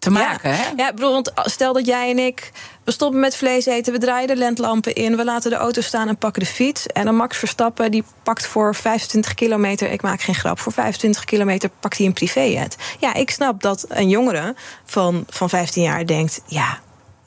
te 0.05 0.11
maken. 0.11 0.51
Ja, 0.51 0.57
Hè? 0.57 0.71
ja 0.77 0.93
bedoel, 0.93 1.13
want 1.13 1.33
stel 1.35 1.73
dat 1.73 1.87
jij 1.87 2.11
en 2.11 2.19
ik. 2.19 2.53
We 2.85 2.93
stoppen 2.93 3.21
met 3.21 3.37
vlees 3.37 3.67
eten, 3.67 3.93
we 3.93 3.99
draaien 3.99 4.29
de 4.29 4.37
lentlampen 4.37 4.95
in, 4.95 5.17
we 5.17 5.25
laten 5.25 5.51
de 5.51 5.57
auto 5.57 5.81
staan 5.81 6.09
en 6.09 6.17
pakken 6.17 6.43
de 6.43 6.49
fiets. 6.49 6.87
En 6.87 7.05
dan 7.05 7.17
Max 7.17 7.37
Verstappen, 7.37 7.91
die 7.91 8.05
pakt 8.23 8.47
voor 8.47 8.75
25 8.75 9.35
kilometer, 9.35 9.91
ik 9.91 10.03
maak 10.03 10.21
geen 10.21 10.35
grap, 10.35 10.59
voor 10.59 10.73
25 10.73 11.25
kilometer 11.25 11.71
pakt 11.81 11.99
hij 11.99 12.07
een 12.07 12.13
privéjet. 12.13 12.77
Ja, 12.99 13.15
ik 13.15 13.31
snap 13.31 13.63
dat 13.63 13.85
een 13.89 14.09
jongere 14.09 14.55
van, 14.85 15.25
van 15.29 15.49
15 15.49 15.83
jaar 15.83 16.07
denkt: 16.07 16.41
ja, 16.47 16.81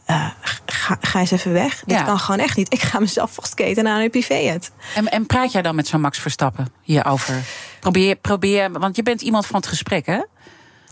eh, 0.07 0.25
ga, 0.65 0.97
ga 1.01 1.19
eens 1.19 1.31
even 1.31 1.53
weg. 1.53 1.83
Dit 1.85 1.97
Ja. 1.97 2.03
kan 2.03 2.19
gewoon 2.19 2.39
echt 2.39 2.57
niet. 2.57 2.73
Ik 2.73 2.81
ga 2.81 2.99
mezelf 2.99 3.31
vastketen 3.33 3.87
aan 3.87 3.99
een 4.01 4.09
privéjet. 4.09 4.71
En, 4.95 5.09
en 5.11 5.25
praat 5.25 5.51
jij 5.51 5.61
dan 5.61 5.75
met 5.75 5.87
zo'n 5.87 6.01
Max 6.01 6.19
Verstappen 6.19 6.67
hierover? 6.81 7.35
Probeer, 7.79 8.15
probeer, 8.15 8.71
want 8.71 8.95
je 8.95 9.03
bent 9.03 9.21
iemand 9.21 9.45
van 9.45 9.55
het 9.55 9.67
gesprek, 9.67 10.05
hè? 10.05 10.19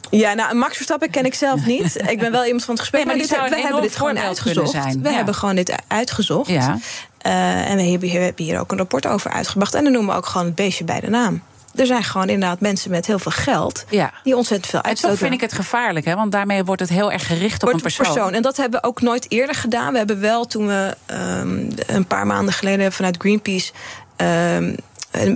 Ja, 0.10 0.34
nou, 0.34 0.56
Max 0.56 0.76
Verstappen 0.76 1.10
ken 1.10 1.26
ik 1.26 1.34
zelf 1.34 1.66
niet. 1.66 1.96
Ik 2.12 2.20
ben 2.20 2.32
wel 2.32 2.44
iemand 2.46 2.64
van 2.64 2.74
het 2.74 2.80
gesprek. 2.84 3.06
Nee, 3.06 3.16
maar 3.16 3.28
dit, 3.28 3.50
we 3.56 3.62
hebben 3.62 3.82
dit 3.82 3.96
gewoon 3.96 4.20
uitgezocht. 4.20 4.72
zijn. 4.72 5.02
We 5.02 5.10
Ja. 5.10 5.16
hebben 5.16 5.36
gewoon 5.36 5.56
dit 5.56 5.76
uitgezocht. 5.88 6.50
Ja. 6.50 6.78
Eh, 7.18 7.70
en 7.70 7.76
we 7.78 7.84
hebben, 7.84 8.10
hier, 8.10 8.20
we 8.20 8.26
hebben 8.26 8.46
hier 8.46 8.60
ook 8.60 8.72
een 8.72 8.78
rapport 8.78 9.08
over 9.08 9.32
uitgebracht. 9.32 9.74
En 9.74 9.84
dan 9.84 9.92
noemen 9.94 10.12
we 10.12 10.18
ook 10.18 10.26
gewoon 10.26 10.46
het 10.46 10.56
beestje 10.56 10.84
bij 10.84 11.00
de 11.00 11.10
naam. 11.10 11.44
Er 11.76 11.86
zijn 11.86 12.04
gewoon 12.04 12.30
inderdaad 12.30 12.60
mensen 12.60 12.92
met 12.92 13.06
heel 13.06 13.20
veel 13.20 13.32
geld... 13.32 13.86
Ja. 13.90 14.14
die 14.24 14.36
ontzettend 14.36 14.70
veel 14.70 14.80
En 14.80 14.86
uitstoten. 14.86 15.18
toch 15.18 15.28
vind 15.28 15.42
ik 15.42 15.50
het 15.50 15.60
gevaarlijk, 15.60 16.06
hè? 16.06 16.16
Want 16.16 16.32
daarmee 16.32 16.64
wordt 16.64 16.82
het 16.82 16.90
heel 16.90 17.12
erg 17.12 17.28
gericht 17.28 17.64
op 17.64 17.74
een 17.74 17.82
persoon. 17.82 18.34
En 18.34 18.42
dat 18.42 18.58
hebben 18.58 18.82
we 18.82 18.88
ook 18.88 19.02
nooit 19.02 19.32
eerder 19.32 19.56
gedaan. 19.56 19.92
We 19.92 19.98
hebben 19.98 20.20
wel 20.20 20.46
toen 20.46 20.68
we 20.68 20.96
ehm, 21.06 21.70
een 21.86 22.06
paar 22.06 22.28
maanden 22.28 22.54
geleden 22.54 22.92
vanuit 22.92 23.16
Greenpeace. 23.18 23.72
ehm, 24.16 24.74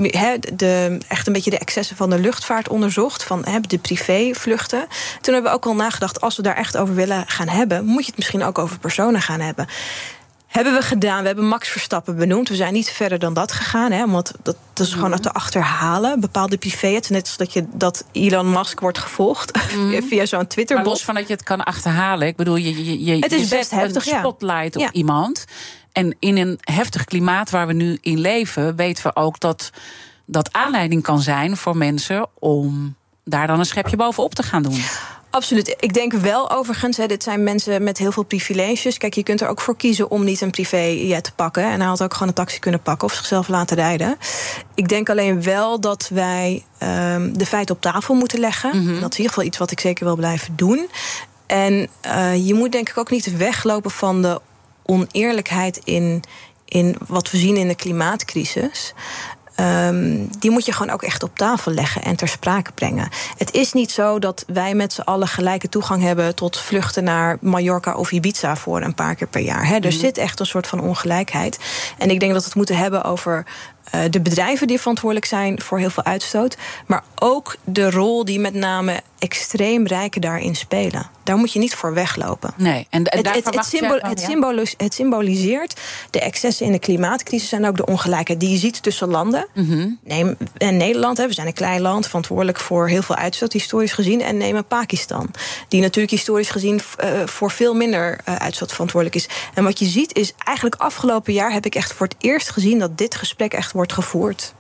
he, 0.02 0.38
de, 0.54 0.98
echt 1.08 1.28
een 1.28 1.34
beetje 1.34 1.50
de 1.50 1.58
excessen 1.58 1.96
van 1.96 2.10
de 2.10 2.20
luchtvaart 2.20 2.70
onderzocht. 2.70 3.24
Van 3.24 3.46
he, 3.46 3.60
de 3.60 3.78
privévluchten. 3.78 4.88
Toen 5.22 5.34
hebben 5.34 5.52
we 5.52 5.58
ook 5.58 5.66
al 5.66 5.76
nagedacht. 5.76 6.22
als 6.22 6.36
we 6.36 6.42
daar 6.42 6.56
echt 6.56 6.78
over 6.78 6.96
willen 6.96 7.24
gaan 7.28 7.48
hebben. 7.48 7.86
moet 7.86 8.02
je 8.02 8.08
het 8.08 8.18
misschien 8.18 8.44
ook 8.44 8.58
over 8.58 8.80
personen 8.80 9.22
gaan 9.22 9.40
hebben. 9.40 9.68
Hebben 10.50 10.74
we 10.74 10.82
gedaan. 10.82 11.22
We 11.22 11.28
hebben 11.28 11.48
Max 11.48 11.70
Verstappen 11.70 12.16
benoemd. 12.16 12.50
We 12.50 12.56
zijn 12.56 12.74
niet 12.74 12.90
verder 12.90 13.20
dan 13.20 13.34
dat 13.34 13.52
gegaan. 13.52 13.92
Hè, 13.92 14.08
want 14.08 14.32
dat, 14.44 14.56
dat 14.74 14.88
is 14.88 14.94
gewoon 14.94 15.20
te 15.20 15.32
achterhalen. 15.32 16.20
Bepaalde 16.20 16.58
privéjets. 16.58 17.10
Net 17.10 17.22
als 17.22 17.38
dat, 17.38 17.54
je, 17.54 17.66
dat 17.74 18.06
Elon 18.12 18.50
Musk 18.50 18.80
wordt 18.80 18.98
gevolgd. 18.98 19.60
via 20.10 20.26
zo'n 20.26 20.48
Twitter. 20.48 20.76
Maar 20.76 20.86
los 20.86 21.04
van 21.04 21.16
dat 21.16 21.28
je 21.28 21.34
het 21.34 21.44
kan 21.44 21.64
achterhalen. 21.64 22.28
Ik 22.28 22.36
bedoel, 22.36 22.56
je, 22.56 22.86
je, 22.86 23.04
je, 23.06 23.20
Het 23.20 23.32
is 23.32 23.50
je 23.50 23.56
best 23.56 23.72
heftig, 23.72 24.06
een 24.06 24.12
ja. 24.12 24.20
spotlight 24.20 24.76
op 24.76 24.82
Ja. 24.82 24.92
iemand. 24.92 25.46
En 25.92 26.16
in 26.20 26.38
een 26.38 26.58
heftig 26.62 27.06
klimaat 27.06 27.50
waar 27.50 27.68
we 27.68 27.74
nu 27.74 27.98
in 28.02 28.20
leven... 28.20 28.76
weten 28.76 29.04
we 29.04 29.16
ook 29.16 29.40
dat 29.40 29.70
dat 30.26 30.54
aanleiding 30.54 31.04
kan 31.04 31.20
zijn 31.20 31.58
voor 31.58 31.78
mensen... 31.78 32.28
om 32.40 32.96
daar 33.24 33.48
dan 33.48 33.60
een 33.60 33.66
schepje 33.66 33.96
bovenop 33.96 34.36
te 34.36 34.44
gaan 34.44 34.64
doen. 34.64 34.84
Absoluut. 35.30 35.76
Ik 35.80 35.94
denk 35.94 36.14
wel 36.14 36.52
overigens, 36.52 36.98
hè, 36.98 37.06
dit 37.06 37.24
zijn 37.24 37.44
mensen 37.44 37.84
met 37.84 37.98
heel 37.98 38.12
veel 38.12 38.24
privileges. 38.24 38.98
Kijk, 38.98 39.14
je 39.14 39.24
kunt 39.24 39.42
er 39.42 39.48
ook 39.48 39.62
voor 39.62 39.76
kiezen 39.76 40.12
om 40.12 40.24
niet 40.24 40.42
een 40.42 40.52
privéjet 40.52 41.24
te 41.24 41.32
pakken. 41.34 41.64
En 41.64 41.80
hij 41.80 41.90
had 41.90 42.04
ook 42.04 42.14
gewoon 42.14 42.28
een 42.28 42.34
taxi 42.34 42.60
kunnen 42.60 42.82
pakken 42.82 43.08
of 43.08 43.14
zichzelf 43.14 43.48
laten 43.48 43.76
rijden. 43.78 44.18
Ik 44.76 44.88
denk 44.88 45.10
alleen 45.10 45.44
wel 45.44 45.80
dat 45.80 46.10
wij 46.14 46.66
ehm, 46.78 47.34
de 47.34 47.46
feiten 47.46 47.76
op 47.76 47.82
tafel 47.82 48.16
moeten 48.16 48.40
leggen. 48.40 48.72
En 48.72 48.86
Dat 48.86 49.12
is 49.12 49.18
in 49.18 49.24
ieder 49.24 49.28
geval 49.28 49.44
iets 49.44 49.58
wat 49.58 49.72
ik 49.72 49.80
zeker 49.80 50.06
wil 50.06 50.16
blijven 50.16 50.56
doen. 50.56 50.90
En 51.46 51.88
eh, 52.02 52.48
je 52.48 52.54
moet 52.54 52.72
denk 52.72 52.90
ik 52.90 52.98
ook 52.98 53.10
niet 53.10 53.38
weglopen 53.38 53.92
van 53.92 54.22
de 54.22 54.42
oneerlijkheid 54.86 55.82
in, 55.84 56.24
in 56.66 56.96
wat 57.08 57.32
we 57.32 57.38
zien 57.38 57.58
in 57.58 57.68
de 57.68 57.76
klimaatcrisis. 57.76 58.94
Ehm, 59.60 60.26
die 60.40 60.52
moet 60.52 60.66
je 60.66 60.72
gewoon 60.72 60.94
ook 60.94 61.04
echt 61.04 61.24
op 61.24 61.38
tafel 61.38 61.72
leggen 61.72 62.04
en 62.04 62.16
ter 62.16 62.28
sprake 62.28 62.72
brengen. 62.72 63.10
Het 63.38 63.54
is 63.54 63.74
niet 63.74 63.92
zo 63.92 64.20
dat 64.20 64.44
wij 64.48 64.74
met 64.74 64.94
z'n 64.94 65.02
allen 65.02 65.28
gelijke 65.28 65.70
toegang 65.70 66.02
hebben 66.02 66.36
tot 66.36 66.60
vluchten 66.60 67.04
naar 67.04 67.38
Mallorca 67.42 67.96
of 67.96 68.12
Ibiza 68.12 68.56
voor 68.56 68.82
een 68.82 68.94
paar 68.94 69.16
keer 69.16 69.28
per 69.28 69.42
jaar. 69.42 69.80
Er 69.80 69.92
zit 69.92 70.18
echt 70.18 70.40
een 70.40 70.46
soort 70.46 70.68
van 70.68 70.82
ongelijkheid. 70.82 71.60
En 71.98 72.10
ik 72.10 72.20
denk 72.20 72.32
dat 72.32 72.42
we 72.42 72.48
het 72.48 72.58
moeten 72.58 72.78
hebben 72.78 73.04
over 73.04 73.46
eh, 73.92 74.02
de 74.10 74.22
bedrijven 74.22 74.68
die 74.68 74.80
verantwoordelijk 74.80 75.28
zijn 75.28 75.62
voor 75.62 75.80
heel 75.80 75.90
veel 75.90 76.04
uitstoot. 76.04 76.58
Maar 76.86 77.04
ook 77.16 77.56
de 77.64 77.92
rol 77.92 78.26
die 78.26 78.40
met 78.40 78.54
name 78.54 79.02
extreem 79.20 79.88
rijken 79.88 80.22
daarin 80.22 80.56
spelen. 80.56 81.10
Daar 81.24 81.38
moet 81.38 81.54
je 81.54 81.60
niet 81.60 81.76
voor 81.76 81.94
weglopen. 81.94 82.54
Nee, 82.58 82.88
en, 82.90 83.04
en 83.04 83.18
Het, 83.18 83.26
daar 83.26 83.34
het, 83.34 83.44
van, 83.44 83.54
het, 83.54 84.20
ja? 84.20 84.28
symbolis- 84.28 84.74
het 84.78 84.94
symboliseert 84.94 85.80
de 86.10 86.20
excessen 86.20 86.66
in 86.66 86.72
de 86.72 86.80
klimaatcrisis 86.80 87.52
en 87.52 87.68
ook 87.68 87.78
de 87.78 87.86
ongelijkheid 87.86 88.40
die 88.40 88.50
je 88.50 88.58
ziet 88.58 88.84
tussen 88.84 89.08
landen. 89.08 89.48
Mhm. 89.54 89.90
Neem 90.04 90.38
en 90.58 90.78
Nederland, 90.78 91.18
hè, 91.18 91.28
we 91.28 91.34
zijn 91.34 91.48
een 91.48 91.54
klein 91.54 91.82
land, 91.82 92.06
verantwoordelijk 92.06 92.60
voor 92.60 92.88
heel 92.88 93.02
veel 93.02 93.16
uitstoot, 93.16 93.54
historisch 93.54 93.92
gezien. 93.92 94.22
En 94.22 94.38
neem 94.38 94.66
Pakistan, 94.68 95.32
die 95.68 95.82
natuurlijk 95.82 96.12
historisch 96.12 96.50
gezien 96.50 96.82
eh, 96.98 97.10
voor 97.26 97.52
veel 97.52 97.74
minder 97.74 98.20
eh, 98.26 98.36
uitstoot 98.36 98.72
verantwoordelijk 98.72 99.20
is. 99.20 99.30
En 99.54 99.64
wat 99.64 99.80
je 99.80 99.86
ziet 99.86 100.16
is, 100.16 100.34
eigenlijk 100.44 100.82
afgelopen 100.82 101.34
jaar 101.34 101.52
heb 101.52 101.66
ik 101.66 101.76
echt 101.76 101.94
voor 101.94 102.08
het 102.08 102.16
eerst 102.20 102.50
gezien 102.50 102.80
dat 102.80 102.98
dit 102.98 103.16
gesprek 103.16 103.54
echt 103.54 103.72
wordt 103.72 103.79
gevoerd. 103.88 104.54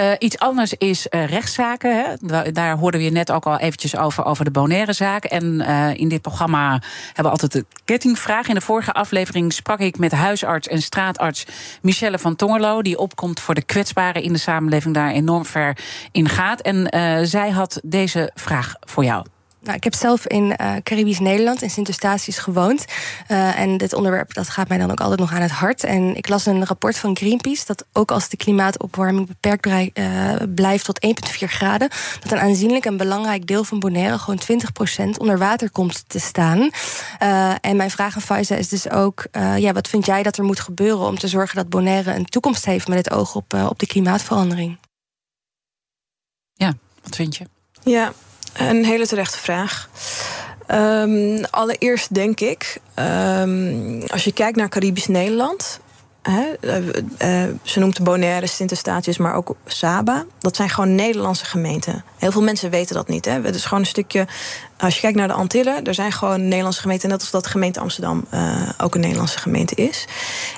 Uh, 0.00 0.12
iets 0.18 0.38
anders 0.38 0.74
is 0.74 1.06
uh, 1.10 1.26
rechtszaken. 1.26 1.96
Hè. 1.96 2.52
Daar 2.52 2.76
hoorden 2.76 3.00
we 3.00 3.06
je 3.06 3.12
net 3.12 3.32
ook 3.32 3.46
al 3.46 3.58
eventjes 3.58 3.96
over, 3.96 4.24
over 4.24 4.44
de 4.44 4.50
Bonaire 4.50 4.92
zaak. 4.92 5.24
En 5.24 5.44
uh, 5.44 5.94
in 5.94 6.08
dit 6.08 6.22
programma 6.22 6.70
hebben 7.06 7.24
we 7.24 7.30
altijd 7.30 7.52
de 7.52 7.64
kettingvraag. 7.84 8.48
In 8.48 8.54
de 8.54 8.60
vorige 8.60 8.92
aflevering 8.92 9.52
sprak 9.52 9.78
ik 9.78 9.98
met 9.98 10.12
huisarts 10.12 10.68
en 10.68 10.82
straatarts 10.82 11.46
Michelle 11.82 12.18
van 12.18 12.36
Tongerlo... 12.36 12.82
die 12.82 12.98
opkomt 12.98 13.40
voor 13.40 13.54
de 13.54 13.62
kwetsbaren 13.62 14.22
in 14.22 14.32
de 14.32 14.38
samenleving, 14.38 14.94
daar 14.94 15.10
enorm 15.10 15.44
ver 15.44 15.78
in 16.12 16.28
gaat. 16.28 16.60
En 16.60 16.88
zij 17.26 17.50
had 17.50 17.80
deze 17.84 18.30
vraag 18.34 18.74
voor 18.80 19.04
jou. 19.04 19.24
Nou, 19.66 19.78
ik 19.78 19.84
heb 19.84 19.94
zelf 19.94 20.26
in 20.26 20.54
uh, 20.60 20.74
Caribisch 20.82 21.18
Nederland, 21.18 21.62
in 21.62 21.70
Sint 21.70 21.88
Eustatius, 21.88 22.38
gewoond. 22.38 22.84
Uh, 23.28 23.58
en 23.58 23.76
dit 23.76 23.92
onderwerp 23.92 24.34
dat 24.34 24.48
gaat 24.48 24.68
mij 24.68 24.78
dan 24.78 24.90
ook 24.90 25.00
altijd 25.00 25.20
nog 25.20 25.32
aan 25.32 25.42
het 25.42 25.50
hart. 25.50 25.84
En 25.84 26.16
ik 26.16 26.28
las 26.28 26.46
een 26.46 26.66
rapport 26.66 26.98
van 26.98 27.16
Greenpeace... 27.16 27.64
dat 27.66 27.84
ook 27.92 28.10
als 28.10 28.28
de 28.28 28.36
klimaatopwarming 28.36 29.26
beperkt 29.26 29.66
uh, 29.66 30.32
blijft 30.54 30.84
tot 30.84 31.06
1,4 31.06 31.32
graden... 31.36 31.88
dat 32.20 32.32
een 32.32 32.38
aanzienlijk 32.38 32.86
en 32.86 32.96
belangrijk 32.96 33.46
deel 33.46 33.64
van 33.64 33.78
Bonaire... 33.78 34.18
gewoon 34.18 34.40
20% 35.16 35.18
onder 35.18 35.38
water 35.38 35.70
komt 35.70 36.08
te 36.08 36.20
staan. 36.20 36.70
en 37.60 37.76
mijn 37.76 37.90
vraag 37.90 38.14
aan 38.14 38.22
Faiza 38.22 38.54
is 38.54 38.68
dus 38.68 38.90
ook... 38.90 39.26
ja, 39.56 39.72
wat 39.72 39.88
vind 39.88 40.06
jij 40.06 40.22
dat 40.22 40.36
er 40.36 40.44
moet 40.44 40.60
gebeuren 40.60 41.06
om 41.06 41.18
te 41.18 41.28
zorgen 41.28 41.56
dat 41.56 41.68
Bonaire... 41.68 42.14
een 42.14 42.26
toekomst 42.26 42.64
heeft 42.64 42.88
met 42.88 42.98
het 42.98 43.10
oog 43.10 43.34
op, 43.34 43.54
op 43.68 43.78
de 43.78 43.86
klimaatverandering? 43.86 44.78
Ja, 46.52 46.72
wat 47.02 47.16
vind 47.16 47.36
je? 47.36 47.44
Ja, 47.82 48.12
een 48.58 48.84
hele 48.84 49.06
terechte 49.06 49.38
vraag. 49.38 49.88
Um, 50.70 51.44
allereerst 51.44 52.14
denk 52.14 52.40
ik, 52.40 52.80
um, 53.40 54.02
als 54.06 54.24
je 54.24 54.32
kijkt 54.32 54.56
naar 54.56 54.68
Caribisch 54.68 55.06
Nederland. 55.06 55.80
Uh, 56.28 56.38
uh, 56.60 57.54
ze 57.62 57.78
noemt 57.78 58.02
Bonaire, 58.02 58.46
Sint 58.46 58.70
Eustatius, 58.70 59.18
maar 59.18 59.34
ook 59.34 59.54
Saba. 59.66 60.24
Dat 60.38 60.56
zijn 60.56 60.68
gewoon 60.68 60.94
Nederlandse 60.94 61.44
gemeenten. 61.44 62.04
Heel 62.18 62.32
veel 62.32 62.42
mensen 62.42 62.70
weten 62.70 62.94
dat 62.94 63.08
niet. 63.08 63.24
Het 63.24 63.54
is 63.54 63.64
gewoon 63.64 63.80
een 63.80 63.86
stukje. 63.86 64.26
Als 64.78 64.94
je 64.94 65.00
kijkt 65.00 65.16
naar 65.16 65.28
de 65.28 65.34
Antillen, 65.34 65.84
er 65.84 65.94
zijn 65.94 66.12
gewoon 66.12 66.48
Nederlandse 66.48 66.80
gemeenten. 66.80 67.08
Net 67.08 67.20
als 67.20 67.30
dat 67.30 67.46
gemeente 67.46 67.80
Amsterdam 67.80 68.24
uh, 68.34 68.68
ook 68.78 68.94
een 68.94 69.00
Nederlandse 69.00 69.38
gemeente 69.38 69.74
is. 69.74 70.06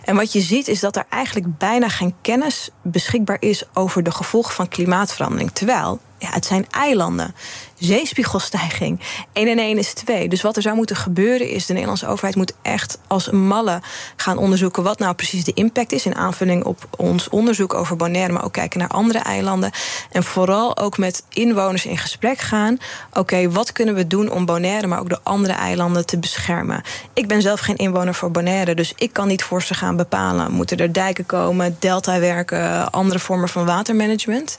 En 0.04 0.16
wat 0.16 0.32
je 0.32 0.40
ziet 0.40 0.68
is 0.68 0.80
dat 0.80 0.96
er 0.96 1.04
eigenlijk 1.08 1.58
bijna 1.58 1.88
geen 1.88 2.14
kennis 2.22 2.70
beschikbaar 2.82 3.36
is 3.40 3.64
over 3.74 4.02
de 4.02 4.10
gevolgen 4.10 4.54
van 4.54 4.68
klimaatverandering. 4.68 5.50
Terwijl 5.52 6.00
ja, 6.18 6.28
het 6.30 6.46
zijn 6.46 6.66
eilanden 6.70 7.34
zeespiegelstijging. 7.78 9.00
1 9.32 9.48
en 9.48 9.58
1 9.58 9.78
is 9.78 9.92
2. 9.92 10.28
Dus 10.28 10.42
wat 10.42 10.56
er 10.56 10.62
zou 10.62 10.76
moeten 10.76 10.96
gebeuren 10.96 11.48
is... 11.48 11.66
de 11.66 11.72
Nederlandse 11.72 12.06
overheid 12.06 12.36
moet 12.36 12.52
echt 12.62 12.98
als 13.06 13.30
malle 13.30 13.80
gaan 14.16 14.38
onderzoeken... 14.38 14.82
wat 14.82 14.98
nou 14.98 15.14
precies 15.14 15.44
de 15.44 15.52
impact 15.54 15.92
is... 15.92 16.06
in 16.06 16.14
aanvulling 16.14 16.64
op 16.64 16.88
ons 16.96 17.28
onderzoek 17.28 17.74
over 17.74 17.96
Bonaire... 17.96 18.32
maar 18.32 18.44
ook 18.44 18.52
kijken 18.52 18.78
naar 18.78 18.88
andere 18.88 19.18
eilanden. 19.18 19.70
En 20.10 20.24
vooral 20.24 20.78
ook 20.78 20.98
met 20.98 21.24
inwoners 21.28 21.86
in 21.86 21.98
gesprek 21.98 22.38
gaan. 22.38 22.78
Oké, 23.12 23.50
wat 23.50 23.72
kunnen 23.72 23.94
we 23.94 24.06
doen 24.06 24.30
om 24.30 24.44
Bonaire... 24.44 24.86
maar 24.86 25.00
ook 25.00 25.08
de 25.08 25.20
andere 25.22 25.52
eilanden 25.52 26.06
te 26.06 26.18
beschermen? 26.18 26.82
Ik 27.12 27.28
ben 27.28 27.42
zelf 27.42 27.60
geen 27.60 27.76
inwoner 27.76 28.14
voor 28.14 28.30
Bonaire... 28.30 28.74
dus 28.74 28.92
ik 28.96 29.12
kan 29.12 29.28
niet 29.28 29.42
voor 29.42 29.62
ze 29.62 29.74
gaan 29.74 29.96
bepalen. 29.96 30.52
Moeten 30.52 30.78
er 30.78 30.92
dijken 30.92 31.26
komen, 31.26 31.76
deltawerken... 31.78 32.90
andere 32.90 33.18
vormen 33.18 33.48
van 33.48 33.64
watermanagement? 33.64 34.58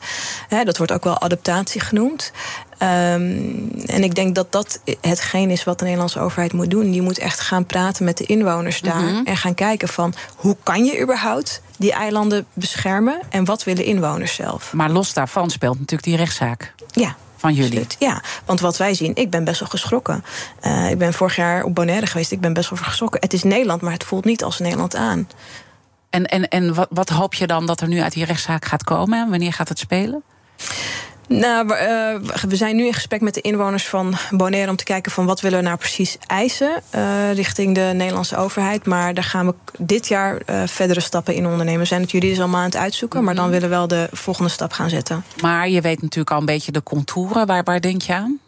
Dat 0.64 0.78
wordt 0.78 0.92
ook 0.92 1.04
wel 1.04 1.22
adaptatie 1.22 1.49
genoemd. 1.66 2.32
Um, 2.82 3.72
en 3.86 4.04
ik 4.04 4.16
denk 4.16 4.36
dat 4.36 4.52
dat 4.52 4.80
hetgeen 5.02 5.50
is 5.50 5.64
wat 5.64 5.78
de 5.78 5.84
Nederlandse 5.84 6.20
overheid 6.20 6.54
moet 6.54 6.70
doen. 6.70 6.92
Die 6.92 7.02
moet 7.02 7.18
echt 7.18 7.40
gaan 7.40 7.66
praten 7.66 8.06
met 8.06 8.18
de 8.18 8.26
inwoners 8.26 8.82
daar. 8.82 9.02
Mm 9.02 9.08
-hmm. 9.08 9.26
En 9.26 9.38
gaan 9.38 9.54
kijken 9.54 9.88
van 9.88 10.14
hoe 10.36 10.58
kan 10.64 10.86
je 10.86 11.02
überhaupt 11.02 11.62
die 11.78 11.92
eilanden 11.92 12.46
beschermen 12.54 13.20
en 13.30 13.46
wat 13.46 13.64
willen 13.64 13.86
inwoners 13.86 14.34
zelf. 14.34 14.74
Maar 14.74 14.90
los 14.90 15.14
daarvan 15.14 15.50
speelt 15.50 15.80
natuurlijk 15.80 16.04
die 16.04 16.18
rechtszaak. 16.18 16.74
Ja, 16.92 17.16
van 17.38 17.54
jullie. 17.54 17.88
Ja, 18.00 18.22
want 18.46 18.60
wat 18.60 18.78
wij 18.78 18.94
zien, 18.94 19.16
ik 19.16 19.30
ben 19.30 19.44
best 19.44 19.60
wel 19.60 19.70
geschrokken. 19.70 20.24
Uh, 20.66 20.90
ik 20.90 20.98
ben 20.98 21.14
vorig 21.14 21.36
jaar 21.36 21.64
op 21.64 21.76
Bonaire 21.76 22.06
geweest, 22.06 22.32
ik 22.32 22.42
ben 22.42 22.54
best 22.54 22.70
wel 22.70 22.80
geschrokken. 22.80 23.22
Het 23.22 23.34
is 23.34 23.44
Nederland, 23.44 23.82
maar 23.82 23.94
het 23.94 24.04
voelt 24.04 24.26
niet 24.26 24.44
als 24.44 24.60
Nederland 24.60 24.96
aan. 24.96 25.28
En, 26.10 26.26
en, 26.26 26.48
en 26.48 26.74
wat, 26.74 26.88
wat 26.90 27.10
hoop 27.10 27.34
je 27.34 27.48
dan 27.48 27.66
dat 27.66 27.82
er 27.82 27.88
nu 27.88 28.02
uit 28.02 28.14
die 28.14 28.26
rechtszaak 28.26 28.66
gaat 28.66 28.84
komen? 28.84 29.20
En 29.20 29.30
wanneer 29.30 29.54
gaat 29.54 29.70
het 29.70 29.80
spelen? 29.80 30.24
Nou, 31.30 31.68
uh, 31.68 32.30
we 32.48 32.56
zijn 32.56 32.76
nu 32.76 32.86
in 32.86 32.94
gesprek 32.94 33.22
met 33.22 33.34
de 33.34 33.42
inwoners 33.42 33.88
van 33.88 34.14
Bonaire 34.32 34.70
om 34.70 34.76
te 34.76 34.84
kijken 34.84 35.12
van 35.12 35.26
wat 35.26 35.42
willen 35.42 35.60
we 35.60 35.66
nou 35.66 35.78
precies 35.78 36.18
eisen 36.28 36.82
uh, 36.96 37.34
richting 37.34 37.76
de 37.76 37.92
Nederlandse 37.96 38.38
overheid. 38.38 38.86
Maar 38.86 39.14
daar 39.14 39.24
gaan 39.24 39.46
we 39.46 39.54
dit 39.78 40.08
jaar 40.08 40.42
uh, 40.46 40.62
verdere 40.66 41.00
stappen 41.00 41.34
in 41.34 41.48
ondernemen. 41.48 41.80
We 41.80 41.86
zijn 41.86 42.02
het 42.02 42.12
juridisch 42.12 42.40
allemaal 42.40 42.60
aan 42.60 42.66
het 42.66 42.76
uitzoeken, 42.76 43.24
maar 43.24 43.36
dan 43.36 43.44
mhm. 43.44 43.54
willen 43.54 43.70
we 43.70 43.76
wel 43.76 43.88
de 43.88 44.08
volgende 44.12 44.50
stap 44.50 44.72
gaan 44.72 44.90
zetten. 44.90 45.24
Maar 45.42 45.70
je 45.70 45.82
weet 45.82 46.02
natuurlijk 46.02 46.32
al 46.32 46.40
een 46.40 46.46
beetje 46.46 46.72
de 46.72 46.84
contouren. 46.84 47.48
Waar, 47.48 47.64
waar 47.64 47.82
denk 47.82 48.02
je 48.02 48.14
aan? 48.14 48.40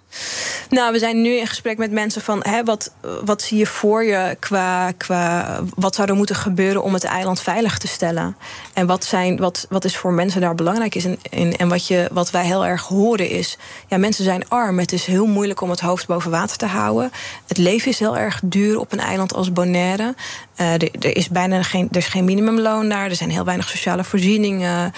Nou, 0.70 0.91
we 0.91 0.99
zijn 0.99 1.22
nu 1.22 1.38
in 1.38 1.47
gesprek 1.47 1.78
met 1.78 1.91
mensen 1.91 2.22
van 2.22 2.39
hè, 2.43 2.64
wat, 2.64 2.91
wat 3.24 3.41
zie 3.41 3.57
je 3.57 3.66
voor 3.66 4.03
je 4.03 4.38
qua, 4.39 4.91
qua 4.91 5.59
wat 5.76 5.95
zou 5.95 6.09
er 6.09 6.16
moeten 6.16 6.36
gebeuren 6.36 6.84
om 6.84 6.93
het 6.93 7.03
eiland 7.03 7.41
veilig 7.41 7.78
te 7.78 7.88
stellen? 7.88 8.36
En 8.74 8.88
wat, 8.88 9.05
zijn, 9.05 9.38
wat, 9.38 9.66
wat 9.70 9.86
is 9.86 9.97
voor 9.97 10.14
mensen 10.14 10.41
daar 10.41 10.55
belangrijk 10.55 10.95
is? 10.95 11.05
En, 11.05 11.20
en, 11.32 11.57
en 11.57 11.70
wat, 11.70 11.88
je, 11.88 12.09
wat 12.12 12.32
wij 12.32 12.45
heel 12.45 12.66
erg 12.66 12.82
horen 12.82 13.30
is, 13.30 13.57
ja, 13.88 13.97
mensen 13.97 14.24
zijn 14.24 14.49
arm. 14.49 14.80
Het 14.80 14.91
is 14.91 15.05
heel 15.05 15.26
moeilijk 15.26 15.62
om 15.62 15.70
het 15.70 15.80
hoofd 15.80 16.07
boven 16.07 16.32
water 16.32 16.57
te 16.57 16.66
houden. 16.66 17.12
Het 17.47 17.57
leven 17.57 17.91
is 17.91 17.99
heel 17.99 18.18
erg 18.18 18.39
duur 18.43 18.80
op 18.80 18.91
een 18.91 18.99
eiland 18.99 19.34
als 19.34 19.53
Bonaire. 19.53 20.16
Uh, 20.58 20.74
er, 20.74 20.91
er, 20.99 21.16
is 21.16 21.30
bijna 21.30 21.64
geen, 21.64 21.88
er 21.91 21.97
is 21.97 22.08
geen 22.08 22.26
minimumloon 22.26 22.89
daar. 22.89 23.10
Er 23.10 23.16
zijn 23.16 23.30
heel 23.30 23.45
weinig 23.45 23.70
sociale 23.70 24.04
voorzieningen. 24.04 24.93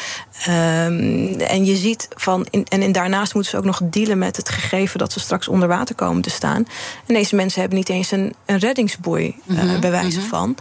Um, 0.48 1.40
en 1.40 1.66
je 1.66 1.76
ziet 1.76 2.08
van. 2.16 2.48
In, 2.50 2.66
en, 2.70 2.82
en 2.82 2.92
daarnaast 2.92 3.34
moeten 3.34 3.52
ze 3.52 3.58
ook 3.58 3.66
nog 3.66 3.82
dealen 3.84 4.18
met 4.18 4.38
het 4.38 4.50
gegeven 4.50 5.00
dat 5.00 5.12
ze 5.12 5.20
straks 5.20 5.48
onder 5.48 5.68
water 5.68 5.96
komen 5.96 6.22
te 6.22 6.30
staan. 6.30 6.68
En 7.06 7.14
deze 7.14 7.36
mensen 7.36 7.60
hebben 7.60 7.78
niet 7.78 7.90
eens 7.90 8.12
een, 8.12 8.34
een 8.46 8.58
reddingsboei, 8.58 9.26
uh, 9.46 9.62
mm 9.62 9.70
-hmm, 9.70 9.80
bij 9.80 9.92
wijze 9.92 10.18
mm 10.18 10.22
-hmm. 10.22 10.30
van. 10.30 10.56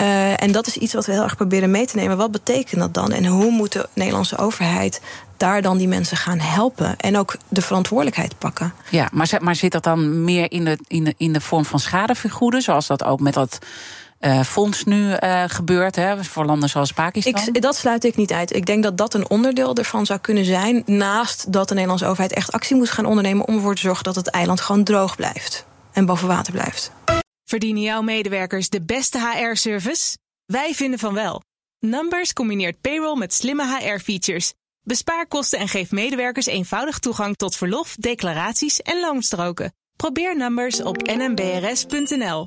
Uh, 0.00 0.42
en 0.42 0.52
dat 0.52 0.66
is 0.66 0.76
iets 0.76 0.94
wat 0.94 1.06
we 1.06 1.12
heel 1.12 1.22
erg 1.22 1.36
proberen 1.36 1.70
mee 1.70 1.86
te 1.86 1.96
nemen. 1.96 2.16
Wat 2.16 2.30
betekent 2.30 2.80
dat 2.80 2.94
dan? 2.94 3.12
En 3.12 3.26
hoe 3.26 3.50
moet 3.50 3.72
de 3.72 3.88
Nederlandse 3.92 4.38
overheid 4.38 5.00
daar 5.36 5.62
dan 5.62 5.78
die 5.78 5.88
mensen 5.88 6.16
gaan 6.16 6.38
helpen 6.38 6.96
en 6.96 7.18
ook 7.18 7.36
de 7.48 7.62
verantwoordelijkheid 7.62 8.38
pakken? 8.38 8.72
Ja, 8.90 9.08
maar, 9.12 9.38
maar 9.40 9.54
zit 9.54 9.72
dat 9.72 9.82
dan 9.82 10.24
meer 10.24 10.52
in 10.52 10.64
de, 10.64 10.78
in 10.86 11.04
de, 11.04 11.14
in 11.16 11.32
de 11.32 11.40
vorm 11.40 11.64
van 11.64 11.80
schadevergoeden, 11.80 12.62
zoals 12.62 12.86
dat 12.86 13.04
ook 13.04 13.20
met 13.20 13.34
dat 13.34 13.58
uh, 14.20 14.42
fonds 14.42 14.84
nu 14.84 15.16
uh, 15.20 15.44
gebeurt 15.46 15.96
hè, 15.96 16.24
voor 16.24 16.44
landen 16.44 16.68
zoals 16.68 16.92
Pakistan? 16.92 17.54
Ik, 17.54 17.62
dat 17.62 17.76
sluit 17.76 18.04
ik 18.04 18.16
niet 18.16 18.32
uit. 18.32 18.54
Ik 18.54 18.66
denk 18.66 18.82
dat 18.82 18.98
dat 18.98 19.14
een 19.14 19.30
onderdeel 19.30 19.74
ervan 19.74 20.06
zou 20.06 20.20
kunnen 20.20 20.44
zijn. 20.44 20.82
Naast 20.86 21.52
dat 21.52 21.68
de 21.68 21.74
Nederlandse 21.74 22.06
overheid 22.06 22.32
echt 22.32 22.52
actie 22.52 22.76
moet 22.76 22.90
gaan 22.90 23.06
ondernemen 23.06 23.46
om 23.46 23.54
ervoor 23.54 23.74
te 23.74 23.80
zorgen 23.80 24.04
dat 24.04 24.14
het 24.14 24.28
eiland 24.28 24.60
gewoon 24.60 24.84
droog 24.84 25.16
blijft 25.16 25.66
en 25.92 26.06
boven 26.06 26.28
water 26.28 26.52
blijft. 26.52 26.90
Verdienen 27.44 27.82
jouw 27.82 28.02
medewerkers 28.02 28.68
de 28.68 28.82
beste 28.82 29.18
HR-service? 29.18 30.18
Wij 30.46 30.74
vinden 30.74 30.98
van 30.98 31.14
wel. 31.14 31.42
Numbers 31.78 32.32
combineert 32.32 32.80
payroll 32.80 33.18
met 33.18 33.34
slimme 33.34 33.78
HR-features. 33.78 34.52
Bespaar 34.82 35.26
kosten 35.26 35.58
en 35.58 35.68
geef 35.68 35.90
medewerkers 35.90 36.46
eenvoudig 36.46 36.98
toegang 36.98 37.36
tot 37.36 37.56
verlof, 37.56 37.96
declaraties 37.98 38.82
en 38.82 39.00
loonstroken. 39.00 39.74
Probeer 39.96 40.36
Numbers 40.36 40.82
op 40.82 41.02
nmbrs.nl. 41.02 42.46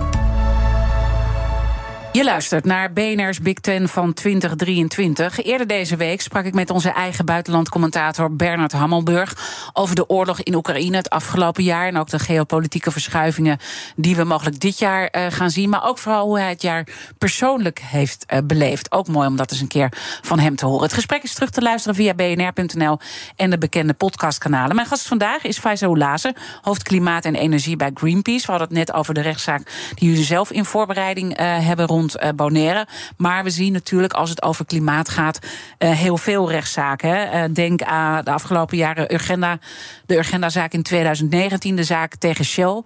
Je 2.13 2.23
luistert 2.23 2.65
naar 2.65 2.93
BNR's 2.93 3.39
Big 3.39 3.53
Ten 3.53 3.89
van 3.89 4.13
2023. 4.13 5.43
Eerder 5.43 5.67
deze 5.67 5.95
week 5.95 6.21
sprak 6.21 6.45
ik 6.45 6.53
met 6.53 6.69
onze 6.69 6.89
eigen 6.91 7.25
buitenlandcommentator 7.25 8.35
Bernard 8.35 8.71
Hammelburg 8.71 9.37
over 9.73 9.95
de 9.95 10.09
oorlog 10.09 10.41
in 10.41 10.55
Oekraïne 10.55 10.97
het 10.97 11.09
afgelopen 11.09 11.63
jaar 11.63 11.87
en 11.87 11.97
ook 11.97 12.09
de 12.09 12.19
geopolitieke 12.19 12.91
verschuivingen 12.91 13.57
die 13.95 14.15
we 14.15 14.23
mogelijk 14.23 14.59
dit 14.59 14.79
jaar 14.79 15.09
uh, 15.11 15.25
gaan 15.29 15.49
zien, 15.49 15.69
maar 15.69 15.87
ook 15.87 15.97
vooral 15.97 16.25
hoe 16.25 16.39
hij 16.39 16.49
het 16.49 16.61
jaar 16.61 16.87
persoonlijk 17.17 17.79
heeft 17.79 18.25
uh, 18.33 18.39
beleefd. 18.43 18.91
Ook 18.91 19.07
mooi 19.07 19.27
om 19.27 19.35
dat 19.35 19.51
eens 19.51 19.61
een 19.61 19.67
keer 19.67 19.89
van 20.21 20.39
hem 20.39 20.55
te 20.55 20.65
horen. 20.65 20.83
Het 20.83 20.93
gesprek 20.93 21.23
is 21.23 21.33
terug 21.33 21.49
te 21.49 21.61
luisteren 21.61 21.95
via 21.95 22.13
bnr.nl 22.13 22.99
en 23.35 23.49
de 23.49 23.57
bekende 23.57 23.93
podcastkanalen. 23.93 24.75
Mijn 24.75 24.87
gast 24.87 25.07
vandaag 25.07 25.43
is 25.43 25.59
Faiza 25.59 25.85
Oulaze, 25.85 26.35
hoofd 26.61 26.83
klimaat 26.83 27.25
en 27.25 27.35
energie 27.35 27.75
bij 27.75 27.91
Greenpeace. 27.93 28.45
We 28.45 28.51
hadden 28.51 28.67
het 28.67 28.77
net 28.77 28.93
over 28.93 29.13
de 29.13 29.21
rechtszaak 29.21 29.61
die 29.95 30.09
jullie 30.09 30.25
zelf 30.25 30.51
in 30.51 30.65
voorbereiding 30.65 31.39
uh, 31.39 31.65
hebben 31.65 31.87
rond 31.87 31.99
rond 32.01 32.35
Bonaire. 32.35 32.87
Maar 33.17 33.43
we 33.43 33.49
zien 33.49 33.73
natuurlijk 33.73 34.13
als 34.13 34.29
het 34.29 34.41
over 34.41 34.65
klimaat 34.65 35.09
gaat 35.09 35.39
heel 35.77 36.17
veel 36.17 36.51
rechtszaken. 36.51 37.09
Hè. 37.09 37.51
denk 37.51 37.81
aan 37.81 38.23
de 38.23 38.31
afgelopen 38.31 38.77
jaren 38.77 39.13
Urgenda, 39.13 39.59
de 40.05 40.17
Urgenda-zaak 40.17 40.73
in 40.73 40.83
2019, 40.83 41.75
de 41.75 41.83
zaak 41.83 42.15
tegen 42.15 42.45
Shell 42.45 42.81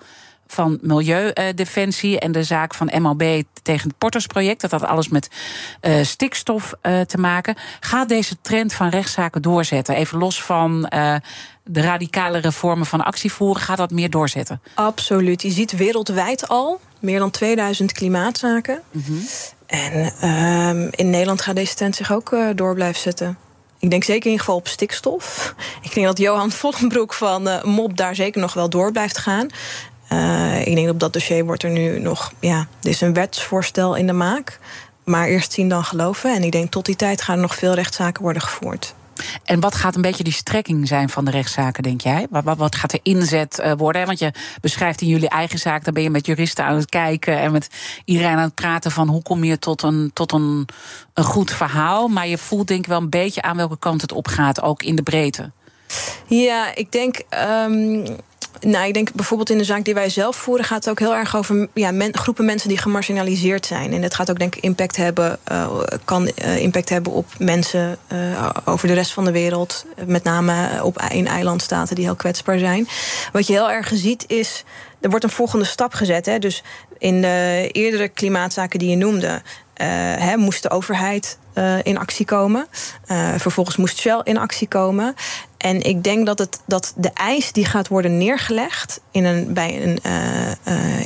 van 0.47 0.79
Milieudefensie 0.81 2.19
en 2.19 2.31
de 2.31 2.43
zaak 2.43 2.73
van 2.73 2.91
MLB 3.01 3.43
tegen 3.61 3.87
het 3.87 3.97
Portersproject. 3.97 4.61
Dat 4.61 4.71
had 4.71 4.83
alles 4.83 5.07
met 5.07 5.29
stikstof 6.01 6.73
te 6.81 7.17
maken. 7.17 7.55
Gaat 7.79 8.09
deze 8.09 8.41
trend 8.41 8.73
van 8.73 8.89
rechtszaken 8.89 9.41
doorzetten? 9.41 9.95
Even 9.95 10.17
los 10.17 10.43
van 10.43 10.81
de 11.63 11.81
radicale 11.81 12.37
reformen 12.37 12.85
van 12.85 13.03
actievoeren, 13.03 13.61
gaat 13.61 13.77
dat 13.77 13.91
meer 13.91 14.09
doorzetten? 14.09 14.61
Absoluut. 14.73 15.41
Je 15.41 15.51
ziet 15.51 15.71
wereldwijd 15.71 16.47
al 16.47 16.79
meer 17.05 17.19
dan 17.19 17.31
2000 17.31 17.91
klimaatzaken. 17.91 18.81
Mm 18.91 19.03
-hmm. 19.05 19.21
En 19.65 20.13
uh, 20.23 20.87
in 20.91 21.09
Nederland 21.09 21.41
gaat 21.41 21.55
deze 21.55 21.75
trend 21.75 21.95
zich 21.95 22.11
ook 22.11 22.35
door 22.55 22.73
blijven 22.73 23.01
zetten. 23.01 23.37
Ik 23.79 23.89
denk 23.89 24.03
zeker 24.03 24.25
in 24.25 24.31
ieder 24.31 24.45
geval 24.45 24.59
op 24.59 24.67
stikstof. 24.67 25.53
Ik 25.81 25.93
denk 25.93 26.05
dat 26.05 26.17
Johan 26.17 26.51
Vollenbroek 26.59 27.13
van 27.13 27.47
uh, 27.47 27.63
MOB 27.63 27.97
daar 27.97 28.15
zeker 28.15 28.41
nog 28.41 28.53
wel 28.53 28.69
door 28.69 28.91
blijft 28.91 29.17
gaan. 29.17 29.47
Uh, 30.11 30.67
ik 30.67 30.75
denk 30.75 30.89
op 30.89 30.99
dat 30.99 31.13
dossier 31.13 31.45
wordt 31.45 31.63
er 31.63 31.69
nu 31.69 31.99
nog. 31.99 32.31
Ja, 32.39 32.67
er 32.81 32.89
is 32.89 33.01
een 33.01 33.13
wetsvoorstel 33.13 33.95
in 33.95 34.07
de 34.07 34.13
maak. 34.13 34.59
Maar 35.03 35.27
eerst 35.27 35.53
zien 35.53 35.69
dan 35.69 35.83
geloven. 35.83 36.35
En 36.35 36.43
ik 36.43 36.51
denk 36.51 36.71
tot 36.71 36.85
die 36.85 36.95
tijd 36.95 37.21
gaan 37.21 37.35
er 37.35 37.41
nog 37.41 37.55
veel 37.55 37.73
rechtszaken 37.73 38.21
worden 38.23 38.41
gevoerd. 38.41 38.93
En 39.43 39.59
wat 39.59 39.75
gaat 39.75 39.95
een 39.95 40.01
beetje 40.01 40.23
die 40.23 40.33
strekking 40.33 40.87
zijn 40.87 41.09
van 41.09 41.25
de 41.25 41.31
rechtszaken, 41.31 41.83
denk 41.83 42.01
jij? 42.01 42.27
Wat, 42.29 42.57
wat, 42.57 42.75
gaat 42.75 42.91
de 42.91 42.99
inzet 43.03 43.59
uh, 43.63 43.71
worden? 43.77 44.05
Want 44.05 44.19
je 44.19 44.31
beschrijft 44.61 45.01
in 45.01 45.07
jullie 45.07 45.29
eigen 45.29 45.59
zaak, 45.59 45.83
daar 45.83 45.93
ben 45.93 46.03
je 46.03 46.09
met 46.09 46.25
juristen 46.25 46.65
aan 46.65 46.75
het 46.75 46.89
kijken 46.89 47.39
en 47.39 47.51
met 47.51 47.69
iedereen 48.05 48.35
aan 48.35 48.43
het 48.43 48.55
praten 48.55 48.91
van 48.91 49.07
hoe 49.07 49.21
kom 49.21 49.43
je 49.43 49.59
tot 49.59 49.81
een, 49.81 50.11
tot 50.13 50.31
een, 50.31 50.67
een 51.13 51.23
goed 51.23 51.51
verhaal. 51.51 52.07
Maar 52.07 52.27
je 52.27 52.37
voelt 52.37 52.67
denk 52.67 52.79
ik 52.79 52.89
wel 52.89 53.01
een 53.01 53.09
beetje 53.09 53.41
aan 53.41 53.57
welke 53.57 53.79
kant 53.79 54.01
het 54.01 54.11
op 54.11 54.27
gaat, 54.27 54.61
ook 54.61 54.83
in 54.83 54.95
de 54.95 55.03
breedte. 55.03 55.51
Ja, 56.25 56.75
ik 56.75 56.91
denk. 56.91 57.21
Um 57.49 58.05
nou, 58.65 58.87
ik 58.87 58.93
denk 58.93 59.13
bijvoorbeeld 59.13 59.49
in 59.49 59.57
de 59.57 59.63
zaak 59.63 59.85
die 59.85 59.93
wij 59.93 60.09
zelf 60.09 60.35
voeren, 60.35 60.65
gaat 60.65 60.85
het 60.85 60.89
ook 60.89 60.99
heel 60.99 61.15
erg 61.15 61.35
over 61.35 61.67
ja, 61.73 61.91
groepen 62.11 62.45
mensen 62.45 62.69
die 62.69 62.77
gemarginaliseerd 62.77 63.65
zijn. 63.65 63.93
En 63.93 64.01
het 64.01 64.15
gaat 64.15 64.29
ook, 64.29 64.39
denk 64.39 64.55
ik, 64.55 64.63
impact 64.63 64.95
hebben, 64.95 65.39
uh, 65.51 65.81
kan 66.03 66.31
uh, 66.35 66.61
impact 66.61 66.89
hebben 66.89 67.11
op 67.13 67.25
mensen 67.37 67.97
uh, 68.11 68.49
over 68.65 68.87
de 68.87 68.93
rest 68.93 69.13
van 69.13 69.25
de 69.25 69.31
wereld. 69.31 69.85
Met 70.05 70.23
name 70.23 70.83
op 70.83 71.01
in 71.01 71.27
eilandstaten 71.27 71.95
die 71.95 72.05
heel 72.05 72.15
kwetsbaar 72.15 72.59
zijn. 72.59 72.87
Wat 73.31 73.47
je 73.47 73.53
heel 73.53 73.71
erg 73.71 73.91
ziet 73.93 74.23
is. 74.27 74.63
Er 75.01 75.09
wordt 75.09 75.25
een 75.25 75.31
volgende 75.31 75.65
stap 75.65 75.93
gezet. 75.93 76.25
Hè? 76.25 76.39
Dus 76.39 76.63
in 76.97 77.21
de 77.21 77.69
eerdere 77.71 78.07
klimaatzaken 78.07 78.79
die 78.79 78.89
je 78.89 78.95
noemde, 78.95 79.41
uh, 79.81 80.35
moest 80.35 80.63
de 80.63 80.69
overheid 80.69 81.37
in 81.83 81.97
actie 81.97 82.25
komen. 82.25 82.67
Vervolgens 83.37 83.77
moest 83.77 83.99
Shell 83.99 84.21
in 84.23 84.37
actie 84.37 84.67
komen. 84.67 85.15
En 85.65 85.81
ik 85.81 86.03
denk 86.03 86.25
dat, 86.25 86.39
het, 86.39 86.59
dat 86.65 86.93
de 86.95 87.11
eis 87.13 87.51
die 87.51 87.65
gaat 87.65 87.87
worden 87.87 88.17
neergelegd 88.17 88.99
in 89.11 89.25
een, 89.25 89.53
bij 89.53 89.83
een, 89.83 89.99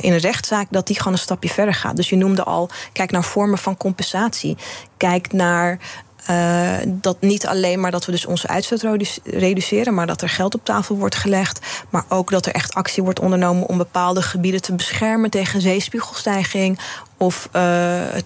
in 0.00 0.12
een 0.12 0.18
rechtszaak, 0.18 0.66
dat 0.70 0.86
die 0.86 0.96
gewoon 0.96 1.12
een 1.12 1.18
stapje 1.18 1.48
verder 1.48 1.74
gaat. 1.74 1.96
Dus 1.96 2.08
je 2.08 2.16
noemde 2.16 2.44
al, 2.44 2.68
kijk 2.92 3.10
naar 3.10 3.24
vormen 3.24 3.58
van 3.58 3.76
compensatie. 3.76 4.56
Kijk 4.96 5.32
naar 5.32 5.78
uh, 6.30 6.76
dat 6.86 7.20
niet 7.20 7.46
alleen 7.46 7.80
maar 7.80 7.90
dat 7.90 8.04
we 8.04 8.12
dus 8.12 8.26
onze 8.26 8.48
uitstoot 8.48 8.82
reduceren, 9.24 9.94
maar 9.94 10.06
dat 10.06 10.22
er 10.22 10.28
geld 10.28 10.54
op 10.54 10.64
tafel 10.64 10.96
wordt 10.96 11.14
gelegd. 11.14 11.60
Maar 11.90 12.04
ook 12.08 12.30
dat 12.30 12.46
er 12.46 12.52
echt 12.52 12.74
actie 12.74 13.02
wordt 13.02 13.20
ondernomen 13.20 13.66
om 13.66 13.76
bepaalde 13.76 14.22
gebieden 14.22 14.62
te 14.62 14.74
beschermen 14.74 15.30
tegen 15.30 15.60
zeespiegelstijging 15.60 16.78
of 17.16 17.48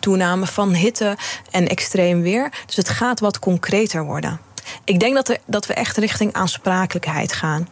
toename 0.01 0.47
van 0.47 0.75
hitte 0.75 1.17
en 1.51 1.69
extreem 1.69 2.23
weer. 2.23 2.53
Dus 2.67 2.77
het 2.77 2.89
gaat 2.89 3.21
wat 3.21 3.39
concreter 3.39 4.05
worden. 4.05 4.41
Ik 4.85 5.01
denk 5.01 5.15
dat, 5.15 5.29
er, 5.29 5.39
dat 5.47 5.67
we 5.67 5.75
echt 5.75 5.97
richting 5.97 6.33
aansprakelijkheid 6.33 7.33
gaan. 7.33 7.69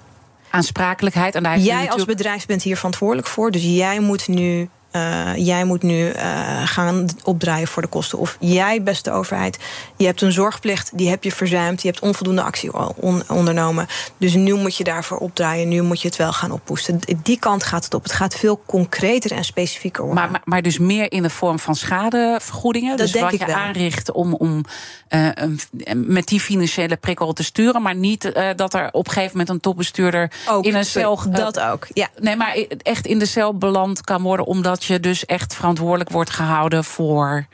Aansprakelijkheid. 0.51 1.35
En 1.35 1.43
daar 1.43 1.59
jij 1.59 1.75
natuurlijk... 1.75 1.93
als 1.93 2.05
bedrijf 2.05 2.47
bent 2.47 2.63
hier 2.63 2.77
verantwoordelijk 2.77 3.29
voor. 3.29 3.51
Dus 3.51 3.63
jij 3.63 4.01
moet 4.01 4.29
nu 4.29 4.69
uh, 4.93 5.37
jij 5.37 5.65
moet 5.65 5.83
nu 5.83 6.13
uh, 6.13 6.63
gaan 6.65 7.07
opdraaien 7.25 7.69
voor 7.69 7.83
de 7.83 7.89
kosten. 7.89 8.19
Of 8.19 8.37
jij, 8.41 8.83
beste 8.83 9.11
overheid, 9.11 9.59
je 9.97 10.07
hebt 10.07 10.21
een 10.21 10.33
zorgplicht, 10.33 10.91
die 10.95 11.09
heb 11.09 11.25
je 11.25 11.33
verzuimd. 11.33 11.83
Je 11.83 11.89
hebt 11.89 12.01
onvoldoende 12.01 12.43
actie 12.43 12.95
on 12.97 13.23
ondernomen. 13.29 13.87
Dus 14.17 14.35
nu 14.35 14.55
moet 14.55 14.77
je 14.77 14.85
daarvoor 14.85 15.19
opdraaien. 15.19 15.69
Nu 15.69 15.83
moet 15.83 16.01
je 16.01 16.09
het 16.09 16.17
wel 16.17 16.33
gaan 16.33 16.51
oppoesten. 16.51 17.01
Die 17.23 17.39
kant 17.39 17.63
gaat 17.63 17.85
het 17.85 17.95
op. 17.95 18.03
Het 18.03 18.13
gaat 18.13 18.35
veel 18.35 18.63
concreter 18.67 19.33
en 19.33 19.45
specifieker 19.45 20.05
worden. 20.05 20.23
Maar, 20.23 20.33
maar, 20.33 20.43
maar 20.45 20.63
dus 20.63 20.79
meer 20.79 21.13
in 21.13 21.23
de 21.23 21.31
vorm 21.31 21.59
van 21.59 21.75
schadevergoedingen? 21.75 22.91
Dat 22.91 22.99
dus 22.99 23.13
denk 23.13 23.25
wat 23.25 23.33
ik 23.33 23.41
je 23.41 23.47
wel. 23.47 23.55
aanricht 23.57 24.13
om, 24.13 24.35
om 24.35 24.65
uh, 25.09 25.29
met 25.95 26.27
die 26.27 26.41
financiële 26.41 26.97
prikkel 26.97 27.33
te 27.33 27.45
sturen. 27.45 27.83
Maar 27.83 27.95
niet 27.95 28.33
dat 28.57 28.75
er 28.75 28.89
op 28.93 29.07
een 29.07 29.13
gegeven 29.13 29.31
moment 29.33 29.49
een 29.49 29.61
topbestuurder 29.61 30.33
ook, 30.49 30.65
in 30.65 30.75
een 30.75 30.85
cel. 30.85 31.31
Dat 31.31 31.61
ook, 31.61 31.87
ja. 31.93 32.09
Nee, 32.21 32.37
maar 32.37 32.57
echt 32.83 33.07
in 33.07 33.19
de 33.19 33.27
cel 33.27 33.59
beland 33.59 34.01
kan 34.01 34.23
worden 34.23 34.47
omdat 34.47 34.82
je 34.85 35.01
dus 35.01 35.27
echt 35.27 35.55
verantwoordelijk 35.55 36.11
wordt 36.11 36.31
gehouden 36.31 36.85
voor. 36.85 37.47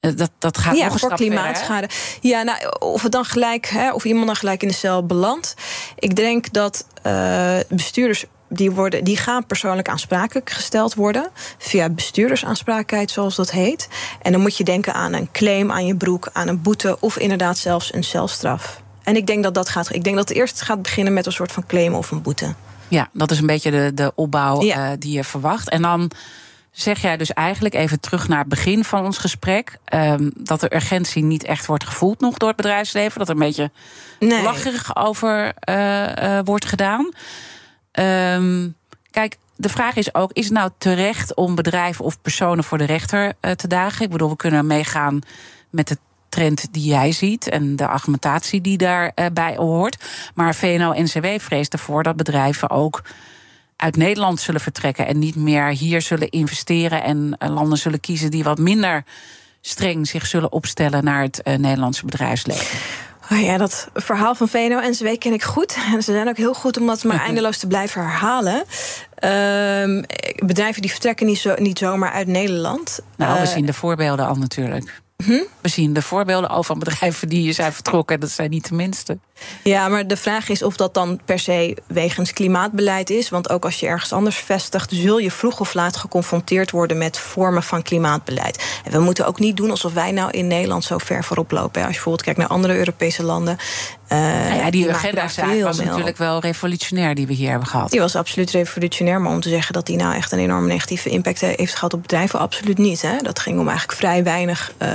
Dat, 0.00 0.30
dat 0.38 0.58
gaat 0.58 0.76
ja, 0.76 0.90
voor 0.90 1.14
klimaatschade. 1.14 1.88
Ja, 2.20 2.42
nou, 2.42 2.58
of 2.78 3.02
het 3.02 3.12
dan 3.12 3.24
gelijk, 3.24 3.66
hè, 3.66 3.92
of 3.92 4.04
iemand 4.04 4.26
dan 4.26 4.36
gelijk 4.36 4.62
in 4.62 4.68
de 4.68 4.74
cel 4.74 5.06
belandt. 5.06 5.54
Ik 5.98 6.16
denk 6.16 6.52
dat 6.52 6.86
uh, 7.06 7.56
bestuurders 7.68 8.24
die, 8.48 8.70
worden, 8.70 9.04
die 9.04 9.16
gaan 9.16 9.46
persoonlijk 9.46 9.88
aansprakelijk 9.88 10.50
gesteld 10.50 10.94
worden. 10.94 11.30
Via 11.58 11.88
bestuurdersaansprakelijkheid, 11.88 13.10
zoals 13.10 13.36
dat 13.36 13.50
heet. 13.50 13.88
En 14.22 14.32
dan 14.32 14.40
moet 14.40 14.56
je 14.56 14.64
denken 14.64 14.94
aan 14.94 15.12
een 15.12 15.28
claim 15.32 15.72
aan 15.72 15.86
je 15.86 15.96
broek, 15.96 16.30
aan 16.32 16.48
een 16.48 16.62
boete 16.62 16.96
of 17.00 17.18
inderdaad 17.18 17.58
zelfs 17.58 17.94
een 17.94 18.04
celstraf. 18.04 18.82
En 19.02 19.16
ik 19.16 19.26
denk 19.26 19.42
dat 19.42 19.54
dat 19.54 19.68
gaat. 19.68 19.94
Ik 19.94 20.04
denk 20.04 20.16
dat 20.16 20.28
het 20.28 20.38
eerst 20.38 20.62
gaat 20.62 20.82
beginnen 20.82 21.12
met 21.12 21.26
een 21.26 21.32
soort 21.32 21.52
van 21.52 21.66
claim 21.66 21.94
of 21.94 22.10
een 22.10 22.22
boete. 22.22 22.54
Ja, 22.88 23.08
dat 23.12 23.30
is 23.30 23.38
een 23.38 23.46
beetje 23.46 23.70
de, 23.70 23.90
de 23.94 24.12
opbouw 24.14 24.62
ja. 24.62 24.90
uh, 24.90 24.96
die 24.98 25.12
je 25.12 25.24
verwacht. 25.24 25.68
En 25.68 25.82
dan 25.82 26.10
zeg 26.70 27.00
jij 27.00 27.16
dus 27.16 27.32
eigenlijk 27.32 27.74
even 27.74 28.00
terug 28.00 28.28
naar 28.28 28.38
het 28.38 28.48
begin 28.48 28.84
van 28.84 29.04
ons 29.04 29.18
gesprek. 29.18 29.78
Um, 29.94 30.30
dat 30.34 30.60
de 30.60 30.74
urgentie 30.74 31.22
niet 31.22 31.44
echt 31.44 31.66
wordt 31.66 31.84
gevoeld 31.84 32.20
nog 32.20 32.36
door 32.36 32.48
het 32.48 32.56
bedrijfsleven. 32.56 33.18
Dat 33.18 33.28
er 33.28 33.34
een 33.34 33.40
beetje 33.40 33.70
nee. 34.20 34.42
lacherig 34.42 34.96
over 34.96 35.52
uh, 35.68 36.06
uh, 36.22 36.40
wordt 36.44 36.64
gedaan. 36.64 37.12
Um, 37.92 38.74
kijk, 39.10 39.36
de 39.56 39.68
vraag 39.68 39.96
is 39.96 40.14
ook: 40.14 40.32
is 40.32 40.44
het 40.44 40.54
nou 40.54 40.70
terecht 40.78 41.34
om 41.34 41.54
bedrijven 41.54 42.04
of 42.04 42.20
personen 42.20 42.64
voor 42.64 42.78
de 42.78 42.84
rechter 42.84 43.32
te 43.56 43.68
dagen? 43.68 44.04
Ik 44.04 44.10
bedoel, 44.10 44.30
we 44.30 44.36
kunnen 44.36 44.66
meegaan 44.66 45.18
met 45.70 45.88
het 45.88 45.98
trend 46.28 46.66
die 46.70 46.84
jij 46.88 47.12
ziet 47.12 47.48
en 47.48 47.76
de 47.76 47.86
argumentatie 47.86 48.60
die 48.60 48.78
daarbij 48.78 49.56
hoort. 49.56 50.04
Maar 50.34 50.54
VNO-NCW 50.54 51.26
vreest 51.38 51.72
ervoor 51.72 52.02
dat 52.02 52.16
bedrijven 52.16 52.70
ook 52.70 53.02
uit 53.76 53.96
Nederland 53.96 54.40
zullen 54.40 54.60
vertrekken 54.60 55.06
en 55.06 55.18
niet 55.18 55.36
meer 55.36 55.66
hier 55.66 56.02
zullen 56.02 56.28
investeren 56.28 57.02
en 57.02 57.36
landen 57.38 57.78
zullen 57.78 58.00
kiezen 58.00 58.30
die 58.30 58.44
wat 58.44 58.58
minder 58.58 59.04
streng 59.60 60.08
zich 60.08 60.26
zullen 60.26 60.52
opstellen 60.52 61.04
naar 61.04 61.22
het 61.22 61.40
uh, 61.44 61.54
Nederlandse 61.54 62.04
bedrijfsleven. 62.04 62.78
Oh 63.32 63.40
ja, 63.40 63.56
dat 63.56 63.88
verhaal 63.94 64.34
van 64.34 64.48
VNO 64.48 64.78
en 64.78 64.92
CW 64.92 65.18
ken 65.18 65.32
ik 65.32 65.42
goed. 65.42 65.76
En 65.92 66.02
ze 66.02 66.12
zijn 66.12 66.28
ook 66.28 66.36
heel 66.36 66.54
goed 66.54 66.76
om 66.76 66.86
dat 66.86 67.04
maar 67.04 67.24
eindeloos 67.26 67.58
te 67.58 67.66
blijven 67.66 68.02
herhalen. 68.02 68.64
Uh, 69.24 70.04
bedrijven 70.46 70.82
die 70.82 70.90
vertrekken 70.90 71.26
niet, 71.26 71.38
zo, 71.38 71.54
niet 71.58 71.78
zomaar 71.78 72.12
uit 72.12 72.26
Nederland. 72.26 73.00
Nou, 73.16 73.40
we 73.40 73.46
zien 73.46 73.66
de 73.66 73.72
voorbeelden 73.72 74.26
al 74.26 74.34
natuurlijk. 74.34 75.00
Hm? 75.24 75.42
We 75.60 75.68
zien 75.68 75.92
de 75.92 76.02
voorbeelden 76.02 76.50
al 76.50 76.62
van 76.62 76.78
bedrijven 76.78 77.28
die 77.28 77.52
zijn 77.52 77.72
vertrokken. 77.72 78.20
Dat 78.20 78.30
zijn 78.30 78.50
niet 78.50 78.68
de 78.68 78.74
minste. 78.74 79.18
Ja, 79.62 79.88
maar 79.88 80.06
de 80.06 80.16
vraag 80.16 80.48
is 80.48 80.62
of 80.62 80.76
dat 80.76 80.94
dan 80.94 81.20
per 81.24 81.38
se 81.38 81.76
wegens 81.86 82.32
klimaatbeleid 82.32 83.10
is. 83.10 83.28
Want 83.28 83.50
ook 83.50 83.64
als 83.64 83.80
je 83.80 83.86
ergens 83.86 84.12
anders 84.12 84.36
vestigt, 84.36 84.90
zul 84.92 85.18
je 85.18 85.30
vroeg 85.30 85.60
of 85.60 85.74
laat 85.74 85.96
geconfronteerd 85.96 86.70
worden 86.70 86.98
met 86.98 87.18
vormen 87.18 87.62
van 87.62 87.82
klimaatbeleid. 87.82 88.80
En 88.84 88.92
we 88.92 88.98
moeten 88.98 89.26
ook 89.26 89.38
niet 89.38 89.56
doen 89.56 89.70
alsof 89.70 89.92
wij 89.92 90.12
nou 90.12 90.30
in 90.30 90.46
Nederland 90.46 90.84
zo 90.84 90.98
ver 90.98 91.24
voorop 91.24 91.50
lopen. 91.50 91.66
Als 91.68 91.84
je 91.84 91.92
bijvoorbeeld 91.92 92.22
kijkt 92.22 92.38
naar 92.38 92.48
andere 92.48 92.76
Europese 92.76 93.22
landen. 93.22 93.58
Uh, 94.12 94.18
nou 94.18 94.54
ja, 94.54 94.70
die, 94.70 94.82
die 94.82 94.92
agenda 94.92 95.62
was 95.62 95.78
natuurlijk 95.78 96.16
wel 96.16 96.40
revolutionair 96.40 97.14
die 97.14 97.26
we 97.26 97.32
hier 97.32 97.50
hebben 97.50 97.68
gehad. 97.68 97.90
Die 97.90 98.00
was 98.00 98.16
absoluut 98.16 98.50
revolutionair. 98.50 99.20
Maar 99.20 99.32
om 99.32 99.40
te 99.40 99.48
zeggen 99.48 99.72
dat 99.72 99.86
die 99.86 99.96
nou 99.96 100.14
echt 100.14 100.32
een 100.32 100.38
enorme 100.38 100.66
negatieve 100.66 101.08
impact 101.08 101.40
heeft 101.40 101.74
gehad 101.74 101.92
op 101.92 102.02
bedrijven, 102.02 102.38
absoluut 102.38 102.78
niet. 102.78 103.02
Hè? 103.02 103.16
Dat 103.22 103.38
ging 103.38 103.58
om 103.58 103.68
eigenlijk 103.68 103.98
vrij 103.98 104.24
weinig. 104.24 104.72
Uh, 104.82 104.88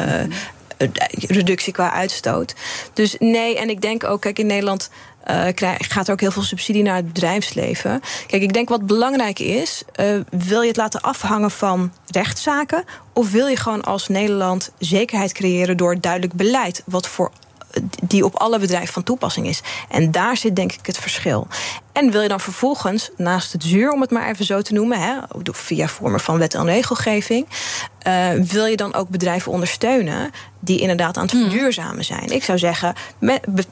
reductie 1.28 1.74
qua 1.74 1.92
uitstoot. 1.92 2.56
Dus 2.94 3.16
nee, 3.20 3.58
en 3.58 3.70
ik 3.70 3.82
denk 3.82 4.04
ook, 4.04 4.22
kijk, 4.22 4.40
in 4.40 4.46
Nederland 4.46 4.90
uh, 5.32 5.48
gaat 5.78 6.08
er 6.08 6.14
ook 6.14 6.22
heel 6.22 6.32
veel 6.32 6.42
subsidie 6.42 6.84
naar 6.84 6.96
het 6.96 7.14
bedrijfsleven. 7.14 8.02
Kijk, 8.28 8.42
ik 8.42 8.54
denk 8.54 8.70
wat 8.70 8.88
belangrijk 8.88 9.40
is, 9.40 9.84
uh, 10.00 10.20
wil 10.30 10.62
je 10.62 10.68
het 10.68 10.78
laten 10.78 11.02
afhangen 11.02 11.52
van 11.52 11.94
rechtszaken, 12.08 12.84
of 13.14 13.32
wil 13.32 13.48
je 13.48 13.56
gewoon 13.56 13.82
als 13.84 14.08
Nederland 14.08 14.72
zekerheid 14.80 15.32
creëren 15.32 15.78
door 15.78 16.00
duidelijk 16.00 16.34
beleid, 16.34 16.84
wat 16.86 17.08
voor 17.08 17.32
die 18.04 18.26
op 18.26 18.36
alle 18.36 18.60
bedrijven 18.60 18.94
van 18.94 19.04
toepassing 19.04 19.48
is. 19.48 19.62
En 19.90 20.12
daar 20.12 20.38
zit 20.38 20.56
denk 20.56 20.72
ik 20.72 20.86
het 20.86 20.98
verschil. 20.98 21.48
En 21.92 22.12
wil 22.12 22.22
je 22.22 22.28
dan 22.28 22.40
vervolgens, 22.40 23.10
naast 23.18 23.54
het 23.54 23.64
zuur, 23.64 23.92
om 23.92 24.02
het 24.02 24.12
maar 24.12 24.30
even 24.30 24.46
zo 24.46 24.62
te 24.62 24.74
noemen, 24.74 25.00
hè, 25.02 25.18
via 25.44 25.88
vormen 25.88 26.20
van 26.20 26.38
wet 26.38 26.54
en 26.54 26.66
regelgeving, 26.66 27.48
uh, 28.08 28.30
wil 28.32 28.66
je 28.66 28.76
dan 28.76 28.94
ook 28.94 29.10
bedrijven 29.10 29.52
ondersteunen 29.52 30.32
die 30.60 30.80
inderdaad 30.80 31.18
aan 31.18 31.24
het 31.24 31.32
hmm. 31.32 31.42
verduurzamen 31.42 32.06
zijn? 32.06 32.30
Ik 32.30 32.44
zou 32.44 32.58
zeggen, 32.58 32.96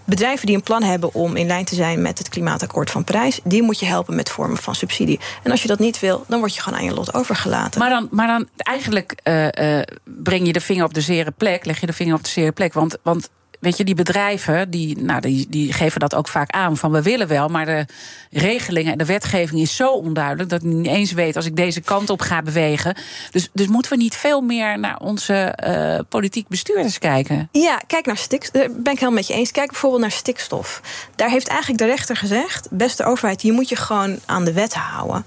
bedrijven 0.04 0.46
die 0.46 0.56
een 0.56 0.64
plan 0.64 0.84
hebben 0.84 1.14
om 1.14 1.36
in 1.36 1.48
lijn 1.48 1.66
te 1.66 1.76
zijn 1.76 2.02
met 2.02 2.18
het 2.18 2.30
klimaatakkoord 2.30 2.92
van 2.92 3.04
Parijs, 3.04 3.40
die 3.44 3.64
moet 3.64 3.80
je 3.80 3.86
helpen 3.86 4.16
met 4.16 4.30
vormen 4.30 4.58
van 4.58 4.76
subsidie. 4.76 5.20
En 5.44 5.52
als 5.52 5.62
je 5.62 5.68
dat 5.68 5.80
niet 5.80 6.00
wil, 6.00 6.24
dan 6.28 6.40
word 6.40 6.56
je 6.56 6.62
gewoon 6.62 6.80
aan 6.80 6.86
je 6.86 6.94
lot 6.94 7.14
overgelaten. 7.14 7.80
Maar 7.80 7.90
dan, 7.90 8.08
maar 8.12 8.28
dan 8.28 8.48
eigenlijk 8.58 9.20
uh, 9.24 9.48
uh, 9.78 9.82
breng 10.04 10.46
je 10.46 10.54
de 10.54 10.62
vinger 10.62 10.86
op 10.86 10.94
de 10.94 11.02
zere 11.02 11.32
plek, 11.32 11.66
leg 11.66 11.80
je 11.80 11.86
de 11.86 11.94
vinger 11.94 12.16
op 12.16 12.24
de 12.24 12.30
zere 12.30 12.52
plek. 12.52 12.74
Want, 12.74 12.98
want 13.04 13.30
weet 13.62 13.78
je, 13.78 13.84
die 13.84 13.96
bedrijven 13.96 14.70
die, 14.70 15.02
nou, 15.02 15.22
die, 15.22 15.48
die 15.50 15.74
geven 15.74 16.00
dat 16.00 16.16
ook 16.16 16.28
vaak 16.28 16.52
aan. 16.52 16.78
Van 16.78 16.92
we 16.92 17.02
willen 17.02 17.28
wel, 17.28 17.48
maar 17.48 17.66
de 17.66 17.86
regelingen 18.32 18.92
en 18.92 18.98
de 18.98 19.06
wetgeving 19.06 19.62
is 19.62 19.76
zo 19.76 19.92
onduidelijk 19.92 20.50
dat 20.50 20.64
ik 20.64 20.68
niet 20.68 20.88
eens 20.88 21.12
weet 21.12 21.36
als 21.36 21.46
ik 21.46 21.56
deze 21.56 21.82
kant 21.82 22.10
op 22.10 22.22
ga 22.22 22.42
bewegen. 22.42 22.96
Dus, 23.32 23.50
dus 23.54 23.68
moeten 23.68 23.92
we 23.92 23.98
niet 23.98 24.16
veel 24.16 24.42
meer 24.42 24.80
naar 24.80 25.00
onze 25.00 25.58
uh, 25.68 26.00
politiek 26.10 26.48
bestuurders 26.48 26.98
kijken? 26.98 27.50
Ja, 27.52 27.82
kijk 27.88 28.06
naar 28.06 28.18
stikstof. 28.18 28.62
Daar 28.62 28.72
ben 28.72 28.94
ik 28.94 29.00
helemaal 29.00 29.12
met 29.12 29.28
je 29.28 29.34
eens. 29.34 29.52
Kijk 29.52 29.70
bijvoorbeeld 29.70 30.02
naar 30.02 30.12
stikstof. 30.12 30.82
Daar 31.16 31.30
heeft 31.30 31.48
eigenlijk 31.48 31.80
de 31.80 31.88
rechter 31.88 32.16
gezegd: 32.16 32.68
beste 32.72 33.04
overheid, 33.04 33.42
je 33.42 33.52
moet 33.52 33.70
je 33.70 33.76
gewoon 33.76 34.20
aan 34.26 34.46
de 34.46 34.54
wet 34.54 34.74
houden. 34.74 35.26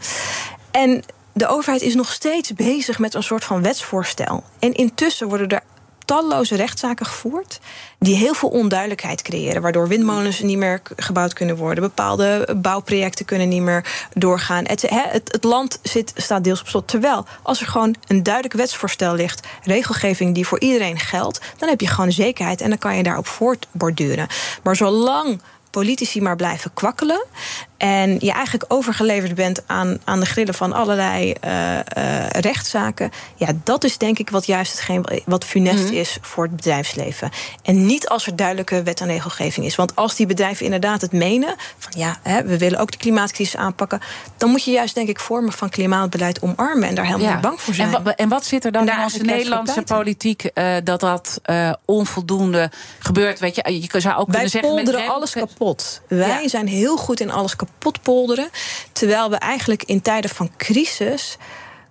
En 0.71 1.03
de 1.33 1.47
overheid 1.47 1.83
is 1.83 1.95
nog 1.95 2.13
steeds 2.13 2.53
bezig 2.53 2.99
met 2.99 3.15
een 3.15 3.23
soort 3.23 3.45
van 3.45 3.63
wetsvoorstel. 3.63 4.45
En 4.59 4.73
intussen 4.73 5.29
worden 5.29 5.49
er 5.49 5.63
talloze 6.05 6.57
rechtszaken 6.57 7.07
gevoerd. 7.07 7.61
die 7.99 8.17
heel 8.17 8.35
veel 8.35 8.49
onduidelijkheid 8.49 9.23
creëren. 9.23 9.63
Waardoor 9.63 9.89
windmolens 9.89 10.41
niet 10.41 10.59
meer 10.59 10.83
gebouwd 10.97 11.33
kunnen 11.33 11.57
worden. 11.57 11.85
Bepaalde 11.85 12.57
bouwprojecten 12.57 13.25
kunnen 13.25 13.49
niet 13.49 13.63
meer 13.63 14.09
doorgaan. 14.13 14.67
Het, 14.67 14.85
het, 14.91 15.45
land 15.45 15.79
zit, 15.83 16.13
staat 16.17 16.45
deels 16.45 16.61
op 16.61 16.69
slot. 16.69 16.89
Terwijl 16.89 17.27
als 17.43 17.61
er 17.61 17.67
gewoon 17.67 17.95
een 18.07 18.23
duidelijk 18.23 18.55
wetsvoorstel 18.55 19.15
ligt. 19.15 19.47
regelgeving 19.63 20.35
die 20.35 20.47
voor 20.47 20.61
iedereen 20.61 20.99
geldt. 20.99 21.41
dan 21.59 21.69
heb 21.69 21.81
je 21.81 21.87
gewoon 21.87 22.13
zekerheid 22.13 22.61
en 22.61 22.69
dan 22.69 22.79
kan 22.79 22.97
je 22.97 23.03
daarop 23.03 23.27
voortborduren. 23.27 24.27
Maar 24.63 24.77
zolang 24.77 25.41
politici 25.71 26.21
maar 26.21 26.37
blijven 26.37 26.71
kwakkelen. 26.75 27.25
En 27.77 28.17
je 28.21 28.33
eigenlijk 28.33 28.65
overgeleverd 28.69 29.35
bent 29.35 29.63
aan, 29.67 29.99
aan 30.05 30.21
de 30.21 30.27
grillen 30.27 30.55
van 30.55 30.73
allerlei 30.73 31.35
uh, 31.45 31.75
uh, 31.75 32.29
rechtszaken. 32.29 33.11
Ja, 33.35 33.49
dat 33.65 33.85
is 33.85 33.99
denk 33.99 34.19
ik 34.19 34.31
wat 34.31 34.47
juist 34.47 34.73
hetgeen 34.73 35.07
wat 35.27 35.45
funest 35.45 35.85
mhm. 35.85 35.95
is 35.95 36.19
voor 36.21 36.45
het 36.45 36.57
bedrijfsleven. 36.57 37.31
En 37.63 37.87
niet 37.87 38.09
als 38.09 38.27
er 38.27 38.37
duidelijke 38.37 38.83
wet 38.83 39.01
en 39.01 39.07
regelgeving 39.07 39.67
is. 39.67 39.77
Want 39.77 39.97
als 39.97 40.15
die 40.15 40.27
bedrijven 40.27 40.65
inderdaad 40.65 41.01
het 41.01 41.13
menen. 41.13 41.55
van 41.79 41.93
ja, 41.97 42.17
hè, 42.23 42.45
we 42.45 42.59
willen 42.59 42.79
ook 42.79 42.91
de 42.91 42.99
klimaatcrisis 42.99 43.57
aanpakken. 43.57 44.01
dan 44.37 44.51
moet 44.51 44.65
je 44.65 44.71
juist, 44.71 44.95
denk 44.95 45.09
ik, 45.09 45.21
vormen 45.21 45.53
van 45.53 45.69
klimaatbeleid 45.69 46.43
omarmen. 46.43 46.89
en 46.89 46.95
daar 46.95 47.07
helemaal 47.07 47.33
niet 47.33 47.41
bang 47.41 47.61
voor 47.61 47.75
zijn. 47.75 47.95
En, 47.95 48.17
en 48.17 48.29
wat 48.29 48.45
zit 48.45 48.65
er 48.65 48.73
dan 48.73 48.89
in 48.89 49.03
onze 49.03 49.23
Nederlandse 49.23 49.83
politiek. 49.83 50.51
Uh, 50.55 50.77
dat 50.85 51.01
dat 51.01 51.41
onvoldoende 51.85 52.71
gebeurt? 52.99 53.39
Weet 53.39 53.55
je, 53.55 53.81
je 53.81 54.01
zou 54.01 54.17
ook 54.17 54.27
Wij 54.27 54.35
kunnen 54.35 54.51
zeggen. 54.51 54.75
Wij 54.75 54.83
polderen 54.83 55.09
alles 55.09 55.33
kapot. 55.33 56.01
Wij 56.09 56.49
zijn 56.49 56.67
heel 56.67 56.97
goed 56.97 57.21
in 57.21 57.31
alles 57.31 57.57
kapot 57.57 57.64
potpolderen. 57.79 58.49
Terwijl 58.93 59.31
we 59.31 59.37
eigenlijk 59.37 59.83
in 59.83 60.03
tijden 60.03 60.31
van 60.31 60.51
crisis 60.57 61.37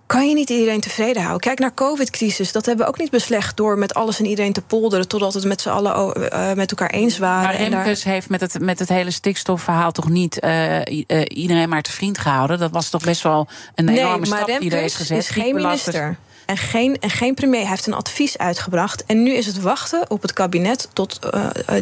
kan 0.06 0.28
je 0.28 0.34
niet 0.34 0.50
iedereen 0.50 0.80
tevreden 0.80 1.22
houden. 1.22 1.40
Kijk 1.40 1.58
naar 1.58 1.74
COVID-crisis. 1.74 2.52
Dat 2.52 2.66
hebben 2.66 2.84
we 2.84 2.90
ook 2.90 2.98
niet 2.98 3.10
beslecht 3.10 3.56
door 3.56 3.78
met 3.78 3.94
alles 3.94 4.18
en 4.18 4.26
iedereen 4.26 4.52
te 4.52 4.62
polderen... 4.62 5.08
totdat 5.08 5.34
het 5.34 5.44
met 5.44 5.60
z'n 5.60 5.68
allen 5.68 6.16
uh, 6.32 6.52
met 6.52 6.70
elkaar 6.70 6.90
eens 6.90 7.18
waren. 7.18 7.42
Maar 7.42 7.56
Remkes 7.56 8.02
daar... 8.02 8.12
heeft 8.12 8.28
met 8.28 8.40
het, 8.40 8.60
met 8.60 8.78
het 8.78 8.88
hele 8.88 9.10
stikstofverhaal... 9.10 9.92
toch 9.92 10.08
niet 10.08 10.44
uh, 10.44 10.80
iedereen 11.24 11.68
maar 11.68 11.82
te 11.82 11.92
vriend 11.92 12.18
gehouden? 12.18 12.58
Dat 12.58 12.70
was 12.70 12.90
toch 12.90 13.04
best 13.04 13.22
wel 13.22 13.48
een 13.74 13.88
enorme 13.88 14.26
stap 14.26 14.60
die 14.60 14.70
er 14.70 14.82
is 14.82 14.94
gezet. 14.94 15.18
is 15.18 15.28
geen 15.28 15.54
minister. 15.54 16.16
En 16.46 16.56
geen, 16.56 16.98
en 17.00 17.10
geen 17.10 17.34
premier 17.34 17.60
Hij 17.60 17.70
heeft 17.70 17.86
een 17.86 17.94
advies 17.94 18.38
uitgebracht. 18.38 19.04
En 19.04 19.22
nu 19.22 19.32
is 19.32 19.46
het 19.46 19.60
wachten 19.60 20.10
op 20.10 20.22
het 20.22 20.32
kabinet 20.32 20.88
tot, 20.92 21.18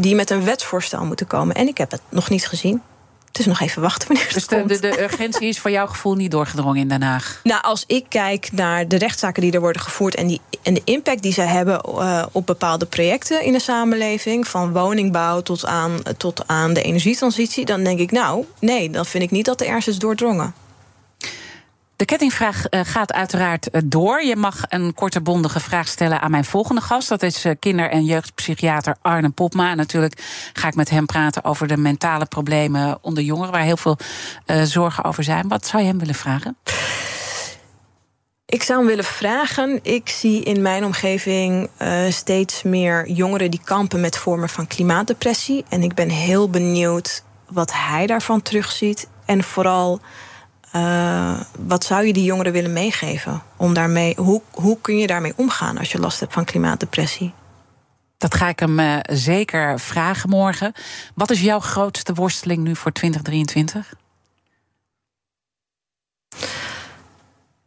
die 0.01 0.14
met 0.14 0.30
een 0.30 0.45
wetsvoorstel 0.45 1.05
moeten 1.05 1.26
komen. 1.26 1.55
En 1.55 1.68
ik 1.68 1.78
heb 1.78 1.90
het 1.90 2.01
nog 2.09 2.30
niet 2.30 2.47
gezien. 2.47 2.82
Het 3.33 3.41
is 3.41 3.47
nog 3.47 3.61
even 3.61 3.83
wachten 3.83 4.09
wanneer 4.09 4.33
dus 4.33 4.47
de, 4.47 4.64
de, 4.66 4.80
de, 4.80 5.03
urgentie 5.03 5.49
is 5.49 5.59
voor 5.59 5.70
jouw 5.70 5.87
gevoel 5.87 6.14
niet 6.14 6.30
doorgedrongen 6.30 6.76
in 6.76 6.89
Den 6.89 7.03
Haag? 7.03 7.41
Nou, 7.43 7.62
als 7.62 7.85
ik 7.87 8.05
kijk 8.09 8.53
naar 8.53 8.89
de 8.89 8.99
rechtszaken 8.99 9.43
die 9.43 9.53
er 9.53 9.61
worden 9.61 9.83
gevoerd... 9.83 10.14
en, 10.14 10.26
die, 10.26 10.41
en 10.62 10.74
de 10.74 10.83
impact 10.85 11.22
die 11.22 11.33
zij 11.33 11.47
hebben 11.47 11.80
uh, 11.89 12.26
op 12.33 12.47
bepaalde 12.47 12.87
projecten 12.87 13.43
in 13.43 13.53
de 13.53 13.61
samenleving... 13.61 14.49
van 14.49 14.72
woningbouw 14.72 15.41
tot 15.41 15.66
aan, 15.66 16.03
tot 16.16 16.47
aan 16.47 16.72
de 16.72 16.83
energietransitie... 16.83 17.64
dan 17.64 17.85
denk 17.85 17.99
ik, 17.99 18.11
nou, 18.11 18.45
nee, 18.59 18.91
dan 18.91 19.07
vind 19.07 19.24
ik 19.24 19.30
niet 19.30 19.45
dat 19.45 19.59
de 19.59 19.66
ergens 19.66 19.89
is 19.89 19.99
doordrongen. 19.99 20.55
De 22.03 22.09
kettingvraag 22.09 22.66
eh, 22.66 22.80
gaat 22.84 23.12
uiteraard 23.12 23.70
eh, 23.70 23.80
door. 23.84 24.24
Je 24.24 24.36
mag 24.36 24.62
een 24.68 24.94
korte 24.94 25.20
bondige 25.20 25.61
vraag 25.61 25.88
stellen 25.88 26.20
aan 26.20 26.30
mijn 26.30 26.44
volgende 26.44 26.80
gast. 26.80 27.09
Dat 27.09 27.22
is 27.22 27.44
eh, 27.44 27.53
kinder- 27.59 27.90
en 27.90 28.05
jeugdpsychiater 28.05 28.96
Arne 29.03 29.28
Popma. 29.28 29.70
En 29.70 29.76
natuurlijk 29.76 30.22
ga 30.53 30.68
ik 30.68 30.74
met 30.74 30.90
hem 30.90 31.07
praten 31.07 31.44
over 31.44 31.68
de 31.68 31.76
mentale 31.76 32.26
problemen 32.26 32.98
onder 33.00 33.22
jongeren... 33.22 33.53
waar 33.53 33.62
heel 33.62 33.76
veel 33.76 33.98
zorgen 34.64 35.05
over 35.05 35.24
zijn. 35.24 35.48
Wat 35.48 35.66
zou 35.66 35.82
je 35.82 35.88
hem 35.88 35.98
willen 35.98 36.14
vragen? 36.14 36.57
Ik 38.46 38.62
zou 38.62 38.78
hem 38.78 38.88
willen 38.88 39.05
vragen. 39.05 39.80
Ik 39.82 40.09
zie 40.09 40.42
in 40.42 40.62
mijn 40.62 40.84
omgeving 40.84 41.70
steeds 42.09 42.62
meer 42.62 43.11
jongeren 43.11 43.50
die 43.50 43.61
kampen 43.64 44.00
met 44.00 44.18
vormen 44.18 44.48
van 44.48 44.66
klimaatdepressie. 44.66 45.64
En 45.68 45.82
ik 45.82 45.94
ben 45.94 46.09
heel 46.09 46.50
benieuwd 46.50 47.24
wat 47.48 47.72
hij 47.72 48.07
daarvan 48.07 48.42
terugziet. 48.42 49.09
En 49.24 49.44
vooral 49.44 50.00
wat 51.67 51.85
zou 51.85 52.07
je 52.07 52.13
die 52.13 52.25
jongeren 52.25 52.53
willen 52.53 52.73
meegeven? 52.73 53.43
Om 53.57 53.75
daarmee, 53.75 54.15
hoe, 54.17 54.43
hoe 54.51 54.79
kun 54.81 54.99
je 54.99 55.07
daarmee 55.07 55.33
omgaan 55.37 55.79
als 55.79 55.93
je 55.93 55.99
last 55.99 56.21
hebt 56.21 56.33
van 56.33 56.45
klimaatdepressie? 56.45 57.33
Dat 58.19 58.35
ga 58.35 58.49
ik 58.49 58.59
hem 58.59 58.79
uh, 58.79 58.99
zeker 59.03 59.81
vragen 59.81 60.29
morgen. 60.29 60.73
Wat 61.15 61.31
is 61.31 61.41
jouw 61.41 61.61
grootste 61.61 62.15
worsteling 62.15 62.63
nu 62.63 62.77
voor 62.77 62.93
2023? 62.93 63.95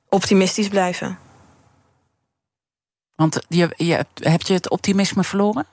Optimistisch 0.10 0.68
blijven. 0.68 1.18
Want 3.16 3.40
je, 3.48 3.74
je, 3.78 4.06
heb 4.14 4.42
je 4.42 4.54
het 4.54 4.70
optimisme 4.70 5.24
verloren? 5.24 5.66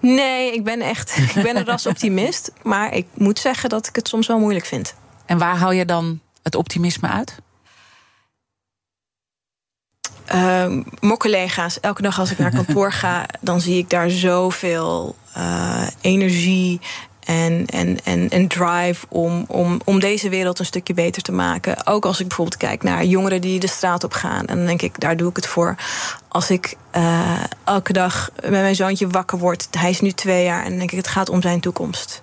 Nee, 0.00 0.52
ik 0.52 0.64
ben 0.64 0.80
echt 0.80 1.16
ik 1.36 1.42
ben 1.42 1.56
een 1.56 1.64
ras 1.64 1.86
optimist. 1.86 2.52
Maar 2.62 2.94
ik 2.94 3.06
moet 3.14 3.38
zeggen 3.38 3.68
dat 3.68 3.86
ik 3.86 3.96
het 3.96 4.08
soms 4.08 4.26
wel 4.26 4.38
moeilijk 4.38 4.66
vind. 4.66 4.94
En 5.26 5.38
waar 5.38 5.56
hou 5.56 5.74
je 5.74 5.84
dan 5.84 6.20
het 6.42 6.54
optimisme 6.54 7.08
uit? 7.08 7.38
Uh, 10.34 10.66
mijn 11.00 11.16
collega's, 11.18 11.80
elke 11.80 12.02
dag 12.02 12.18
als 12.18 12.30
ik 12.30 12.38
naar 12.38 12.50
kantoor 12.50 12.92
ga, 12.92 13.26
dan 13.40 13.60
zie 13.60 13.78
ik 13.78 13.90
daar 13.90 14.10
zoveel 14.10 15.16
uh, 15.36 15.86
energie 16.00 16.80
en, 17.20 17.66
en, 17.66 17.98
en, 18.04 18.28
en 18.30 18.48
drive 18.48 19.06
om, 19.08 19.44
om, 19.48 19.80
om 19.84 20.00
deze 20.00 20.28
wereld 20.28 20.58
een 20.58 20.66
stukje 20.66 20.94
beter 20.94 21.22
te 21.22 21.32
maken. 21.32 21.86
Ook 21.86 22.04
als 22.04 22.20
ik 22.20 22.26
bijvoorbeeld 22.26 22.56
kijk 22.56 22.82
naar 22.82 23.04
jongeren 23.04 23.40
die 23.40 23.60
de 23.60 23.68
straat 23.68 24.04
op 24.04 24.12
gaan. 24.12 24.46
En 24.46 24.56
dan 24.56 24.66
denk 24.66 24.82
ik, 24.82 25.00
daar 25.00 25.16
doe 25.16 25.30
ik 25.30 25.36
het 25.36 25.46
voor. 25.46 25.74
Als 26.28 26.50
ik 26.50 26.76
uh, 26.96 27.44
elke 27.64 27.92
dag 27.92 28.30
met 28.40 28.50
mijn 28.50 28.74
zoontje 28.74 29.08
wakker 29.08 29.38
word, 29.38 29.68
hij 29.70 29.90
is 29.90 30.00
nu 30.00 30.12
twee 30.12 30.44
jaar, 30.44 30.62
en 30.62 30.68
dan 30.68 30.78
denk 30.78 30.90
ik, 30.90 30.96
het 30.96 31.08
gaat 31.08 31.28
om 31.28 31.42
zijn 31.42 31.60
toekomst. 31.60 32.22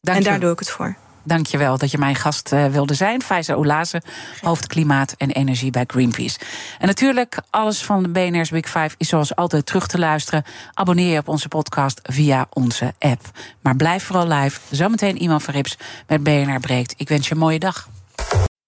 Dank 0.00 0.18
en 0.18 0.24
daar 0.24 0.40
doe 0.40 0.52
ik 0.52 0.58
het 0.58 0.70
voor. 0.70 0.96
Dankjewel 1.24 1.78
dat 1.78 1.90
je 1.90 1.98
mijn 1.98 2.14
gast 2.14 2.52
uh, 2.52 2.66
wilde 2.66 2.94
zijn. 2.94 3.22
Faiza 3.22 3.54
Oulaze, 3.54 4.02
hoofd 4.40 4.66
klimaat 4.66 5.14
en 5.18 5.30
energie 5.30 5.70
bij 5.70 5.84
Greenpeace. 5.86 6.38
En 6.78 6.86
natuurlijk, 6.86 7.38
alles 7.50 7.82
van 7.82 8.02
de 8.02 8.08
BNR's 8.08 8.50
Big 8.50 8.66
Five 8.66 8.94
is 8.96 9.08
zoals 9.08 9.36
altijd 9.36 9.66
terug 9.66 9.86
te 9.86 9.98
luisteren. 9.98 10.44
Abonneer 10.72 11.12
je 11.12 11.18
op 11.18 11.28
onze 11.28 11.48
podcast 11.48 12.00
via 12.02 12.46
onze 12.52 12.94
app. 12.98 13.30
Maar 13.60 13.76
blijf 13.76 14.04
vooral 14.04 14.28
live. 14.28 14.60
Zometeen 14.70 15.18
iemand 15.18 15.42
van 15.42 15.54
Rips 15.54 15.76
met 16.06 16.22
BNR 16.22 16.60
Breekt. 16.60 16.94
Ik 16.96 17.08
wens 17.08 17.28
je 17.28 17.34
een 17.34 17.40
mooie 17.40 17.58
dag. 17.58 17.88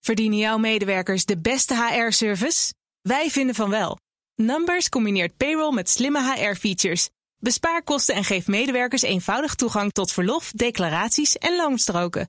Verdienen 0.00 0.38
jouw 0.38 0.58
medewerkers 0.58 1.24
de 1.24 1.38
beste 1.38 1.74
HR-service? 1.74 2.74
Wij 3.02 3.30
vinden 3.30 3.54
van 3.54 3.70
wel. 3.70 3.98
Numbers 4.34 4.88
combineert 4.88 5.36
payroll 5.36 5.74
met 5.74 5.90
slimme 5.90 6.34
HR-features. 6.34 7.08
Bespaar 7.38 7.82
kosten 7.82 8.14
en 8.14 8.24
geef 8.24 8.46
medewerkers 8.46 9.02
eenvoudig 9.02 9.54
toegang 9.54 9.92
tot 9.92 10.12
verlof, 10.12 10.50
declaraties 10.50 11.38
en 11.38 11.56
loonstroken. 11.56 12.28